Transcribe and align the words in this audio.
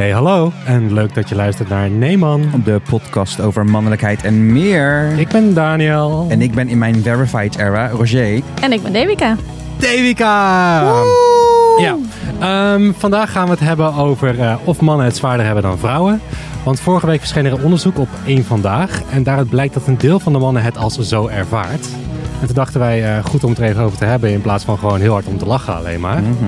Hey, 0.00 0.10
hallo 0.10 0.52
en 0.64 0.92
leuk 0.92 1.14
dat 1.14 1.28
je 1.28 1.34
luistert 1.34 1.68
naar 1.68 1.90
Neeman. 1.90 2.62
De 2.64 2.80
podcast 2.88 3.40
over 3.40 3.64
mannelijkheid 3.64 4.24
en 4.24 4.52
meer. 4.52 5.18
Ik 5.18 5.28
ben 5.28 5.54
Daniel. 5.54 6.26
En 6.28 6.42
ik 6.42 6.54
ben 6.54 6.68
in 6.68 6.78
mijn 6.78 7.02
verified 7.02 7.56
era 7.56 7.88
Roger. 7.88 8.42
En 8.62 8.72
ik 8.72 8.82
ben 8.82 8.92
Devika. 8.92 9.36
Devika! 9.78 10.82
Ja, 11.78 11.96
ehm, 12.40 12.92
vandaag 12.92 13.32
gaan 13.32 13.44
we 13.44 13.50
het 13.50 13.60
hebben 13.60 13.94
over 13.94 14.40
eh, 14.40 14.56
of 14.64 14.80
mannen 14.80 15.06
het 15.06 15.16
zwaarder 15.16 15.44
hebben 15.46 15.62
dan 15.62 15.78
vrouwen. 15.78 16.20
Want 16.64 16.80
vorige 16.80 17.06
week 17.06 17.18
verscheen 17.18 17.46
er 17.46 17.52
een 17.52 17.64
onderzoek 17.64 17.98
op 17.98 18.08
één 18.26 18.44
Vandaag. 18.44 19.02
En 19.10 19.22
daaruit 19.22 19.48
blijkt 19.48 19.74
dat 19.74 19.86
een 19.86 19.98
deel 19.98 20.20
van 20.20 20.32
de 20.32 20.38
mannen 20.38 20.62
het 20.62 20.76
als 20.76 20.98
zo 20.98 21.26
ervaart. 21.26 21.88
En 22.40 22.46
toen 22.46 22.54
dachten 22.54 22.80
wij 22.80 23.18
uh, 23.18 23.24
goed 23.24 23.44
om 23.44 23.50
het 23.50 23.58
er 23.58 23.64
even 23.64 23.82
over 23.82 23.98
te 23.98 24.04
hebben 24.04 24.30
in 24.30 24.40
plaats 24.40 24.64
van 24.64 24.78
gewoon 24.78 25.00
heel 25.00 25.12
hard 25.12 25.26
om 25.26 25.38
te 25.38 25.46
lachen 25.46 25.74
alleen 25.74 26.00
maar. 26.00 26.22
Mhm. 26.22 26.44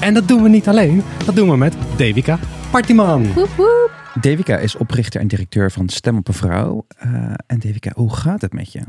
En 0.00 0.14
dat 0.14 0.28
doen 0.28 0.42
we 0.42 0.48
niet 0.48 0.68
alleen, 0.68 1.02
dat 1.24 1.36
doen 1.36 1.50
we 1.50 1.56
met 1.56 1.74
Devika 1.96 2.38
Partyman. 2.70 3.32
Woep 3.32 3.48
woep. 3.56 3.90
Devika 4.20 4.58
is 4.58 4.76
oprichter 4.76 5.20
en 5.20 5.28
directeur 5.28 5.70
van 5.70 5.88
Stem 5.88 6.16
op 6.16 6.28
een 6.28 6.34
Vrouw. 6.34 6.86
Eh, 6.96 7.34
en 7.46 7.58
Devika, 7.58 7.92
hoe 7.94 8.14
gaat 8.14 8.40
het 8.40 8.52
met 8.52 8.72
je? 8.72 8.80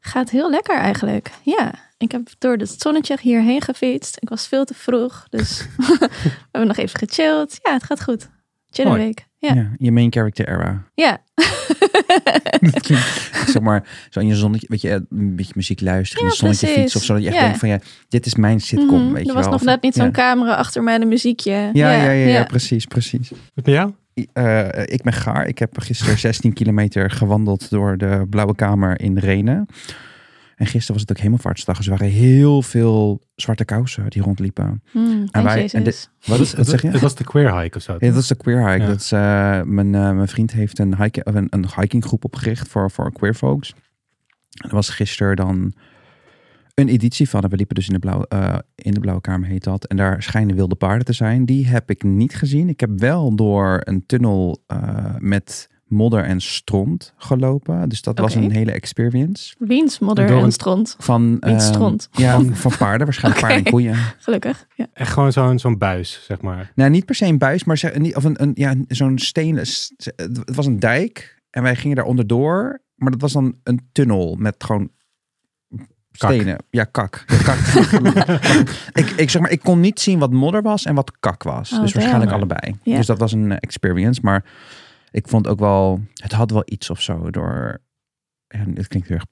Gaat 0.00 0.30
heel 0.30 0.50
lekker 0.50 0.76
eigenlijk. 0.76 1.30
Ja, 1.42 1.74
ik 1.98 2.12
heb 2.12 2.28
door 2.38 2.56
het 2.56 2.74
zonnetje 2.78 3.16
hierheen 3.20 3.62
gefietst. 3.62 4.16
Ik 4.20 4.28
was 4.28 4.46
veel 4.46 4.64
te 4.64 4.74
vroeg, 4.74 5.26
dus 5.30 5.66
we 5.76 6.10
hebben 6.50 6.66
nog 6.68 6.76
even 6.76 6.98
gechilled. 6.98 7.58
Ja, 7.62 7.72
het 7.72 7.84
gaat 7.84 8.02
goed. 8.02 8.28
Chille 8.70 8.88
Mooi. 8.88 9.00
week. 9.00 9.26
Ja. 9.38 9.54
ja. 9.54 9.70
je 9.78 9.92
main 9.92 10.12
character 10.12 10.48
era. 10.48 10.84
zeg 13.46 13.62
maar, 13.62 13.84
zo 14.10 14.20
in 14.20 14.26
je 14.26 14.34
zonnetje, 14.36 14.66
weet 14.70 14.80
je, 14.80 14.90
een 15.10 15.36
beetje 15.36 15.52
muziek 15.56 15.80
luisteren, 15.80 16.24
in 16.24 16.30
Ja, 16.30 16.34
zonnetje 16.36 16.66
precies. 16.66 16.82
fietsen 16.82 17.00
of 17.00 17.06
zo. 17.06 17.12
Dat 17.14 17.22
je 17.22 17.28
echt 17.28 17.36
Ja. 17.38 17.42
denkt 17.44 17.58
van 17.58 17.68
ja, 17.68 17.78
dit 18.08 18.26
is 18.26 18.34
mijn 18.34 18.60
sitcom, 18.60 19.02
Mhm. 19.04 19.12
weet 19.12 19.22
je 19.22 19.28
er 19.28 19.34
was 19.34 19.44
wel. 19.44 19.52
nog 19.52 19.62
net 19.64 19.82
niet 19.82 19.94
zo'n 19.94 20.04
ja. 20.04 20.10
camera 20.10 20.54
achter 20.54 20.82
mij 20.82 20.94
en 20.94 21.02
een 21.02 21.08
muziekje. 21.08 21.50
Ja, 21.52 21.70
ja, 21.72 22.10
ja, 22.10 22.10
ja, 22.28 22.44
precies, 22.44 22.84
precies. 22.84 23.28
Wat 23.30 23.64
met 23.64 23.74
jou? 23.74 23.92
Eh, 24.32 24.68
ik 24.84 25.02
ben 25.02 25.12
gaar. 25.12 25.46
Ik 25.46 25.58
heb 25.58 25.78
gisteren 25.80 26.18
16 26.18 26.52
kilometer 26.52 27.10
gewandeld 27.10 27.70
door 27.70 27.96
de 27.98 28.26
Blauwe 28.30 28.54
Kamer 28.54 29.00
in 29.00 29.18
Renen. 29.18 29.66
En 30.58 30.66
gisteren 30.66 30.92
was 30.92 31.00
het 31.00 31.10
ook 31.10 31.18
hemelvaartsdag. 31.18 31.76
Dus 31.76 31.86
er 31.86 31.92
waren 31.92 32.08
heel 32.12 32.62
veel 32.62 33.22
zwarte 33.34 33.64
kousen 33.64 34.10
die 34.10 34.22
rondliepen. 34.22 34.82
Hmm, 34.90 35.28
En 35.30 35.44
wij- 35.44 35.68
en 35.72 35.82
dit- 35.84 36.10
Wat, 36.26 36.40
is, 36.40 36.54
wat 36.54 36.66
zeg 36.66 36.82
je? 36.82 36.88
Het 36.90 37.00
was 37.00 37.14
de 37.14 37.24
queer 37.24 37.60
hike 37.60 37.76
of 37.76 37.82
zo. 37.82 37.96
Ja, 37.98 38.10
dat 38.10 38.22
is 38.22 38.26
de 38.28 38.34
queer 38.36 38.68
hike. 38.70 38.82
Ja. 38.82 38.86
Dat 38.88 39.00
is, 39.00 39.12
eh, 39.12 39.62
mijn, 39.62 39.94
eh, 39.94 40.12
mijn 40.12 40.28
vriend 40.28 40.52
heeft 40.52 40.78
een, 40.78 40.96
hike, 41.02 41.20
een, 41.24 41.46
een 41.50 41.66
hikinggroep 41.76 42.24
opgericht 42.24 42.68
voor, 42.68 42.90
voor 42.90 43.12
queer 43.12 43.34
folks. 43.34 43.74
En 44.62 44.68
er 44.68 44.74
was 44.74 44.88
gisteren 44.88 45.36
dan 45.36 45.72
een 46.74 46.88
editie 46.88 47.28
van. 47.28 47.42
En 47.42 47.50
We 47.50 47.56
liepen 47.56 47.74
dus 47.74 47.86
in 47.86 47.92
de, 47.92 47.98
blauwe, 47.98 48.26
eh, 48.28 48.58
in 48.74 48.94
de 48.94 49.00
Blauwe 49.00 49.20
Kamer 49.22 49.48
heet 49.48 49.64
dat. 49.64 49.84
En 49.84 49.96
daar 49.96 50.22
schijnen 50.22 50.56
wilde 50.56 50.74
paarden 50.74 51.04
te 51.04 51.12
zijn. 51.12 51.44
Die 51.44 51.66
heb 51.66 51.90
ik 51.90 52.02
niet 52.02 52.34
gezien. 52.34 52.68
Ik 52.68 52.80
heb 52.80 52.90
wel 52.96 53.34
door 53.36 53.80
een 53.84 54.06
tunnel 54.06 54.62
eh, 54.66 55.14
met 55.18 55.68
modder 55.88 56.24
en 56.24 56.40
stront 56.40 57.12
gelopen. 57.16 57.88
Dus 57.88 58.02
dat 58.02 58.18
was 58.18 58.34
een 58.34 58.50
hele 58.50 58.72
experience. 58.72 59.54
Wiens 59.58 59.98
modder 59.98 60.26
Door 60.26 60.42
en 60.42 60.52
stront. 60.52 60.96
Van, 60.98 61.36
Wiens 61.40 61.64
ehm, 61.64 61.72
stront. 61.72 62.08
Ja, 62.12 62.32
van, 62.32 62.56
van 62.56 62.72
paarden. 62.78 63.06
Waarschijnlijk 63.06 63.44
paarden 63.44 63.64
en 63.64 63.70
koeien. 63.72 63.94
Gelukkig. 64.18 64.66
Ja. 64.74 64.86
Echt 64.92 65.12
gewoon 65.12 65.32
zo'n 65.32 65.58
zo'n 65.58 65.78
buis, 65.78 66.24
zeg 66.26 66.40
maar. 66.40 66.72
Nou, 66.74 66.90
niet 66.90 67.04
per 67.04 67.14
se 67.14 67.26
een 67.26 67.38
buis, 67.38 67.64
maar 67.64 67.76
zeg- 67.76 67.98
niet- 67.98 68.16
of 68.16 68.24
een, 68.24 68.42
een, 68.42 68.52
ja, 68.54 68.74
zo'n 68.88 69.18
stenen. 69.18 69.64
Het 70.16 70.54
was 70.54 70.66
een 70.66 70.78
dijk 70.78 71.42
en 71.50 71.62
wij 71.62 71.76
gingen 71.76 71.96
daar 71.96 72.04
onderdoor. 72.04 72.82
Maar 72.94 73.10
dat 73.10 73.20
was 73.20 73.32
dan 73.32 73.54
een 73.62 73.88
tunnel 73.92 74.36
met 74.38 74.64
gewoon 74.64 74.90
Kak. 76.18 76.32
stenen. 76.32 76.58
Ja, 76.70 76.84
kak. 76.84 77.24
Ja, 77.26 77.36
kak. 77.42 77.58
ik, 79.02 79.10
ik, 79.10 79.30
zeg 79.30 79.42
maar, 79.42 79.50
ik 79.50 79.60
kon 79.60 79.80
niet 79.80 80.00
zien 80.00 80.18
wat 80.18 80.32
modder 80.32 80.62
was 80.62 80.84
en 80.84 80.94
wat 80.94 81.12
kak 81.20 81.42
was. 81.42 81.72
Oh, 81.72 81.80
dus 81.80 81.92
waarschijnlijk 81.92 82.32
allebei. 82.32 82.76
Ja. 82.82 82.96
Dus 82.96 83.06
dat 83.06 83.18
was 83.18 83.32
een 83.32 83.50
eh, 83.50 83.56
experience. 83.60 84.20
Maar 84.22 84.44
ik 85.10 85.28
vond 85.28 85.46
ook 85.46 85.58
wel, 85.58 86.00
het 86.14 86.32
had 86.32 86.50
wel 86.50 86.62
iets 86.64 86.90
of 86.90 87.00
zo 87.02 87.30
door. 87.30 87.78
En 88.46 88.76
het 88.76 88.88
klinkt 88.88 89.08
heel 89.08 89.16
erg 89.16 89.26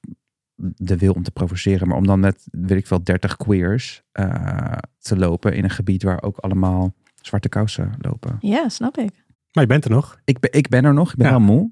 de 0.76 0.96
wil 0.96 1.12
om 1.12 1.22
te 1.22 1.30
provoceren, 1.30 1.88
maar 1.88 1.96
om 1.96 2.06
dan 2.06 2.20
met, 2.20 2.46
weet 2.50 2.78
ik 2.78 2.86
wel, 2.86 3.04
30 3.04 3.36
queers 3.36 4.02
eh, 4.12 4.72
te 4.98 5.16
lopen 5.18 5.52
in 5.54 5.64
een 5.64 5.70
gebied 5.70 6.02
waar 6.02 6.22
ook 6.22 6.36
allemaal 6.38 6.94
zwarte 7.22 7.48
kousen 7.48 7.92
lopen. 7.98 8.36
ja, 8.40 8.68
snap 8.68 8.96
ik. 8.98 9.24
Maar 9.52 9.62
je 9.64 9.66
bent 9.70 9.84
er 9.84 9.90
nog. 9.90 10.20
Ik 10.24 10.38
ben, 10.40 10.52
ik 10.52 10.68
ben 10.68 10.84
er 10.84 10.94
nog, 10.94 11.10
ik 11.10 11.16
ben 11.16 11.26
Ja. 11.26 11.32
wel 11.32 11.40
moe. 11.40 11.70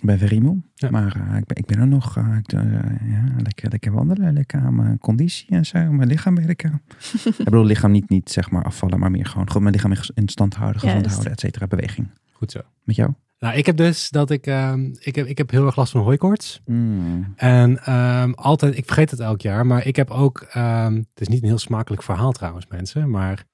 Ik 0.00 0.06
ben 0.06 0.18
very 0.18 0.38
moe. 0.38 0.58
Ja. 0.74 0.90
Maar 0.90 1.16
eh, 1.16 1.36
ik, 1.38 1.46
ben, 1.46 1.56
ik 1.56 1.66
ben 1.66 1.78
er 1.78 1.86
nog. 1.86 2.16
eh, 2.16 2.36
ik 2.38 2.50
ja, 2.50 3.24
lekker, 3.36 3.70
lekker 3.70 3.92
wandelen, 3.92 4.32
lekker 4.32 4.60
aan 4.60 4.74
mijn 4.74 4.98
conditie 4.98 5.48
en 5.50 5.66
zo, 5.66 5.92
mijn 5.92 6.08
lichaam 6.08 6.34
werken. 6.34 6.82
ik 7.38 7.44
bedoel, 7.44 7.64
lichaam 7.64 7.90
niet, 7.90 8.08
niet 8.08 8.30
zeg 8.30 8.50
maar 8.50 8.64
afvallen, 8.64 8.98
maar 8.98 9.10
meer 9.10 9.26
gewoon, 9.26 9.46
gewoon 9.46 9.62
mijn 9.62 9.74
lichaam 9.74 9.92
in 10.14 10.28
stand 10.28 10.54
houden, 10.54 10.80
gezond 10.80 11.00
Juist. 11.00 11.14
houden, 11.14 11.32
et 11.32 11.40
cetera, 11.40 11.66
beweging. 11.66 12.08
Goed 12.40 12.52
zo. 12.52 12.60
Met 12.84 12.96
jou? 12.96 13.12
Nou, 13.38 13.56
ik 13.56 13.66
heb 13.66 13.76
dus 13.76 14.10
dat 14.10 14.30
ik, 14.30 14.46
ehm, 14.46 14.90
ik, 14.98 15.14
heb, 15.14 15.26
ik 15.26 15.38
heb 15.38 15.50
heel 15.50 15.66
erg 15.66 15.76
last 15.76 15.92
van 15.92 16.02
hooikoorts. 16.02 16.60
Mm. 16.64 17.32
En 17.36 17.84
ehm, 17.84 18.32
altijd, 18.32 18.76
ik 18.76 18.84
vergeet 18.84 19.10
het 19.10 19.20
elk 19.20 19.40
jaar, 19.40 19.66
maar 19.66 19.86
ik 19.86 19.96
heb 19.96 20.10
ook, 20.10 20.46
ehm, 20.50 20.94
het 20.94 21.20
is 21.20 21.28
niet 21.28 21.42
een 21.42 21.48
heel 21.48 21.58
smakelijk 21.58 22.02
verhaal 22.02 22.32
trouwens 22.32 22.66
mensen, 22.66 23.10
maar 23.10 23.44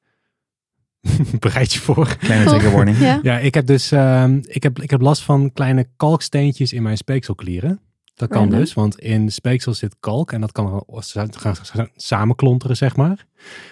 bereid 1.39 1.73
je 1.73 1.79
voor. 1.79 2.17
Kleine 2.17 2.45
Toch? 2.45 2.55
trigger 2.55 2.77
warning. 2.77 2.99
Ja. 2.99 3.19
Ja, 3.23 3.39
ik 3.39 3.55
heb 3.55 3.67
dus, 3.67 3.93
ehm, 3.93 4.41
ik, 4.43 4.63
heb, 4.63 4.81
ik 4.81 4.91
heb 4.91 5.01
last 5.01 5.23
van 5.23 5.53
kleine 5.53 5.89
kalksteentjes 5.97 6.73
in 6.73 6.83
mijn 6.83 6.97
speekselklieren. 6.97 7.81
Dat 8.15 8.29
kan 8.29 8.41
Random. 8.41 8.59
dus, 8.59 8.75
want 8.75 8.99
in 8.99 9.33
speeksel 9.33 9.75
zit 9.75 9.97
kalk 10.01 10.33
en 10.33 10.41
dat 10.41 10.53
kan 10.53 10.85
gaan 11.31 11.57
gaan 11.57 11.89
samenklonteren, 11.97 12.77
zeg 12.77 12.97
maar. 12.97 13.27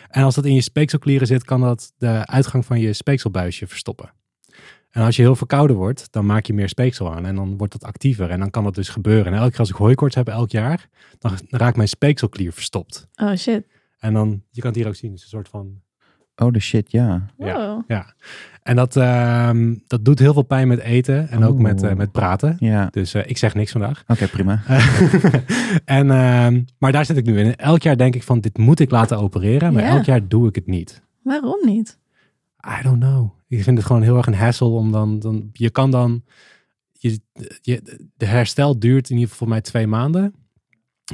En 0.09 0.23
als 0.23 0.35
dat 0.35 0.45
in 0.45 0.55
je 0.55 0.61
speekselklieren 0.61 1.27
zit, 1.27 1.45
kan 1.45 1.61
dat 1.61 1.93
de 1.97 2.27
uitgang 2.27 2.67
van 2.67 2.81
je 2.81 2.93
speekselbuisje 2.93 3.67
verstoppen. 3.67 4.13
En 4.94 5.03
als 5.03 5.16
je 5.16 5.22
heel 5.22 5.37
verkouden 5.37 5.77
wordt, 5.77 6.06
dan 6.10 6.27
maak 6.27 6.47
je 6.47 6.53
meer 6.55 6.69
speeksel 6.69 7.15
aan 7.15 7.27
en 7.27 7.34
dan 7.34 7.56
wordt 7.56 7.72
dat 7.72 7.84
actiever. 7.84 8.31
En 8.31 8.38
dan 8.38 8.50
kan 8.50 8.65
dat 8.65 8.75
dus 8.75 8.88
gebeuren. 8.88 9.32
En 9.32 9.38
elke 9.38 9.50
keer 9.50 9.59
als 9.59 9.69
ik 9.71 9.75
hooikoorts 9.77 10.15
heb, 10.15 10.28
elk 10.28 10.50
jaar, 10.50 10.88
dan 11.19 11.32
raakt 11.49 11.77
mijn 11.77 11.88
speekselklier 11.88 12.53
verstopt. 12.53 13.09
Oh 13.16 13.34
shit. 13.34 13.66
En 13.99 14.12
dan, 14.12 14.43
je 14.50 14.60
kan 14.60 14.71
het 14.71 14.78
hier 14.78 14.88
ook 14.88 14.94
zien, 14.94 15.10
het 15.10 15.19
is 15.19 15.25
een 15.25 15.31
soort 15.31 15.49
van 15.49 15.83
Oh, 16.37 16.53
de 16.53 16.60
shit, 16.60 16.91
ja. 16.93 17.27
Ja. 17.38 17.54
Wow. 17.54 17.83
Ja, 17.88 18.15
en 18.62 18.77
dat, 18.77 18.97
ehm, 18.97 19.75
dat 19.87 20.04
doet 20.04 20.19
heel 20.19 20.33
veel 20.33 20.43
pijn 20.43 20.69
met 20.69 20.78
eten 20.78 21.28
en 21.28 21.44
ook 21.44 21.59
met, 21.59 21.83
eh, 21.83 21.91
Oh. 21.91 21.97
met 21.97 22.12
praten. 22.12 22.56
Ja, 22.59 22.88
Dus 22.91 23.15
eh, 23.15 23.22
ik 23.27 23.38
zeg 23.38 23.54
niks 23.54 23.72
vandaag. 23.72 24.04
oké, 24.06 24.28
prima. 24.28 24.62
en, 25.84 26.10
ehm, 26.10 26.62
maar 26.78 26.93
daar 26.93 27.04
zit 27.04 27.16
ik 27.16 27.25
nu 27.25 27.38
in. 27.38 27.56
Elk 27.56 27.83
jaar 27.83 27.97
denk 27.97 28.15
ik 28.15 28.22
van, 28.22 28.41
dit 28.41 28.59
moet 28.59 28.81
ik 28.81 28.91
laten 28.91 29.19
opereren. 29.19 29.72
Maar 29.72 29.83
Ja. 29.83 29.88
elk 29.88 30.04
jaar 30.04 30.28
doe 30.28 30.49
ik 30.49 30.54
het 30.54 30.66
niet. 30.66 31.03
Waarom 31.22 31.59
niet? 31.65 31.99
I 32.67 32.83
don't 32.83 33.01
know. 33.01 33.31
Ik 33.49 33.63
vind 33.63 33.77
het 33.77 33.87
gewoon 33.87 34.03
heel 34.03 34.17
erg 34.17 34.27
een 34.27 34.35
hassle 34.35 34.69
om 34.69 34.93
dan... 34.93 35.19
dan 35.19 35.51
je 35.53 35.71
kan 35.71 35.91
dan... 35.91 36.25
Je, 36.93 37.21
je, 37.63 38.09
de 38.17 38.27
herstel 38.27 38.79
duurt 38.79 39.11
in 39.11 39.15
ieder 39.15 39.31
geval 39.31 39.47
voor 39.47 39.49
mij 39.49 39.61
twee 39.61 39.87
maanden. 39.87 40.35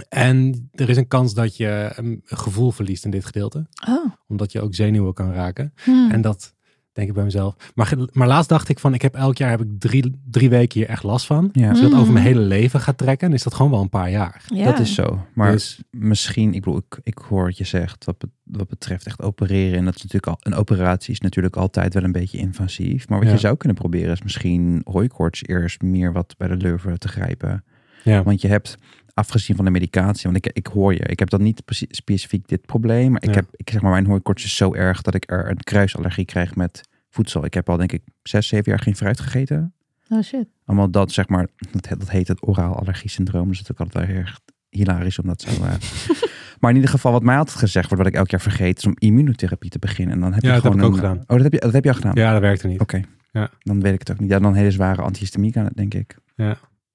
En 0.09 0.69
er 0.73 0.89
is 0.89 0.97
een 0.97 1.09
kans 1.09 1.35
dat 1.35 1.57
je 1.57 1.93
een 1.95 2.21
gevoel 2.25 2.71
verliest 2.71 3.05
in 3.05 3.11
dit 3.11 3.25
gedeelte. 3.25 3.69
Oh. 3.89 4.13
Omdat 4.29 4.53
je 4.53 4.61
ook 4.61 4.75
zenuwen 4.75 5.15
kan 5.15 5.33
raken. 5.33 5.73
Hmm. 5.85 6.11
En 6.11 6.21
dat 6.21 6.55
denk 6.93 7.09
ik 7.09 7.15
bij 7.15 7.25
mezelf. 7.25 7.57
Maar, 7.75 7.95
maar 8.13 8.27
laatst 8.29 8.49
dacht 8.49 8.69
ik 8.69 8.79
van, 8.79 8.95
ik 8.95 9.03
heb 9.03 9.15
elk 9.15 9.37
jaar 9.39 9.51
heb 9.51 9.61
ik 9.61 9.69
drie, 9.79 10.21
drie 10.31 10.49
weken 10.51 10.81
hier 10.81 10.89
echt 10.89 11.03
last 11.03 11.27
van. 11.27 11.49
Ja, 11.53 11.69
Als 11.69 11.79
je 11.79 11.85
dat 11.85 11.93
Mm. 11.93 12.01
over 12.01 12.13
mijn 12.13 12.25
hele 12.25 12.41
leven 12.41 12.81
gaat 12.81 12.99
trekken, 12.99 13.27
dan 13.29 13.37
is 13.37 13.43
dat 13.43 13.55
gewoon 13.55 13.71
wel 13.71 13.81
een 13.81 13.89
paar 13.89 14.11
jaar. 14.11 14.43
ja. 14.47 14.65
dat 14.65 14.79
is 14.79 14.95
zo. 14.95 15.27
Maar 15.35 15.53
Dus 15.53 15.83
misschien, 15.91 16.55
ik 16.55 16.63
bedoel, 16.65 16.77
ik, 16.89 16.99
ik 17.03 17.19
hoor 17.19 17.45
wat 17.45 17.59
je 17.59 17.65
zegt, 17.65 18.05
wat, 18.05 18.17
wat 18.45 18.69
betreft 18.69 19.07
echt 19.07 19.23
opereren. 19.23 19.79
En 19.79 19.85
dat 19.85 19.95
is 19.97 20.03
natuurlijk 20.03 20.27
al, 20.33 20.37
een 20.53 20.59
operatie 20.59 21.13
is 21.13 21.21
natuurlijk 21.21 21.57
altijd 21.57 21.95
wel 21.95 22.05
een 22.05 22.13
beetje 22.13 22.39
invasief. 22.39 23.09
Maar 23.09 23.19
wat 23.19 23.27
Ja. 23.29 23.35
je 23.35 23.41
zou 23.41 23.57
kunnen 23.57 23.77
proberen 23.77 24.13
is 24.13 24.23
misschien 24.23 24.81
hooikoorts 24.85 25.43
eerst 25.47 25.83
meer 25.83 26.13
wat 26.13 26.35
bij 26.39 26.49
de 26.49 26.57
lurven 26.57 26.99
te 26.99 27.09
grijpen. 27.09 27.65
ja, 28.05 28.23
Want 28.23 28.41
je 28.41 28.49
hebt, 28.49 28.77
afgezien 29.15 29.57
van 29.57 29.65
de 29.65 29.71
medicatie, 29.71 30.31
want 30.31 30.47
ik, 30.47 30.53
ik 30.57 30.67
hoor 30.67 30.93
je, 30.93 30.99
ik 31.01 31.19
heb 31.19 31.31
dan 31.31 31.43
niet 31.43 31.63
specifiek 31.91 32.49
dit 32.49 32.67
probleem. 32.67 33.11
Maar 33.13 33.23
ik 33.23 33.29
Ja. 33.29 33.35
heb, 33.35 33.47
ik 33.57 33.71
zeg 33.71 33.81
maar, 33.83 33.91
mijn 33.91 34.07
hooikoorts 34.07 34.45
is 34.45 34.57
zo 34.57 34.75
erg 34.75 35.03
dat 35.03 35.15
ik 35.15 35.31
er 35.31 35.51
een 35.51 35.57
kruisallergie 35.57 36.25
krijg 36.25 36.55
met 36.55 36.81
voedsel. 37.11 37.45
Ik 37.45 37.55
heb 37.55 37.69
al 37.69 37.77
denk 37.77 37.93
ik 37.93 38.03
zes, 38.23 38.49
zeven 38.49 38.71
jaar 38.71 38.81
geen 38.81 38.97
fruit 38.97 39.21
gegeten. 39.21 39.73
Oh 40.09 40.23
shit. 40.23 40.47
Allemaal 40.65 40.91
dat, 40.91 41.13
zeg 41.13 41.29
maar, 41.29 41.47
dat, 41.71 41.99
dat 41.99 42.11
heet 42.11 42.29
het 42.29 42.47
oraal 42.47 42.75
allergie 42.79 43.11
syndroom. 43.11 43.49
Dus 43.49 43.57
dat 43.59 43.67
is 43.67 43.73
ook 43.73 43.81
altijd 43.87 44.07
wel 44.07 44.15
heel 44.15 44.25
erg 44.25 44.41
hilarisch 44.69 45.19
om 45.19 45.27
dat 45.27 45.41
zo... 45.41 45.51
eh. 45.51 45.73
maar 46.61 46.71
in 46.71 46.77
ieder 46.77 46.91
geval, 46.91 47.13
wat 47.13 47.23
mij 47.23 47.37
altijd 47.37 47.59
gezegd 47.59 47.89
wordt, 47.89 48.03
wat 48.05 48.13
ik 48.13 48.19
elk 48.19 48.31
jaar 48.31 48.41
vergeet, 48.41 48.79
is 48.79 48.87
om 48.87 48.95
immunotherapie 48.99 49.71
te 49.71 49.79
beginnen. 49.79 50.15
En 50.15 50.21
dan 50.21 50.33
heb 50.33 50.43
Ja, 50.43 50.49
je 50.49 50.55
dat 50.55 50.63
heb 50.63 50.73
gewoon 50.73 50.89
ik 50.89 50.97
ook 50.97 51.03
een, 51.03 51.09
gedaan. 51.09 51.25
Oh, 51.27 51.35
dat 51.37 51.43
heb 51.43 51.53
je, 51.53 51.59
dat 51.59 51.73
heb 51.73 51.85
je 51.85 51.91
al 51.91 51.97
gedaan? 51.97 52.15
ja, 52.15 52.33
dat 52.33 52.41
werkte 52.41 52.67
niet. 52.67 52.81
Oké. 52.81 53.01
Ja. 53.33 53.51
Dan 53.63 53.81
weet 53.81 53.93
ik 53.93 53.99
het 53.99 54.11
ook 54.11 54.19
niet. 54.21 54.31
Ja, 54.31 54.39
dan 54.39 54.55
hele 54.55 54.71
zware 54.71 55.03
antihistamiek 55.03 55.57
aan 55.57 55.65
het, 55.65 55.77
denk 55.77 55.95
ik. 55.95 56.17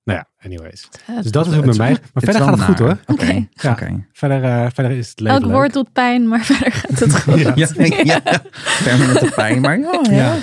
Nou 0.06 0.18
ja, 0.19 0.28
anyways. 0.46 0.88
Dus 1.22 1.31
dat 1.31 1.48
is 1.48 1.57
ook 1.57 1.66
met 1.66 1.78
mij. 1.78 1.90
Maar 1.92 2.00
Het 2.13 2.24
verder 2.24 2.42
is 2.42 2.48
gaat 2.48 2.57
het 2.57 2.66
goed 2.66 2.80
hoor. 2.80 2.98
Oké. 3.06 3.48
Ja. 3.52 3.72
oké. 3.72 4.06
Verder, 4.13 4.44
eh, 4.44 4.66
verder 4.74 4.98
is 4.98 5.10
het 5.10 5.19
leven 5.19 5.36
Elk 5.38 5.46
leuk. 5.46 5.56
woord 5.56 5.74
doet 5.74 5.94
pijn, 5.94 6.28
maar 6.28 6.44
verder 6.52 6.72
gaat 6.72 7.00
het 7.00 7.19
goed. 7.22 7.40
Ja. 7.40 7.52
Ja, 7.56 7.68
ja, 8.04 8.22
permanente 8.84 9.31
pijn. 9.36 9.62
Maar 9.62 9.80
ja, 9.80 10.00
ja. 10.04 10.12
Ja. 10.16 10.36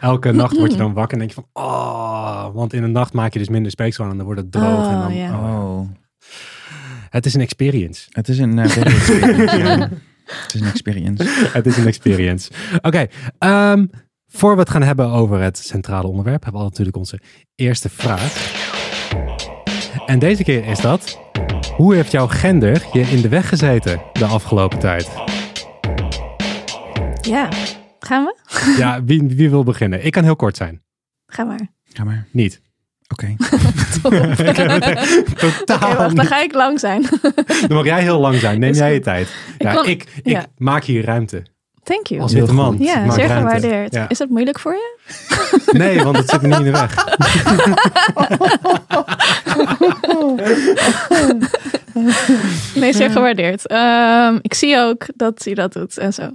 Elke 0.00 0.32
nacht 0.32 0.56
word 0.56 0.70
je 0.72 0.76
dan 0.78 0.92
wakker 1.00 1.12
en 1.12 1.18
denk 1.18 1.30
je 1.30 1.42
van, 1.52 1.64
oh, 1.64 2.54
want 2.54 2.72
in 2.72 2.80
de 2.82 2.86
nacht 2.88 3.12
maak 3.12 3.32
je 3.32 3.38
dus 3.38 3.48
minder 3.48 3.70
speeksel 3.70 4.04
aan 4.04 4.10
en 4.10 4.16
dan 4.16 4.26
wordt 4.26 4.40
het 4.40 4.52
droog. 4.52 4.88
en 4.88 4.94
Oh, 4.94 5.02
dan, 5.02 5.14
ja. 5.14 5.38
Oh, 5.38 5.88
Het 7.10 7.26
is 7.26 7.34
een 7.34 7.40
experience. 7.40 8.06
het 8.10 8.28
is 8.28 8.38
een 8.38 8.58
eh, 8.58 8.64
experience. 8.64 9.88
Het 10.28 10.54
is 10.54 10.60
een 10.60 10.66
experience. 10.66 11.24
het 11.52 11.66
is 11.66 11.76
een 11.76 11.86
experience. 11.86 12.50
Oké, 12.82 13.06
ehm, 13.38 13.86
Voor 14.30 14.54
we 14.54 14.60
het 14.60 14.70
gaan 14.70 14.82
hebben 14.82 15.10
over 15.10 15.40
het 15.40 15.58
centrale 15.58 16.06
onderwerp, 16.08 16.42
hebben 16.42 16.60
we 16.60 16.66
al 16.66 16.70
natuurlijk 16.70 16.96
onze 16.96 17.20
eerste 17.54 17.88
vraag. 17.88 18.57
En 20.06 20.18
deze 20.18 20.44
keer 20.44 20.66
is 20.66 20.80
dat: 20.80 21.18
hoe 21.76 21.94
heeft 21.94 22.12
jouw 22.12 22.26
gender 22.26 22.82
je 22.92 23.00
in 23.00 23.20
de 23.20 23.28
weg 23.28 23.48
gezeten 23.48 24.00
de 24.12 24.24
afgelopen 24.24 24.78
tijd? 24.78 25.08
Ja, 27.20 27.48
gaan 28.00 28.24
we? 28.24 28.36
Ja, 28.76 29.04
wie, 29.04 29.22
wie 29.22 29.50
wil 29.50 29.64
beginnen? 29.64 30.04
Ik 30.04 30.12
kan 30.12 30.24
heel 30.24 30.36
kort 30.36 30.56
zijn. 30.56 30.82
Ga 31.26 31.44
maar. 31.44 31.68
Ga 31.92 32.04
maar. 32.04 32.26
Niet. 32.30 32.60
Oké. 33.12 33.34
Het 33.38 35.38
totaal 35.66 35.96
wacht, 35.96 36.16
dan 36.16 36.26
ga 36.26 36.42
ik 36.42 36.52
lang 36.52 36.80
zijn. 36.80 37.02
Dan 37.60 37.76
mag 37.76 37.84
jij 37.84 38.02
heel 38.02 38.20
lang 38.20 38.34
zijn. 38.34 38.60
Neem 38.60 38.72
jij 38.72 38.92
je 38.92 39.00
tijd. 39.00 39.34
Ja, 39.58 39.74
kon- 39.74 39.86
ik, 39.86 40.02
ik 40.22 40.32
ja. 40.32 40.46
maak 40.56 40.84
hier 40.84 41.04
ruimte. 41.04 41.42
Thank 41.88 42.06
you. 42.06 42.20
Als 42.20 42.32
witte 42.32 42.52
man. 42.52 42.76
ja, 42.78 43.04
maak 43.04 43.14
zeer 43.14 43.26
ruimte. 43.26 43.46
gewaardeerd. 43.46 43.94
Ja. 43.94 44.08
Is 44.08 44.18
dat 44.18 44.28
moeilijk 44.28 44.58
voor 44.58 44.72
je? 44.72 44.96
Nee, 45.72 46.02
want 46.02 46.16
het 46.16 46.30
zit 46.30 46.42
me 46.42 46.48
niet 46.48 46.58
in 46.58 46.64
de 46.64 46.70
weg. 46.70 46.94
Nee, 52.74 52.92
zeer 52.92 53.10
gewaardeerd. 53.10 53.66
Ehm, 53.66 54.38
ik 54.42 54.54
zie 54.54 54.78
ook 54.78 55.06
dat 55.14 55.44
hij 55.44 55.54
dat 55.54 55.72
doet 55.72 55.98
en 55.98 56.12
zo. 56.12 56.30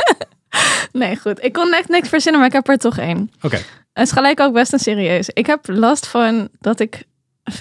nee, 0.92 1.16
goed. 1.16 1.44
Ik 1.44 1.52
kon 1.52 1.72
echt 1.72 1.88
niks 1.88 2.08
verzinnen, 2.08 2.40
maar 2.40 2.48
ik 2.48 2.54
heb 2.54 2.68
er 2.68 2.78
toch 2.78 2.98
één. 2.98 3.30
Oké. 3.42 3.56
Het 3.92 4.06
is 4.06 4.12
gelijk 4.12 4.40
ook 4.40 4.52
best 4.52 4.72
een 4.72 4.78
serieus. 4.78 5.28
Ik 5.28 5.46
heb 5.46 5.60
last 5.68 6.06
van 6.06 6.48
dat 6.60 6.80
ik 6.80 7.02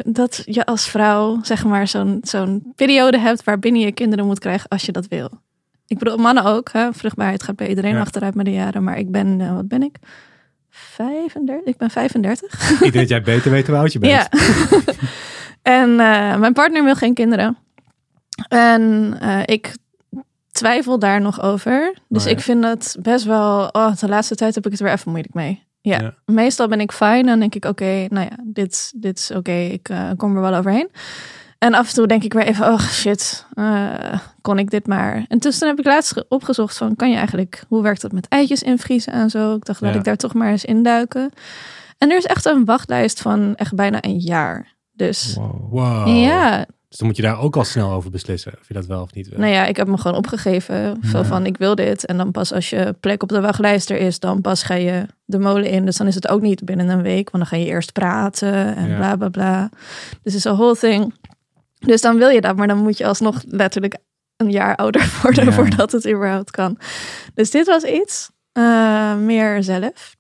dat 0.06 0.42
je 0.46 0.66
als 0.66 0.88
vrouw 0.88 1.40
zeg 1.42 1.66
maar 1.66 1.88
zo'n 1.88 2.20
zo'n 2.22 2.74
periode 2.76 3.20
hebt 3.20 3.44
waarbinnen 3.44 3.82
je 3.82 3.92
kinderen 3.92 4.26
moet 4.26 4.40
krijgen 4.40 4.70
als 4.70 4.86
je 4.86 4.92
dat 4.92 5.08
wil. 5.08 5.30
Ik 5.88 5.98
bedoel, 5.98 6.18
mannen 6.18 6.44
ook. 6.44 6.70
Hè? 6.72 6.94
Vruchtbaarheid 6.94 7.44
gaat 7.44 7.56
bij 7.56 7.68
iedereen 7.68 7.94
Ja. 7.94 8.00
achteruit 8.00 8.36
met 8.36 8.46
de 8.46 8.52
jaren. 8.52 8.84
Maar 8.84 8.98
ik 8.98 9.12
ben, 9.12 9.42
eh, 9.42 9.54
wat 9.54 9.68
ben 9.68 9.84
ik? 9.84 9.96
35? 10.70 11.66
Ik 11.66 11.78
ben 11.78 11.90
35. 11.90 12.72
Ik 12.72 12.80
denk 12.80 12.94
dat 12.94 13.08
jij 13.10 13.22
beter 13.22 13.52
weet 13.52 13.68
hoe 13.68 13.76
oud 13.76 13.94
je 13.94 14.00
bent. 14.00 14.12
Ja. 14.14 14.30
en 15.80 15.90
eh, 15.90 16.36
mijn 16.38 16.54
partner 16.54 16.84
wil 16.84 16.96
geen 16.96 17.14
kinderen. 17.14 17.58
En 18.48 19.16
eh, 19.20 19.40
ik 19.46 19.76
twijfel 20.52 21.00
daar 21.00 21.22
nog 21.22 21.42
over. 21.42 21.94
Dus 22.10 22.22
Oh 22.24 22.30
ja. 22.30 22.36
ik 22.36 22.42
vind 22.44 22.64
het 22.64 22.98
best 23.02 23.26
wel... 23.26 23.68
Oh, 23.72 23.96
de 23.96 24.08
laatste 24.08 24.36
tijd 24.36 24.56
heb 24.56 24.66
ik 24.66 24.72
het 24.72 24.82
weer 24.82 24.92
even 24.92 25.12
moeilijk 25.12 25.34
mee. 25.34 25.64
Ja, 25.82 26.00
Ja. 26.02 26.14
meestal 26.26 26.68
ben 26.68 26.80
ik 26.80 26.92
fijn. 26.92 27.26
Dan 27.26 27.40
denk 27.40 27.56
ik, 27.56 27.66
oké, 27.66 28.06
nou 28.10 28.28
ja, 28.30 28.38
dit, 28.44 28.94
dit 28.96 29.18
is 29.20 29.32
oké. 29.32 29.52
ik 29.52 29.90
kom 30.18 30.36
er 30.36 30.42
wel 30.42 30.56
overheen. 30.56 30.90
En 31.58 31.74
af 31.74 31.88
en 31.88 31.94
toe 31.94 32.08
denk 32.08 32.24
ik 32.24 32.34
weer 32.34 32.46
even, 32.46 32.68
oh 32.74 32.80
shit, 32.80 33.46
eh, 33.54 34.20
kon 34.42 34.60
ik 34.60 34.70
dit 34.70 34.88
maar. 34.88 35.26
En 35.28 35.40
toen 35.40 35.52
heb 35.60 35.80
ik 35.80 35.86
laatst 35.86 36.12
ge- 36.14 36.26
opgezocht 36.30 36.78
van, 36.78 36.96
kan 36.96 37.10
je 37.10 37.16
eigenlijk, 37.18 37.64
hoe 37.68 37.82
werkt 37.82 38.02
dat 38.02 38.12
met 38.12 38.28
eitjes 38.28 38.64
invriezen 38.64 39.14
en 39.14 39.30
zo? 39.30 39.56
Ik 39.56 39.66
dacht, 39.66 39.82
laat 39.82 39.92
Ja. 39.94 40.00
ik 40.00 40.06
daar 40.06 40.16
toch 40.16 40.34
maar 40.34 40.50
eens 40.52 40.66
induiken. 40.66 41.32
En 41.98 42.10
er 42.12 42.18
is 42.18 42.26
echt 42.26 42.46
een 42.46 42.66
wachtlijst 42.66 43.22
van 43.22 43.56
echt 43.56 43.74
bijna 43.76 43.98
een 44.04 44.20
jaar. 44.20 44.74
Dus 44.94 45.36
Wow. 45.36 45.72
Wow. 45.72 46.08
ja, 46.24 46.66
Dus 46.90 46.98
dan 46.98 47.08
moet 47.08 47.16
je 47.16 47.22
daar 47.24 47.40
ook 47.40 47.56
al 47.56 47.64
snel 47.64 47.92
over 47.92 48.12
beslissen. 48.12 48.54
Of 48.62 48.68
je 48.68 48.74
dat 48.74 48.86
wel 48.86 49.02
of 49.02 49.14
niet 49.14 49.30
wil. 49.30 49.40
nou 49.40 49.52
ja, 49.52 49.66
ik 49.66 49.76
heb 49.78 49.88
me 49.88 49.98
gewoon 49.98 50.18
opgegeven. 50.18 50.98
Ja. 51.02 51.24
van, 51.24 51.46
ik 51.46 51.58
wil 51.58 51.76
dit. 51.76 52.06
En 52.06 52.18
dan 52.18 52.32
pas 52.32 52.54
als 52.54 52.70
je 52.70 52.96
plek 53.00 53.24
op 53.24 53.30
de 53.30 53.42
wachtlijst 53.42 53.90
er 53.90 53.98
is, 53.98 54.20
dan 54.20 54.42
pas 54.42 54.64
ga 54.64 54.74
je 54.74 55.06
de 55.26 55.40
molen 55.40 55.70
in. 55.70 55.86
Dus 55.86 55.98
dan 55.98 56.08
is 56.08 56.16
het 56.16 56.28
ook 56.28 56.42
niet 56.42 56.66
binnen 56.66 56.90
een 56.90 57.02
week, 57.02 57.30
want 57.30 57.44
dan 57.50 57.60
ga 57.60 57.66
je 57.66 57.70
eerst 57.72 57.92
praten 57.94 58.76
en 58.76 58.88
Ja. 58.90 58.96
bla 58.98 59.16
bla 59.16 59.30
bla. 59.30 59.70
Dus 60.24 60.34
het 60.34 60.34
is 60.34 60.44
een 60.44 60.56
whole 60.56 60.76
thing. 60.78 61.14
Dus 61.86 62.02
dan 62.02 62.18
wil 62.18 62.30
je 62.30 62.42
dat, 62.42 62.56
maar 62.56 62.68
dan 62.68 62.78
moet 62.78 62.98
je 62.98 63.06
alsnog 63.06 63.42
letterlijk 63.48 63.98
een 64.38 64.52
jaar 64.52 64.76
ouder 64.76 65.12
worden 65.22 65.46
Ja. 65.46 65.52
voordat 65.52 65.92
het 65.92 66.08
überhaupt 66.08 66.52
kan. 66.52 66.78
Dus 67.34 67.52
dit 67.52 67.66
was 67.68 67.84
iets 67.84 68.30
eh, 68.52 69.16
meer 69.16 69.64
zelf. 69.64 70.16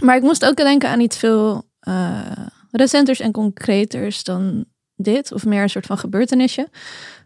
Maar 0.00 0.16
ik 0.16 0.22
moest 0.22 0.44
ook 0.46 0.56
denken 0.56 0.88
aan 0.88 1.00
iets 1.00 1.16
veel 1.18 1.62
eh, 1.80 2.32
recenters 2.70 3.20
en 3.20 3.32
concreters 3.32 4.24
dan 4.24 4.64
dit. 4.96 5.32
Of 5.32 5.44
meer 5.46 5.62
een 5.62 5.70
soort 5.70 5.86
van 5.86 5.98
gebeurtenisje. 5.98 6.68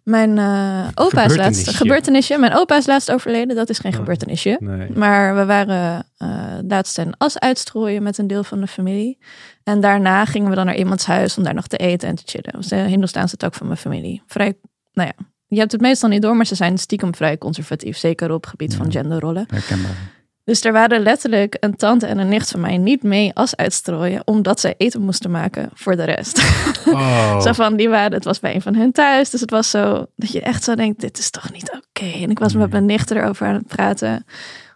Mijn 0.04 0.38
eh 0.38 0.88
opa 0.94 1.24
is 1.24 1.36
laatst... 1.36 1.68
Gebeurtenisje. 1.76 2.38
Mijn 2.38 2.54
opa 2.54 2.76
is 2.76 2.86
laatst 2.86 3.10
overleden. 3.10 3.56
Dat 3.56 3.68
is 3.70 3.78
geen 3.78 3.92
Oh. 3.92 3.98
gebeurtenisje. 3.98 4.56
Nee. 4.60 4.90
Maar 4.90 5.36
we 5.36 5.44
waren 5.44 6.06
eh 6.16 6.28
laatst 6.68 6.98
een 6.98 7.14
as 7.18 7.38
uitstrooien 7.38 8.02
met 8.02 8.18
een 8.18 8.26
deel 8.26 8.44
van 8.44 8.60
de 8.60 8.66
familie. 8.66 9.18
En 9.62 9.80
daarna 9.80 10.24
gingen 10.24 10.48
we 10.50 10.54
dan 10.56 10.66
naar 10.66 10.76
iemands 10.76 11.06
huis 11.06 11.36
om 11.38 11.44
daar 11.44 11.54
nog 11.54 11.66
te 11.66 11.76
eten 11.76 12.08
en 12.08 12.14
te 12.14 12.22
chillen. 12.26 12.52
Was 12.56 12.66
de 12.66 12.76
Hindoestaanse 12.76 13.36
tak 13.36 13.54
van 13.54 13.66
mijn 13.66 13.78
familie. 13.78 14.22
Vrij, 14.26 14.54
nou 14.92 15.08
ja, 15.16 15.24
je 15.46 15.58
hebt 15.58 15.72
het 15.72 15.80
meestal 15.80 16.08
niet 16.08 16.22
door, 16.22 16.36
maar 16.36 16.46
ze 16.46 16.54
zijn 16.54 16.78
stiekem 16.78 17.14
vrij 17.14 17.38
conservatief. 17.38 17.96
Zeker 17.96 18.30
op 18.32 18.40
het 18.40 18.50
gebied 18.50 18.74
van 18.74 18.92
genderrollen. 18.92 19.44
Herkenbaar. 19.48 20.12
Dus 20.44 20.64
er 20.64 20.72
waren 20.72 21.02
letterlijk 21.02 21.56
een 21.60 21.76
tante 21.76 22.06
en 22.06 22.18
een 22.18 22.28
nicht 22.28 22.50
van 22.50 22.60
mij 22.60 22.78
niet 22.78 23.02
mee 23.02 23.34
as 23.34 23.56
uitstrooien, 23.56 24.26
omdat 24.26 24.60
zij 24.60 24.74
eten 24.76 25.02
moesten 25.02 25.30
maken 25.30 25.70
voor 25.74 25.96
de 25.96 26.04
rest. 26.04 26.42
Oh. 26.86 27.40
Zo 27.40 27.52
van, 27.52 27.76
die 27.76 27.88
waren, 27.88 28.12
het 28.12 28.24
was 28.24 28.40
bij 28.40 28.54
een 28.54 28.62
van 28.62 28.74
hen 28.74 28.92
thuis. 28.92 29.30
Dus 29.30 29.40
het 29.40 29.50
was 29.50 29.70
zo, 29.70 30.06
dat 30.16 30.32
je 30.32 30.40
echt 30.40 30.64
zo 30.64 30.74
denkt, 30.74 31.00
dit 31.00 31.18
is 31.18 31.30
toch 31.30 31.52
niet 31.52 31.70
oké. 31.70 32.10
En 32.22 32.30
ik 32.30 32.38
was 32.38 32.54
met 32.54 32.70
mijn 32.70 32.84
nichten 32.84 33.16
erover 33.16 33.46
aan 33.46 33.54
het 33.54 33.66
praten. 33.66 34.24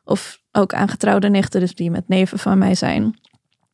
Of 0.04 0.40
ook 0.52 0.74
aangetrouwde 0.74 1.28
nichten, 1.28 1.60
dus 1.60 1.74
die 1.74 1.90
met 1.90 2.08
neven 2.08 2.38
van 2.38 2.58
mij 2.58 2.74
zijn. 2.74 3.18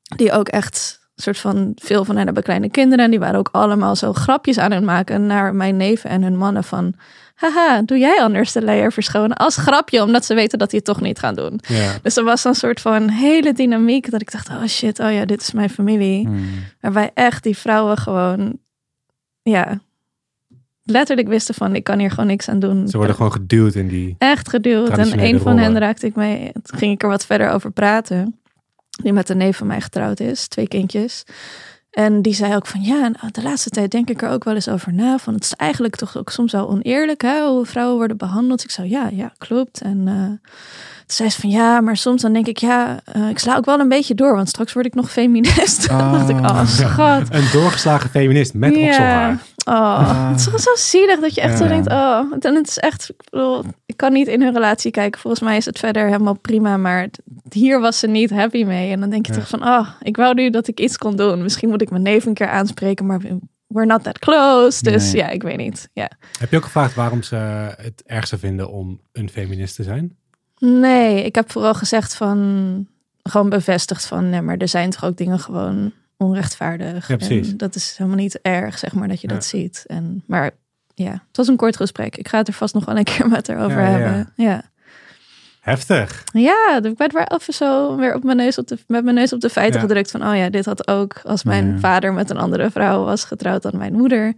Die 0.03 0.33
ook 0.33 0.49
echt, 0.49 1.01
soort 1.15 1.39
van, 1.39 1.73
veel 1.75 2.05
van 2.05 2.17
hen 2.17 2.25
hebben 2.25 2.43
kleine 2.43 2.71
kinderen. 2.71 3.05
En 3.05 3.11
die 3.11 3.21
waren 3.21 3.39
ook 3.39 3.49
allemaal 3.53 3.97
zo 3.97 4.13
grapjes 4.13 4.59
aan 4.59 4.73
het 4.73 4.85
maken 4.85 5.27
naar 5.27 5.55
mijn 5.55 5.77
neven 5.77 6.11
en 6.11 6.23
hun 6.23 6.37
mannen 6.37 6.65
van... 6.65 6.95
Haha, 7.35 7.83
doe 7.83 7.99
jij 7.99 8.23
anders 8.23 8.53
de 8.53 8.63
leier 8.63 8.93
verschonen? 8.93 9.37
Als 9.37 9.57
grapje, 9.57 10.03
omdat 10.03 10.25
ze 10.25 10.35
weten 10.35 10.59
dat 10.59 10.71
die 10.71 10.79
het 10.79 10.89
toch 10.89 11.01
niet 11.01 11.19
gaan 11.19 11.35
doen. 11.35 11.61
Ja. 11.69 11.93
Dus 12.03 12.17
er 12.17 12.25
was 12.25 12.45
een 12.45 12.55
soort 12.55 12.81
van 12.81 13.09
hele 13.09 13.53
dynamiek 13.53 14.11
dat 14.11 14.21
ik 14.21 14.33
dacht, 14.33 14.49
oh 14.49 14.65
shit, 14.65 15.01
oh 15.01 15.13
ja, 15.13 15.25
dit 15.25 15.41
is 15.41 15.53
mijn 15.53 15.71
familie. 15.71 16.27
Hmm. 16.27 16.47
Waarbij 16.81 17.11
echt 17.15 17.43
die 17.43 17.57
vrouwen 17.57 17.97
gewoon, 17.97 18.59
ja, 19.43 19.81
letterlijk 20.83 21.29
wisten 21.29 21.55
van, 21.55 21.75
ik 21.75 21.85
kan 21.85 21.99
hier 21.99 22.11
gewoon 22.11 22.27
niks 22.27 22.49
aan 22.49 22.59
doen. 22.59 22.89
Ze 22.89 22.97
worden 22.97 23.17
gewoon 23.17 23.33
geduwd 23.33 23.75
in 23.75 23.89
die... 23.89 24.15
echt 24.19 24.49
geduwd. 24.49 24.99
En 24.99 25.21
een 25.21 25.41
van 25.41 25.59
hen 25.59 25.79
raakte 25.79 26.07
ik 26.07 26.15
mee, 26.15 26.53
toen 26.53 26.79
ging 26.79 26.93
ik 26.93 27.03
er 27.03 27.09
wat 27.09 27.27
verder 27.27 27.51
over 27.51 27.71
praten. 27.71 28.39
Die 29.03 29.13
met 29.13 29.29
een 29.29 29.37
neef 29.37 29.57
van 29.57 29.67
mij 29.67 29.81
getrouwd 29.81 30.21
is, 30.21 30.49
twee 30.49 30.69
kindjes. 30.69 31.25
En 31.95 32.23
die 32.23 32.35
zei 32.35 32.55
ook 32.55 32.67
van, 32.67 32.83
ja, 32.83 33.01
nou, 33.01 33.31
de 33.31 33.43
laatste 33.43 33.71
tijd 33.71 33.91
denk 33.91 34.11
ik 34.11 34.23
er 34.23 34.31
ook 34.31 34.45
wel 34.45 34.55
eens 34.55 34.69
over 34.69 34.93
na. 34.93 35.19
Van, 35.19 35.35
het 35.35 35.45
is 35.45 35.53
eigenlijk 35.53 35.97
toch 35.97 36.17
ook 36.17 36.31
soms 36.31 36.53
wel 36.53 36.69
oneerlijk, 36.69 37.23
hè, 37.23 37.47
hoe 37.47 37.67
vrouwen 37.67 37.97
worden 37.97 38.17
behandeld. 38.17 38.65
Ik 38.65 38.71
zei, 38.71 38.89
ja, 38.89 39.09
ja, 39.13 39.33
klopt. 39.39 39.81
En 39.81 40.09
eh, 40.09 40.15
toen 41.07 41.17
zei 41.17 41.31
ze 41.31 41.41
van, 41.41 41.51
ja, 41.51 41.81
maar 41.81 41.97
soms 41.97 42.23
dan 42.23 42.33
denk 42.33 42.47
ik, 42.47 42.59
ja, 42.59 43.01
eh, 43.05 43.29
ik 43.29 43.39
sla 43.39 43.57
ook 43.57 43.65
wel 43.65 43.81
een 43.81 43.89
beetje 43.89 44.15
door. 44.15 44.35
Want 44.35 44.49
straks 44.49 44.73
word 44.73 44.87
ik 44.87 44.95
nog 44.95 45.11
feminist. 45.11 45.89
Ah. 45.95 46.13
dacht 46.13 46.29
ik, 46.29 46.39
oh, 46.39 46.67
schat. 46.67 47.23
Een 47.31 47.49
doorgeslagen 47.53 48.11
feminist 48.11 48.55
met 48.55 48.77
okselhaar. 48.77 49.43
Oh, 49.65 49.75
Ah. 49.75 50.29
het 50.31 50.39
is 50.39 50.45
gewoon 50.45 50.59
zo 50.61 50.75
zielig 50.75 51.21
dat 51.21 51.35
je 51.35 51.41
echt 51.41 51.59
zo 51.59 51.67
denkt, 51.69 51.89
oh, 51.91 52.33
en 52.41 52.55
het 52.55 52.69
is 52.69 52.79
echt, 52.79 53.09
ik 53.11 53.31
bedoel, 53.31 53.65
ik 53.87 53.97
kan 53.97 54.13
niet 54.13 54.27
in 54.29 54.43
hun 54.43 54.53
relatie 54.53 54.91
kijken. 54.91 55.21
Volgens 55.21 55.43
mij 55.43 55.57
is 55.57 55.65
het 55.65 55.79
verder 55.79 56.05
helemaal 56.07 56.39
prima, 56.39 56.77
maar 56.77 57.09
hier 57.51 57.81
was 57.81 57.99
ze 57.99 58.07
niet 58.07 58.31
happy 58.31 58.65
mee. 58.65 58.93
En 58.93 59.01
dan 59.01 59.11
denk 59.11 59.27
je 59.27 59.33
toch 59.33 59.49
van, 59.49 59.65
oh, 59.67 59.89
ik 60.03 60.17
wou 60.17 60.35
nu 60.35 60.51
dat 60.51 60.69
ik 60.69 60.81
iets 60.81 60.97
kon 60.97 61.17
doen. 61.17 61.43
Misschien 61.43 61.69
moet 61.69 61.83
ik 61.83 61.91
mijn 61.91 62.03
neef 62.03 62.25
een 62.27 62.35
keer 62.35 62.49
aanspreken, 62.49 63.07
maar 63.07 63.19
we- 63.19 63.39
we're 63.67 63.87
not 63.87 64.03
that 64.03 64.19
close. 64.19 64.83
Dus 64.83 65.13
Nee. 65.13 65.23
ja, 65.23 65.29
ik 65.29 65.43
weet 65.43 65.57
niet. 65.57 65.89
Ja. 65.93 66.11
Heb 66.39 66.51
je 66.51 66.57
ook 66.57 66.65
gevraagd 66.65 66.95
waarom 66.95 67.23
ze 67.23 67.35
het 67.81 68.03
ergste 68.07 68.39
vinden 68.39 68.71
om 68.71 69.01
een 69.13 69.31
feminist 69.31 69.75
te 69.77 69.83
zijn? 69.83 70.17
Nee, 70.59 71.25
ik 71.25 71.35
heb 71.35 71.51
vooral 71.51 71.75
gezegd 71.75 72.15
van, 72.17 72.87
gewoon 73.23 73.49
bevestigd 73.49 74.07
van, 74.07 74.31
nee, 74.31 74.41
maar 74.41 74.57
er 74.57 74.69
zijn 74.69 74.91
toch 74.91 75.05
ook 75.05 75.17
dingen 75.17 75.39
gewoon 75.39 75.93
onrechtvaardig. 76.25 77.09
Ja, 77.09 77.17
precies. 77.17 77.51
En 77.51 77.57
dat 77.57 77.75
is 77.75 77.95
helemaal 77.97 78.19
niet 78.19 78.39
erg, 78.43 78.79
zeg 78.79 78.93
maar, 78.95 79.09
dat 79.09 79.21
je 79.21 79.29
Ja. 79.29 79.35
dat 79.35 79.45
ziet. 79.45 79.85
En, 79.87 80.23
maar 80.27 80.51
ja, 80.95 81.11
het 81.11 81.37
was 81.37 81.49
een 81.49 81.57
kort 81.57 81.77
gesprek. 81.77 82.17
Ik 82.17 82.29
ga 82.29 82.39
het 82.39 82.49
er 82.49 82.55
vast 82.55 82.75
nog 82.75 82.85
wel 82.85 82.97
een 82.97 83.05
keer 83.15 83.29
met 83.29 83.47
haar 83.49 83.65
over 83.65 83.81
Ja, 83.81 83.89
hebben. 83.89 84.33
Ja. 84.37 84.63
Heftig. 85.61 86.25
Ja, 86.33 86.81
ik 86.83 86.99
werd 86.99 87.13
weer 87.13 87.27
even 87.29 87.55
zo 87.55 87.97
weer 87.97 88.15
op 88.15 88.23
mijn 88.25 88.37
neus 88.37 88.59
op 88.59 88.67
de, 88.69 88.79
met 88.87 89.05
mijn 89.05 89.17
neus 89.17 89.33
op 89.33 89.41
de 89.41 89.51
feiten 89.51 89.81
Ja. 89.81 89.87
gedrukt. 89.87 90.11
Van, 90.11 90.27
oh 90.29 90.37
ja, 90.37 90.51
dit 90.51 90.65
had 90.65 90.89
ook 90.89 91.21
als 91.23 91.45
mijn 91.45 91.73
Ja. 91.73 91.79
vader 91.79 92.13
met 92.13 92.31
een 92.31 92.37
andere 92.37 92.71
vrouw 92.71 93.05
was 93.05 93.25
getrouwd 93.25 93.63
dan 93.63 93.77
mijn 93.77 93.93
moeder. 93.93 94.35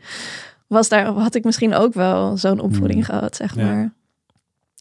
Was 0.66 0.88
daar, 0.88 1.06
had 1.06 1.34
ik 1.34 1.44
misschien 1.44 1.74
ook 1.74 1.94
wel 1.94 2.36
zo'n 2.36 2.60
opvoeding 2.60 3.06
Hmm. 3.06 3.14
gehad, 3.16 3.36
zeg 3.36 3.56
maar. 3.56 3.92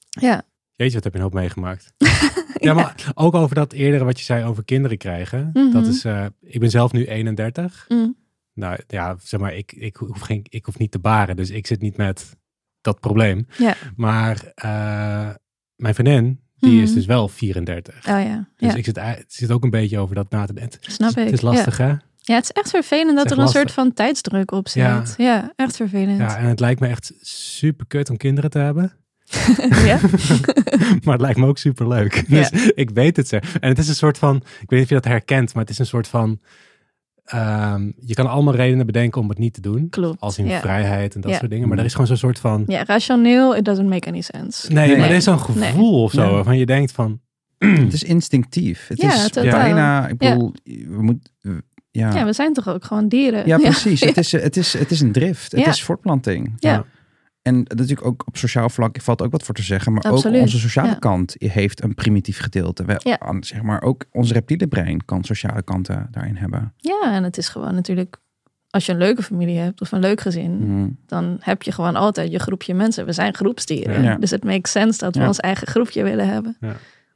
Ja. 0.09 0.41
Jeetje, 0.75 0.93
wat 0.95 1.03
heb 1.03 1.13
je 1.13 1.17
een 1.19 1.25
hoop 1.25 1.33
meegemaakt. 1.33 1.93
ja, 2.59 2.73
maar 2.73 3.11
ook 3.13 3.33
over 3.33 3.55
dat 3.55 3.73
eerdere 3.73 4.03
wat 4.03 4.19
je 4.19 4.25
zei 4.25 4.43
over 4.45 4.63
kinderen 4.65 4.97
krijgen. 4.97 5.49
Mhm. 5.53 5.71
Dat 5.71 5.87
is, 5.87 6.05
eh, 6.05 6.25
ik 6.41 6.59
ben 6.59 6.69
zelf 6.69 6.91
nu 6.91 7.05
31. 7.05 7.85
Mm. 7.89 8.15
Nou 8.53 8.77
ja, 8.87 9.15
zeg 9.23 9.39
maar, 9.39 9.53
ik, 9.55 9.71
ik, 9.71 9.95
hoef 9.95 10.19
geen, 10.19 10.45
ik 10.49 10.65
hoef 10.65 10.77
niet 10.77 10.91
te 10.91 10.99
baren. 10.99 11.35
Dus 11.35 11.49
ik 11.49 11.67
zit 11.67 11.81
niet 11.81 11.97
met 11.97 12.35
dat 12.81 12.99
probleem. 12.99 13.47
Ja. 13.57 13.75
Maar 13.95 14.51
eh, 14.55 15.29
mijn 15.75 15.93
vriendin, 15.95 16.39
die 16.57 16.81
is 16.81 16.87
Mhm. 16.89 16.97
dus 16.97 17.05
wel 17.05 17.27
34. 17.27 17.95
Oh 17.97 18.03
ja, 18.03 18.49
Dus 18.57 18.71
ja. 18.71 18.77
ik 18.77 18.85
zit, 18.85 18.95
het 18.95 19.25
zit 19.33 19.51
ook 19.51 19.63
een 19.63 19.69
beetje 19.69 19.99
over 19.99 20.15
dat 20.15 20.29
na 20.29 20.45
te 20.45 20.53
denken. 20.53 20.79
Het, 20.81 20.91
snap 20.91 21.09
ik. 21.09 21.23
Het 21.23 21.33
is 21.33 21.41
lastig, 21.41 21.77
hè? 21.77 21.93
Ja, 22.17 22.35
het 22.35 22.43
is 22.43 22.51
echt 22.51 22.69
vervelend 22.69 23.17
dat 23.17 23.31
er 23.31 23.37
een 23.39 23.47
soort 23.47 23.71
van 23.71 23.93
tijdsdruk 23.93 24.51
op 24.51 24.67
zit. 24.67 24.83
Ja. 24.83 25.03
Ja, 25.17 25.53
echt 25.55 25.75
vervelend. 25.75 26.17
Ja, 26.17 26.37
en 26.37 26.45
het 26.45 26.59
lijkt 26.59 26.79
me 26.79 26.87
echt 26.87 27.13
super 27.21 27.85
kut 27.87 28.09
om 28.09 28.17
kinderen 28.17 28.49
te 28.49 28.59
hebben. 28.59 28.93
ja? 29.91 29.99
maar 31.03 31.13
het 31.13 31.21
lijkt 31.21 31.37
me 31.39 31.45
ook 31.47 31.57
super 31.57 31.87
leuk. 31.87 32.23
Dus 32.29 32.49
ik 32.51 32.89
weet 32.89 33.15
het 33.17 33.27
ze. 33.27 33.41
En 33.59 33.69
het 33.69 33.77
is 33.77 33.87
een 33.87 33.95
soort 33.95 34.17
van, 34.17 34.35
ik 34.35 34.43
weet 34.69 34.69
niet 34.69 34.81
of 34.81 34.89
je 34.89 34.95
dat 34.95 35.05
herkent, 35.05 35.53
maar 35.53 35.63
het 35.63 35.71
is 35.71 35.79
een 35.79 35.85
soort 35.85 36.07
van, 36.07 36.39
ehm, 37.25 37.91
je 37.99 38.13
kan 38.13 38.27
allemaal 38.27 38.55
redenen 38.55 38.85
bedenken 38.85 39.21
om 39.21 39.29
het 39.29 39.37
niet 39.37 39.53
te 39.53 39.61
doen. 39.61 39.89
Klopt. 39.89 40.19
Als 40.21 40.37
in 40.37 40.45
ja. 40.45 40.59
vrijheid 40.59 41.15
en 41.15 41.21
dat 41.21 41.31
Ja. 41.31 41.37
soort 41.37 41.49
dingen. 41.51 41.67
Maar 41.67 41.77
er 41.77 41.85
is 41.85 41.91
gewoon 41.91 42.07
zo'n 42.07 42.17
soort 42.17 42.39
van, 42.39 42.63
Ja, 42.67 42.83
rationeel, 42.85 43.55
it 43.55 43.65
doesn't 43.65 43.89
make 43.89 44.07
any 44.07 44.21
sense. 44.21 44.71
nee, 44.73 44.87
Nee. 44.87 44.97
maar 44.97 45.09
er 45.09 45.15
is 45.15 45.23
zo'n 45.23 45.39
gevoel 45.39 45.91
Nee. 45.93 46.03
of 46.03 46.11
zo, 46.11 46.31
waarvan 46.31 46.57
je 46.57 46.65
denkt 46.65 46.91
van, 46.91 47.19
Het 47.57 47.93
is 47.93 48.03
instinctief. 48.03 48.87
Het 48.87 49.01
Ja, 49.01 49.13
is 49.13 49.29
totaal. 49.29 49.59
bijna, 49.59 50.07
ik 50.07 50.17
bedoel, 50.17 50.53
we 50.63 51.01
moeten, 51.01 51.31
ja. 51.91 52.13
Ja, 52.15 52.25
we 52.25 52.33
zijn 52.33 52.53
toch 52.53 52.67
ook 52.69 52.83
gewoon 52.85 53.07
dieren? 53.07 53.47
Ja, 53.47 53.57
precies. 53.69 54.01
Het, 54.01 54.17
is, 54.17 54.31
het, 54.31 54.57
is, 54.57 54.73
het 54.73 54.91
is 54.91 55.01
een 55.01 55.11
drift. 55.11 55.51
Het 55.51 55.61
Ja. 55.61 55.67
is 55.67 55.83
voortplanting. 55.83 56.53
Ja. 56.59 56.85
En 57.45 57.55
natuurlijk 57.75 58.05
ook 58.07 58.23
op 58.27 58.37
sociaal 58.37 58.69
vlak 58.69 59.01
valt 59.01 59.21
ook 59.21 59.31
wat 59.31 59.43
voor 59.43 59.55
te 59.55 59.61
zeggen. 59.63 59.93
Maar 59.93 60.01
Absoluut. 60.03 60.35
ook 60.35 60.41
onze 60.41 60.59
sociale 60.59 60.87
Ja. 60.87 60.93
kant 60.95 61.35
heeft 61.37 61.83
een 61.83 61.93
primitief 61.93 62.39
gedeelte. 62.39 62.85
We, 62.85 62.95
Ja. 63.03 63.19
aan, 63.19 63.43
zeg 63.43 63.61
maar, 63.61 63.81
ook 63.81 64.05
ons 64.11 64.31
reptiele 64.31 64.67
brein 64.67 65.05
kan 65.05 65.23
sociale 65.23 65.61
kanten 65.63 66.07
daarin 66.11 66.35
hebben. 66.35 66.73
Ja, 66.77 67.11
en 67.13 67.23
het 67.23 67.37
is 67.37 67.49
gewoon 67.49 67.75
natuurlijk, 67.75 68.17
als 68.69 68.85
je 68.85 68.91
een 68.91 68.97
leuke 68.97 69.23
familie 69.23 69.57
hebt 69.57 69.81
of 69.81 69.91
een 69.91 69.99
leuk 69.99 70.21
gezin, 70.21 70.51
Mhm. 70.57 70.89
dan 71.05 71.37
heb 71.39 71.61
je 71.63 71.71
gewoon 71.71 71.95
altijd 71.95 72.31
je 72.31 72.39
groepje 72.39 72.73
mensen. 72.73 73.05
We 73.05 73.11
zijn 73.13 73.35
groepsdieren. 73.35 74.03
Ja. 74.03 74.15
Dus 74.15 74.29
het 74.29 74.43
makes 74.43 74.71
sense 74.71 74.99
dat 74.99 75.15
we 75.15 75.21
Ja. 75.21 75.27
ons 75.27 75.39
eigen 75.39 75.67
groepje 75.67 76.03
willen 76.03 76.27
hebben. 76.29 76.57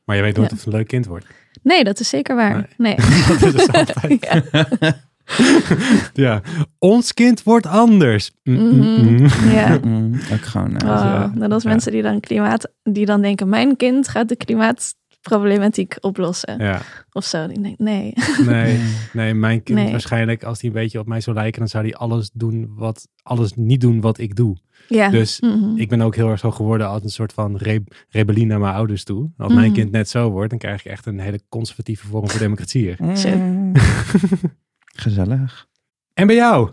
maar 0.06 0.16
je 0.18 0.22
weet 0.24 0.36
nooit 0.38 0.50
Ja. 0.50 0.56
of 0.56 0.64
het 0.64 0.74
een 0.74 0.80
leuk 0.80 0.88
kind 0.88 1.06
wordt. 1.06 1.26
Nee, 1.62 1.84
dat 1.84 2.00
is 2.00 2.10
zeker 2.10 2.36
waar. 2.36 2.70
Nee. 2.78 2.96
Dat 3.40 3.54
is 3.54 3.68
het 3.68 3.76
altijd. 3.78 4.96
Ja. 6.14 6.42
Ons 6.80 7.14
kind 7.14 7.44
wordt 7.44 7.66
anders. 7.66 8.32
Mm, 8.44 8.56
mm, 8.56 8.78
Mhm. 8.80 9.14
mm. 9.18 9.28
Ja. 9.52 9.74
Ook 10.34 10.42
gewoon. 10.46 10.78
eh, 10.78 10.90
Oh, 10.90 10.96
ja. 10.96 11.32
net 11.36 11.52
als 11.52 11.64
Ja. 11.64 11.70
mensen 11.70 11.92
die 11.92 12.02
dan 12.02 12.20
klimaat, 12.20 12.72
die 12.84 13.06
dan 13.06 13.22
denken, 13.22 13.50
mijn 13.50 13.76
kind 13.76 14.08
gaat 14.08 14.30
de 14.30 14.36
klimaatproblematiek 14.36 15.96
oplossen. 16.00 16.58
Ja, 16.64 16.82
Of 17.12 17.26
zo. 17.26 17.48
Die 17.48 17.62
denkt, 17.62 17.80
nee. 17.80 18.14
nee, 18.46 18.80
nee, 19.14 19.34
mijn 19.34 19.64
kind 19.64 19.80
Nee. 19.80 19.92
waarschijnlijk, 19.92 20.44
als 20.44 20.62
hij 20.62 20.70
een 20.70 20.76
beetje 20.76 21.00
op 21.00 21.08
mij 21.08 21.22
zou 21.22 21.36
lijken, 21.36 21.60
dan 21.60 21.68
zou 21.70 21.84
hij 21.84 21.96
alles 21.96 22.30
doen 22.34 22.68
wat, 22.76 23.08
alles 23.24 23.54
niet 23.56 23.82
doen 23.82 24.02
wat 24.02 24.18
ik 24.20 24.36
doe. 24.36 24.58
Ja. 24.88 25.10
Dus 25.10 25.40
Mhm. 25.42 25.76
ik 25.78 25.90
ben 25.90 26.02
ook 26.02 26.16
heel 26.16 26.30
erg 26.30 26.40
zo 26.40 26.52
geworden 26.52 26.88
als 26.88 27.04
een 27.04 27.10
soort 27.10 27.34
van 27.34 27.58
re 27.58 27.84
rebellie 28.10 28.46
naar 28.46 28.60
mijn 28.60 28.74
ouders 28.74 29.04
toe. 29.04 29.30
Als 29.38 29.54
mijn 29.54 29.66
Mhm. 29.66 29.76
kind 29.76 29.92
net 29.92 30.10
zo 30.10 30.30
wordt, 30.30 30.50
dan 30.50 30.60
krijg 30.60 30.80
ik 30.86 30.92
echt 30.92 31.06
een 31.06 31.20
hele 31.20 31.40
conservatieve 31.50 32.08
vorm 32.08 32.30
voor 32.30 32.40
democratie 32.40 32.96
mm. 32.98 33.72
Gezellig. 35.00 35.68
En 36.14 36.28
bij 36.28 36.36
jou? 36.36 36.72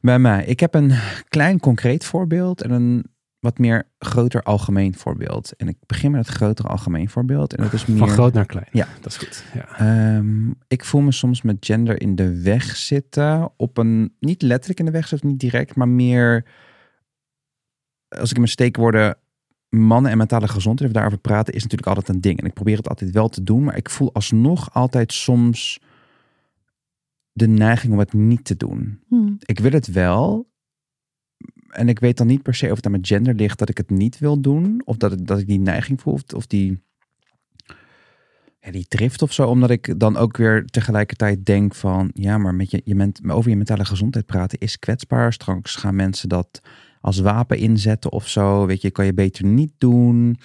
Bij 0.00 0.18
mij. 0.18 0.44
Ik 0.44 0.60
heb 0.60 0.74
een 0.74 0.92
klein 1.28 1.60
concreet 1.60 2.04
voorbeeld 2.04 2.62
en 2.62 2.70
een 2.70 3.04
wat 3.40 3.58
meer 3.58 3.88
groter 3.98 4.42
algemeen 4.42 4.94
voorbeeld. 4.94 5.56
En 5.56 5.68
ik 5.68 5.76
begin 5.86 6.10
met 6.10 6.26
het 6.26 6.36
grotere 6.36 6.68
algemeen 6.68 7.08
voorbeeld. 7.08 7.54
En 7.54 7.62
dat 7.62 7.72
is 7.72 7.86
meer... 7.86 7.98
Van 7.98 8.08
groot 8.08 8.32
naar 8.32 8.46
klein. 8.46 8.68
Ja. 8.72 8.88
Dat 9.00 9.06
is 9.06 9.16
goed. 9.16 9.44
Ja. 9.54 9.78
Ehm, 9.78 10.50
ik 10.68 10.84
voel 10.84 11.00
me 11.00 11.12
soms 11.12 11.42
met 11.42 11.56
gender 11.60 12.00
in 12.00 12.14
de 12.14 12.42
weg 12.42 12.76
zitten. 12.76 13.50
Op 13.56 13.78
een, 13.78 14.14
niet 14.18 14.42
letterlijk 14.42 14.78
in 14.78 14.86
de 14.86 14.90
weg 14.90 15.08
zitten, 15.08 15.28
niet 15.28 15.40
direct, 15.40 15.74
maar 15.74 15.88
meer. 15.88 16.44
Als 18.08 18.28
ik 18.28 18.34
in 18.34 18.40
mijn 18.40 18.52
steekwoorden 18.52 19.16
mannen 19.68 20.10
en 20.10 20.18
mentale 20.18 20.48
gezondheid 20.48 20.80
even 20.80 20.94
daarover 20.94 21.18
praten, 21.18 21.54
is 21.54 21.62
natuurlijk 21.62 21.88
altijd 21.88 22.08
een 22.08 22.20
ding. 22.20 22.38
En 22.38 22.46
ik 22.46 22.54
probeer 22.54 22.76
het 22.76 22.88
altijd 22.88 23.10
wel 23.10 23.28
te 23.28 23.42
doen, 23.42 23.64
maar 23.64 23.76
ik 23.76 23.90
voel 23.90 24.12
alsnog 24.12 24.74
altijd 24.74 25.12
soms 25.12 25.80
de 27.40 27.48
neiging 27.48 27.92
om 27.92 27.98
het 27.98 28.12
niet 28.12 28.44
te 28.44 28.56
doen. 28.56 29.00
Hm. 29.08 29.32
Ik 29.38 29.58
wil 29.58 29.70
het 29.70 29.86
wel. 29.86 30.48
En 31.68 31.88
ik 31.88 31.98
weet 31.98 32.16
dan 32.16 32.26
niet 32.26 32.42
per 32.42 32.54
se 32.54 32.70
of 32.70 32.76
het 32.76 32.84
aan 32.84 32.90
mijn 32.90 33.06
gender 33.06 33.34
ligt 33.34 33.58
dat 33.58 33.68
ik 33.68 33.76
het 33.76 33.90
niet 33.90 34.18
wil 34.18 34.40
doen. 34.40 34.82
Of 34.84 34.96
dat 34.96 35.12
ik, 35.12 35.26
dat 35.26 35.38
ik 35.38 35.46
die 35.46 35.58
neiging 35.58 36.00
voel. 36.00 36.12
Of, 36.12 36.22
of 36.34 36.46
die, 36.46 36.82
ja, 38.60 38.70
die 38.70 38.86
drift 38.88 39.22
of 39.22 39.32
zo. 39.32 39.48
Omdat 39.48 39.70
ik 39.70 40.00
dan 40.00 40.16
ook 40.16 40.36
weer 40.36 40.64
tegelijkertijd 40.64 41.46
denk 41.46 41.74
van... 41.74 42.10
Ja, 42.14 42.38
maar 42.38 42.54
met 42.54 42.70
je, 42.70 42.82
je 42.84 42.94
ment, 42.94 43.30
over 43.30 43.50
je 43.50 43.56
mentale 43.56 43.84
gezondheid 43.84 44.26
praten 44.26 44.58
is 44.58 44.78
kwetsbaar. 44.78 45.32
Straks 45.32 45.76
gaan 45.76 45.94
mensen 45.94 46.28
dat 46.28 46.60
als 47.00 47.18
wapen 47.18 47.58
inzetten 47.58 48.12
of 48.12 48.28
zo. 48.28 48.66
Weet 48.66 48.82
je, 48.82 48.90
kan 48.90 49.04
je 49.04 49.14
beter 49.14 49.44
niet 49.44 49.72
doen. 49.78 50.38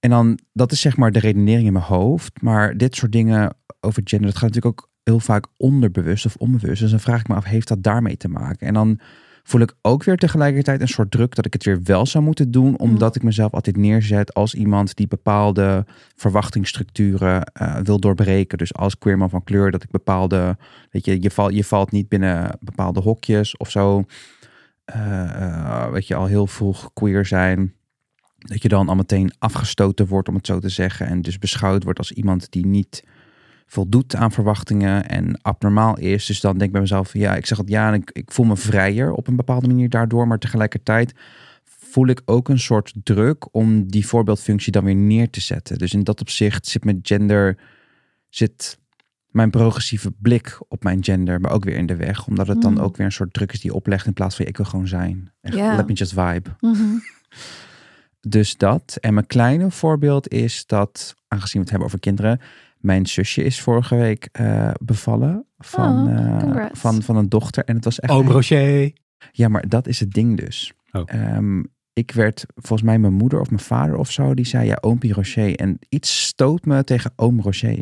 En 0.00 0.10
dan, 0.10 0.38
dat 0.52 0.72
is 0.72 0.80
zeg 0.80 0.96
maar 0.96 1.12
de 1.12 1.18
redenering 1.18 1.66
in 1.66 1.72
mijn 1.72 1.84
hoofd. 1.84 2.42
Maar 2.42 2.76
dit 2.76 2.96
soort 2.96 3.12
dingen 3.12 3.56
over 3.80 4.02
gender, 4.04 4.26
dat 4.26 4.38
gaat 4.38 4.48
natuurlijk 4.54 4.80
ook 4.80 4.88
heel 5.08 5.20
vaak 5.20 5.46
onderbewust 5.56 6.26
of 6.26 6.36
onbewust. 6.36 6.80
Dus 6.80 6.90
dan 6.90 7.00
vraag 7.00 7.20
ik 7.20 7.28
me 7.28 7.34
af, 7.34 7.44
heeft 7.44 7.68
dat 7.68 7.82
daarmee 7.82 8.16
te 8.16 8.28
maken? 8.28 8.66
En 8.66 8.74
dan 8.74 9.00
voel 9.42 9.60
ik 9.60 9.74
ook 9.82 10.04
weer 10.04 10.16
tegelijkertijd 10.16 10.80
een 10.80 10.88
soort 10.88 11.10
druk 11.10 11.34
dat 11.34 11.46
ik 11.46 11.52
het 11.52 11.64
weer 11.64 11.82
wel 11.82 12.06
zou 12.06 12.24
moeten 12.24 12.50
doen, 12.50 12.78
omdat 12.78 13.16
ik 13.16 13.22
mezelf 13.22 13.52
altijd 13.52 13.76
neerzet 13.76 14.34
als 14.34 14.54
iemand 14.54 14.96
die 14.96 15.08
bepaalde 15.08 15.86
verwachtingsstructuren 16.16 17.44
eh, 17.44 17.76
wil 17.76 17.98
doorbreken. 17.98 18.58
Dus 18.58 18.74
als 18.74 18.98
queerman 18.98 19.30
van 19.30 19.44
kleur, 19.44 19.70
dat 19.70 19.82
ik 19.82 19.90
bepaalde, 19.90 20.56
weet 20.90 21.04
je, 21.04 21.22
je, 21.22 21.30
val, 21.30 21.50
je 21.50 21.64
valt 21.64 21.90
niet 21.90 22.08
binnen 22.08 22.58
bepaalde 22.60 23.00
hokjes 23.00 23.56
of 23.56 23.70
zo. 23.70 24.04
Eh, 24.84 25.90
weet 25.90 26.06
je, 26.06 26.14
al 26.14 26.26
heel 26.26 26.46
vroeg 26.46 26.90
queer 26.92 27.26
zijn. 27.26 27.72
Dat 28.38 28.62
je 28.62 28.68
dan 28.68 28.88
al 28.88 28.94
meteen 28.94 29.32
afgestoten 29.38 30.06
wordt, 30.06 30.28
om 30.28 30.34
het 30.34 30.46
zo 30.46 30.58
te 30.58 30.68
zeggen. 30.68 31.06
En 31.06 31.22
dus 31.22 31.38
beschouwd 31.38 31.84
wordt 31.84 31.98
als 31.98 32.12
iemand 32.12 32.50
die 32.50 32.66
niet 32.66 33.04
voldoet 33.70 34.14
aan 34.14 34.32
verwachtingen 34.32 35.08
en 35.08 35.40
abnormaal 35.42 35.98
is. 35.98 36.26
Dus 36.26 36.40
dan 36.40 36.52
denk 36.52 36.64
ik 36.64 36.72
bij 36.72 36.80
mezelf, 36.80 37.12
ja, 37.12 37.34
ik 37.34 37.46
zeg 37.46 37.58
het 37.58 37.68
ja, 37.68 37.88
en 37.88 37.94
ik, 37.94 38.10
ik 38.12 38.32
voel 38.32 38.46
me 38.46 38.56
vrijer 38.56 39.12
op 39.12 39.26
een 39.26 39.36
bepaalde 39.36 39.66
manier 39.66 39.88
daardoor. 39.88 40.26
Maar 40.26 40.38
tegelijkertijd 40.38 41.14
voel 41.64 42.06
ik 42.06 42.22
ook 42.24 42.48
een 42.48 42.58
soort 42.58 42.92
druk 43.02 43.54
om 43.54 43.90
die 43.90 44.06
voorbeeldfunctie 44.06 44.72
dan 44.72 44.84
weer 44.84 44.94
neer 44.94 45.30
te 45.30 45.40
zetten. 45.40 45.78
Dus 45.78 45.92
in 45.92 46.04
dat 46.04 46.20
opzicht 46.20 46.66
zit 46.66 46.84
mijn 46.84 46.98
gender, 47.02 47.58
zit 48.28 48.78
mijn 49.30 49.50
progressieve 49.50 50.12
blik 50.18 50.58
op 50.68 50.82
mijn 50.82 51.04
gender, 51.04 51.40
maar 51.40 51.50
ook 51.52 51.64
weer 51.64 51.76
in 51.76 51.86
de 51.86 51.96
weg. 51.96 52.26
Omdat 52.26 52.46
het 52.46 52.62
dan 52.62 52.72
Mm. 52.72 52.78
ook 52.78 52.96
weer 52.96 53.06
een 53.06 53.12
soort 53.12 53.32
druk 53.32 53.52
is 53.52 53.60
die 53.60 53.74
oplegt 53.74 54.06
in 54.06 54.12
plaats 54.12 54.36
van 54.36 54.46
ik 54.46 54.56
wil 54.56 54.66
gewoon 54.66 54.88
zijn. 54.88 55.32
Echt, 55.40 55.54
let 55.56 55.86
me 55.86 55.92
just 55.92 56.12
vibe. 56.12 56.50
Mhm. 56.60 56.98
Dus 58.20 58.56
dat. 58.56 58.96
En 59.00 59.14
mijn 59.14 59.26
kleine 59.26 59.70
voorbeeld 59.70 60.28
is 60.28 60.66
dat, 60.66 61.14
aangezien 61.28 61.52
we 61.52 61.60
het 61.60 61.70
hebben 61.70 61.86
over 61.86 62.00
kinderen, 62.00 62.40
mijn 62.80 63.06
zusje 63.06 63.42
is 63.42 63.60
vorige 63.60 63.96
week 63.96 64.28
eh, 64.32 64.70
bevallen 64.82 65.46
van, 65.58 66.06
Oh, 66.06 66.56
eh, 66.56 66.66
van, 66.72 67.02
van 67.02 67.16
een 67.16 67.28
dochter. 67.28 67.64
En 67.64 67.74
het 67.74 67.84
was 67.84 68.00
echt. 68.00 68.12
Oom 68.12 68.28
Rocher. 68.28 68.92
Ja, 69.32 69.48
maar 69.48 69.68
dat 69.68 69.86
is 69.86 70.00
het 70.00 70.10
ding 70.10 70.36
dus. 70.36 70.72
Oh. 70.92 71.02
Ehm, 71.04 71.62
ik 71.92 72.10
werd 72.10 72.46
volgens 72.54 72.82
mij 72.82 72.98
mijn 72.98 73.12
moeder 73.12 73.40
of 73.40 73.50
mijn 73.50 73.62
vader 73.62 73.96
of 73.96 74.10
zo, 74.10 74.34
die 74.34 74.46
zei 74.46 74.66
ja, 74.66 74.78
oompie 74.80 75.12
Rocher. 75.12 75.56
En 75.56 75.78
iets 75.88 76.26
stoot 76.26 76.64
me 76.64 76.84
tegen 76.84 77.12
oom 77.16 77.40
Rocher. 77.40 77.78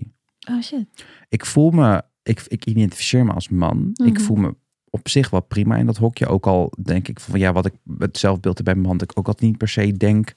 Oh 0.50 0.62
shit. 0.62 0.86
Ik 1.28 1.46
voel 1.46 1.70
me, 1.70 2.02
ik, 2.22 2.44
ik 2.48 2.64
identificeer 2.66 3.24
me 3.24 3.32
als 3.32 3.48
man. 3.48 3.90
Ik 4.04 4.12
Mhm. 4.12 4.20
voel 4.22 4.36
me 4.36 4.54
op 4.90 5.08
zich 5.08 5.30
wel 5.30 5.40
prima 5.42 5.76
in 5.76 5.86
dat 5.86 5.96
hokje. 5.96 6.26
Ook 6.26 6.46
al 6.46 6.72
denk 6.82 7.08
ik 7.08 7.20
van 7.20 7.38
ja, 7.38 7.52
wat 7.52 7.66
ik 7.66 7.72
het 7.98 8.18
zelfbeeld 8.18 8.62
bij 8.62 8.74
mijn 8.74 8.86
hand, 8.86 9.02
ik 9.02 9.10
ook 9.14 9.26
al 9.28 9.34
niet 9.38 9.58
per 9.58 9.68
se 9.68 9.92
denk. 9.92 10.32